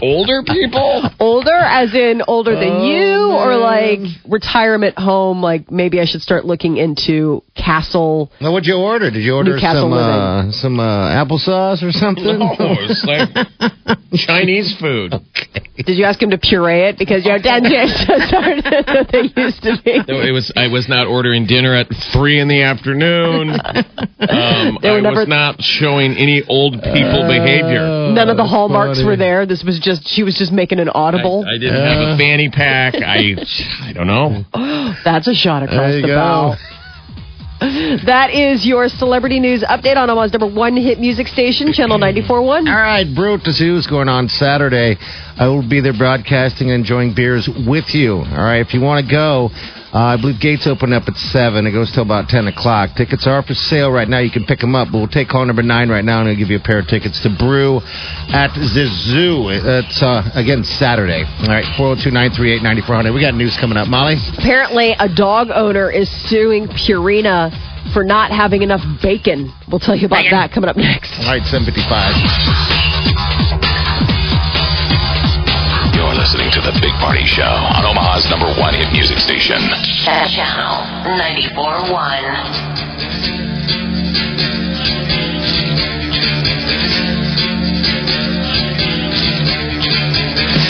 Older 0.00 0.42
people? 0.42 1.10
Older, 1.20 1.54
as 1.54 1.94
in 1.94 2.22
older 2.26 2.54
than 2.54 2.72
Oh, 2.72 2.84
you, 2.86 3.32
or 3.36 3.56
like 3.56 4.00
retirement 4.28 4.98
home? 4.98 5.42
Like 5.42 5.70
maybe 5.70 6.00
I 6.00 6.04
should 6.06 6.22
start 6.22 6.44
looking 6.44 6.76
into 6.78 7.42
Castle. 7.54 8.30
Now, 8.40 8.52
what'd 8.52 8.66
you 8.66 8.76
order? 8.76 9.10
Did 9.10 9.22
you 9.22 9.34
order 9.34 9.54
Newcastle 9.54 9.82
some 9.82 9.92
uh, 9.92 10.36
living. 10.38 10.52
some 10.52 10.80
uh, 10.80 11.24
applesauce 11.24 11.82
or 11.82 11.92
something? 11.92 12.38
No, 12.38 12.56
it's 12.58 13.04
like 13.04 13.28
Chinese 14.26 14.74
food. 14.80 15.12
Did 15.76 15.98
you 15.98 16.04
ask 16.04 16.20
him 16.22 16.30
to 16.30 16.38
puree 16.38 16.88
it 16.88 16.98
because 16.98 17.24
your 17.26 17.38
dentures 17.38 17.92
just 18.06 18.32
aren't 18.34 18.64
what 18.64 19.08
they 19.12 19.28
used 19.42 19.62
to 19.62 19.76
be? 19.84 19.98
No, 20.08 20.20
it 20.20 20.32
was. 20.32 20.52
I 20.56 20.68
was 20.68 20.88
not 20.88 21.06
ordering 21.06 21.46
dinner 21.46 21.74
at 21.74 21.88
three 22.12 22.40
in 22.40 22.48
the 22.48 22.62
afternoon. 22.62 23.50
Um, 23.50 24.78
I 24.82 25.00
never- 25.00 25.20
was 25.20 25.28
not 25.28 25.60
showing 25.60 26.12
any 26.16 26.42
old 26.48 26.74
people 26.74 27.26
behavior. 27.28 28.10
None 28.12 28.28
of 28.28 28.36
the 28.36 28.44
hallmarks 28.68 28.98
funny. 28.98 29.06
were 29.06 29.16
there. 29.16 29.46
This 29.46 29.62
was 29.64 29.78
just 29.80 30.06
she 30.08 30.22
was 30.22 30.34
just 30.36 30.52
making 30.52 30.78
an 30.80 30.88
audible. 30.88 31.44
I, 31.46 31.54
I 31.54 31.58
didn't 31.58 31.84
have 31.84 32.14
a 32.14 32.16
fanny 32.18 32.48
pack. 32.50 32.94
I, 32.96 33.34
I 33.88 33.92
don't 33.92 34.06
know. 34.06 34.44
That's 35.04 35.28
a 35.28 35.34
shot 35.34 35.62
across 35.62 35.78
There 35.78 35.96
you 35.96 36.02
the 36.02 36.08
go. 36.08 36.14
bow. 36.14 36.56
That 38.06 38.34
is 38.34 38.66
your 38.66 38.88
celebrity 38.88 39.38
news 39.38 39.62
update 39.62 39.96
on 39.96 40.10
Omaha's 40.10 40.32
number 40.32 40.48
one 40.48 40.76
hit 40.76 40.98
music 40.98 41.28
station, 41.28 41.72
Channel 41.72 41.96
94.1. 41.98 42.28
All 42.48 42.64
right, 42.64 43.06
Brew 43.14 43.38
to 43.38 43.52
see 43.52 43.68
who's 43.68 43.86
going 43.86 44.08
on 44.08 44.28
Saturday. 44.28 44.96
I 45.38 45.48
will 45.48 45.66
be 45.66 45.80
there 45.80 45.96
broadcasting 45.96 46.70
and 46.70 46.80
enjoying 46.80 47.14
beers 47.14 47.48
with 47.66 47.94
you. 47.94 48.16
All 48.16 48.44
right, 48.44 48.60
if 48.60 48.74
you 48.74 48.80
want 48.80 49.06
to 49.06 49.10
go, 49.10 49.50
uh, 49.92 50.16
I 50.16 50.16
believe 50.16 50.40
gates 50.40 50.66
open 50.66 50.92
up 50.92 51.04
at 51.06 51.16
7. 51.16 51.66
It 51.66 51.72
goes 51.72 51.92
till 51.92 52.02
about 52.02 52.28
10 52.28 52.48
o'clock. 52.48 52.96
Tickets 52.96 53.26
are 53.26 53.42
for 53.42 53.52
sale 53.52 53.90
right 53.90 54.08
now. 54.08 54.20
You 54.20 54.30
can 54.30 54.44
pick 54.44 54.58
them 54.60 54.74
up, 54.74 54.88
but 54.90 54.98
we'll 54.98 55.08
take 55.08 55.28
call 55.28 55.44
number 55.44 55.62
9 55.62 55.88
right 55.88 56.04
now 56.04 56.20
and 56.20 56.28
I'll 56.28 56.36
give 56.36 56.48
you 56.48 56.56
a 56.56 56.64
pair 56.64 56.78
of 56.78 56.86
tickets 56.86 57.20
to 57.22 57.28
Brew 57.28 57.80
at 58.32 58.54
the 58.54 58.88
Zoo. 58.88 59.48
It's, 59.52 60.02
uh, 60.02 60.30
again, 60.34 60.64
Saturday. 60.64 61.24
All 61.24 61.52
right, 61.52 61.64
402 61.76 62.10
938 62.10 62.62
9400. 62.62 63.12
We 63.12 63.20
got 63.20 63.34
news 63.34 63.56
coming 63.60 63.76
up. 63.76 63.88
Molly? 63.88 64.16
Apparently, 64.38 64.96
a 64.98 65.08
dog 65.12 65.48
owner 65.52 65.90
is 65.90 66.08
suing 66.28 66.68
Purina 66.68 67.52
for 67.92 68.04
not 68.04 68.30
having 68.30 68.62
enough 68.62 68.80
bacon. 69.02 69.52
We'll 69.68 69.80
tell 69.80 69.96
you 69.96 70.06
about 70.06 70.24
that 70.30 70.52
coming 70.52 70.70
up 70.70 70.76
next. 70.76 71.12
All 71.20 71.32
right, 71.36 71.44
755. 71.44 72.71
To 76.62 76.70
The 76.70 76.80
Big 76.80 76.94
Party 77.02 77.26
Show 77.26 77.42
on 77.42 77.84
Omaha's 77.84 78.28
number 78.30 78.46
one 78.60 78.74
hit 78.74 78.92
music 78.92 79.18
station. 79.18 79.58
Channel 80.06 80.86
94.1. 81.18 81.92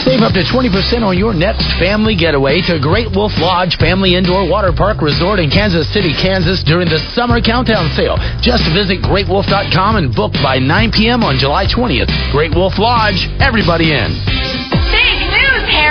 They've 0.05 0.19
Save 0.19 0.23
up 0.23 0.33
to 0.33 0.43
20% 0.43 1.05
on 1.05 1.16
your 1.16 1.35
next 1.35 1.64
family 1.79 2.14
getaway 2.16 2.61
to 2.62 2.79
Great 2.81 3.14
Wolf 3.14 3.33
Lodge 3.39 3.77
Family 3.77 4.14
Indoor 4.14 4.49
Water 4.49 4.73
Park 4.73 5.01
Resort 5.01 5.41
in 5.41 5.51
Kansas 5.51 5.91
City, 5.93 6.12
Kansas 6.12 6.62
during 6.64 6.89
the 6.89 6.99
Summer 7.14 7.41
Countdown 7.41 7.91
Sale. 7.95 8.16
Just 8.41 8.64
visit 8.73 9.03
greatwolf.com 9.03 9.97
and 9.97 10.14
book 10.14 10.33
by 10.43 10.59
9 10.59 10.91
p.m. 10.93 11.23
on 11.23 11.37
July 11.39 11.66
20th. 11.66 12.11
Great 12.33 12.55
Wolf 12.55 12.79
Lodge, 12.79 13.29
everybody 13.41 13.93
in. 13.93 14.82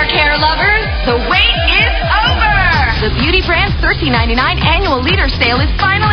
Hair 0.02 0.34
care 0.34 0.38
lovers! 0.38 0.82
The 1.06 1.14
wait 1.30 1.58
is 1.78 1.94
over! 2.26 2.54
The 3.06 3.14
Beauty 3.22 3.38
Brand's 3.46 3.78
$13.99 3.78 4.34
annual 4.66 4.98
liter 4.98 5.28
sale 5.28 5.60
is 5.62 5.70
finally 5.78 6.11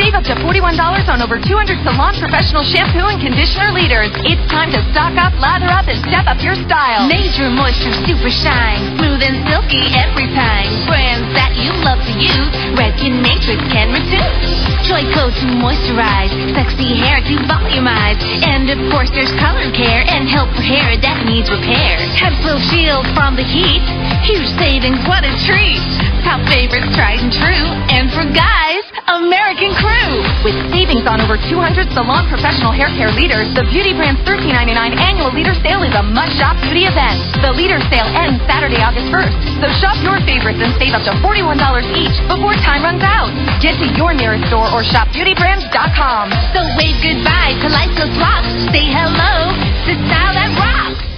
Save 0.00 0.14
up 0.14 0.24
to 0.28 0.34
$41 0.40 0.76
on 1.08 1.20
over 1.20 1.36
200 1.36 1.82
salon 1.84 2.14
professional 2.16 2.64
shampoo 2.64 3.06
and 3.08 3.20
conditioner 3.20 3.72
liters. 3.72 4.12
It's 4.24 4.42
time 4.48 4.72
to 4.72 4.80
stock 4.92 5.14
up, 5.20 5.34
lather 5.36 5.68
up, 5.68 5.88
and 5.90 5.98
step 6.06 6.24
up 6.30 6.40
your 6.40 6.56
style. 6.64 7.08
Major 7.10 7.48
moisture 7.52 7.92
super 8.08 8.30
shine, 8.30 8.96
smooth 8.96 9.20
and 9.20 9.42
silky 9.50 9.84
every 9.98 10.30
time. 10.32 10.68
Brands 10.86 11.28
that 11.34 11.52
you 11.58 11.74
love 11.84 12.00
to 12.04 12.14
use, 12.16 12.54
Redken 12.78 13.20
Matrix 13.20 13.60
can 13.74 13.90
reduce. 13.90 14.48
Joico 14.86 15.34
to 15.34 15.46
moisturize, 15.58 16.30
sexy 16.54 16.94
hair 16.94 17.18
to 17.18 17.34
volumize, 17.50 18.20
and 18.46 18.70
of 18.70 18.78
course 18.94 19.10
there's 19.10 19.32
color 19.42 19.66
care 19.74 20.06
and 20.06 20.30
help 20.30 20.46
for 20.54 20.62
hair 20.62 20.94
that 21.02 21.26
needs 21.26 21.50
repair. 21.50 21.98
Templo 22.14 22.62
Shield 22.70 23.02
from 23.18 23.34
the 23.34 23.42
heat, 23.42 23.82
huge 24.22 24.46
savings, 24.54 25.02
what 25.10 25.26
a 25.26 25.34
treat! 25.42 25.82
Top 26.22 26.38
favorites 26.46 26.86
tried 26.94 27.18
and 27.18 27.34
true, 27.34 27.66
and 27.90 28.14
for 28.14 28.22
guys, 28.30 28.85
American 29.06 29.70
Crew. 29.78 30.18
With 30.42 30.58
savings 30.74 31.06
on 31.06 31.22
over 31.22 31.38
200 31.38 31.94
salon 31.94 32.26
professional 32.26 32.74
hair 32.74 32.90
care 32.98 33.10
liters, 33.14 33.46
the 33.54 33.62
Beauty 33.70 33.94
Brand's 33.94 34.18
$13.99 34.26 34.98
annual 34.98 35.30
liter 35.30 35.54
sale 35.62 35.86
is 35.86 35.94
a 35.94 36.02
must-shop 36.02 36.58
beauty 36.66 36.90
event. 36.90 37.22
The 37.38 37.54
liter 37.54 37.78
sale 37.86 38.10
ends 38.18 38.42
Saturday, 38.50 38.82
August 38.82 39.06
1st, 39.14 39.62
so 39.62 39.66
shop 39.78 39.96
your 40.02 40.18
favorites 40.26 40.58
and 40.58 40.74
save 40.82 40.94
up 40.98 41.06
to 41.06 41.14
$41 41.22 41.54
each 41.94 42.16
before 42.26 42.58
time 42.66 42.82
runs 42.82 43.02
out. 43.06 43.30
Get 43.62 43.78
to 43.78 43.86
your 43.94 44.10
nearest 44.10 44.50
store 44.50 44.66
or 44.74 44.82
shop 44.82 45.08
beautybrands.com. 45.14 46.24
So 46.50 46.66
wave 46.74 46.98
goodbye 46.98 47.54
to 47.62 47.68
Life's 47.70 48.10
Rocks. 48.18 48.50
Say 48.74 48.90
hello 48.90 49.54
to 49.86 49.92
style 50.10 50.34
that 50.34 50.50
rocks. 50.58 51.15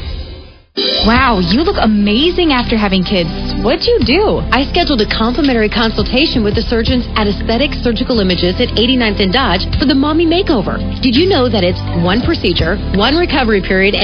Wow, 0.79 1.41
you 1.43 1.62
look 1.62 1.74
amazing 1.81 2.53
after 2.53 2.76
having 2.76 3.03
kids. 3.03 3.31
What'd 3.64 3.83
you 3.83 3.99
do? 4.07 4.39
I 4.55 4.62
scheduled 4.70 5.01
a 5.01 5.11
complimentary 5.11 5.68
consultation 5.68 6.45
with 6.45 6.55
the 6.55 6.62
surgeons 6.62 7.03
at 7.16 7.26
Aesthetic 7.26 7.74
Surgical 7.83 8.20
Images 8.20 8.61
at 8.61 8.68
89th 8.79 9.18
and 9.18 9.33
Dodge 9.33 9.66
for 9.79 9.87
the 9.87 9.95
mommy 9.95 10.22
makeover. 10.22 10.79
Did 11.03 11.16
you 11.16 11.26
know 11.26 11.49
that 11.49 11.64
it's 11.64 11.81
one 12.05 12.22
procedure, 12.22 12.76
one 12.95 13.16
recovery 13.16 13.59
period, 13.59 13.95
and 13.95 13.97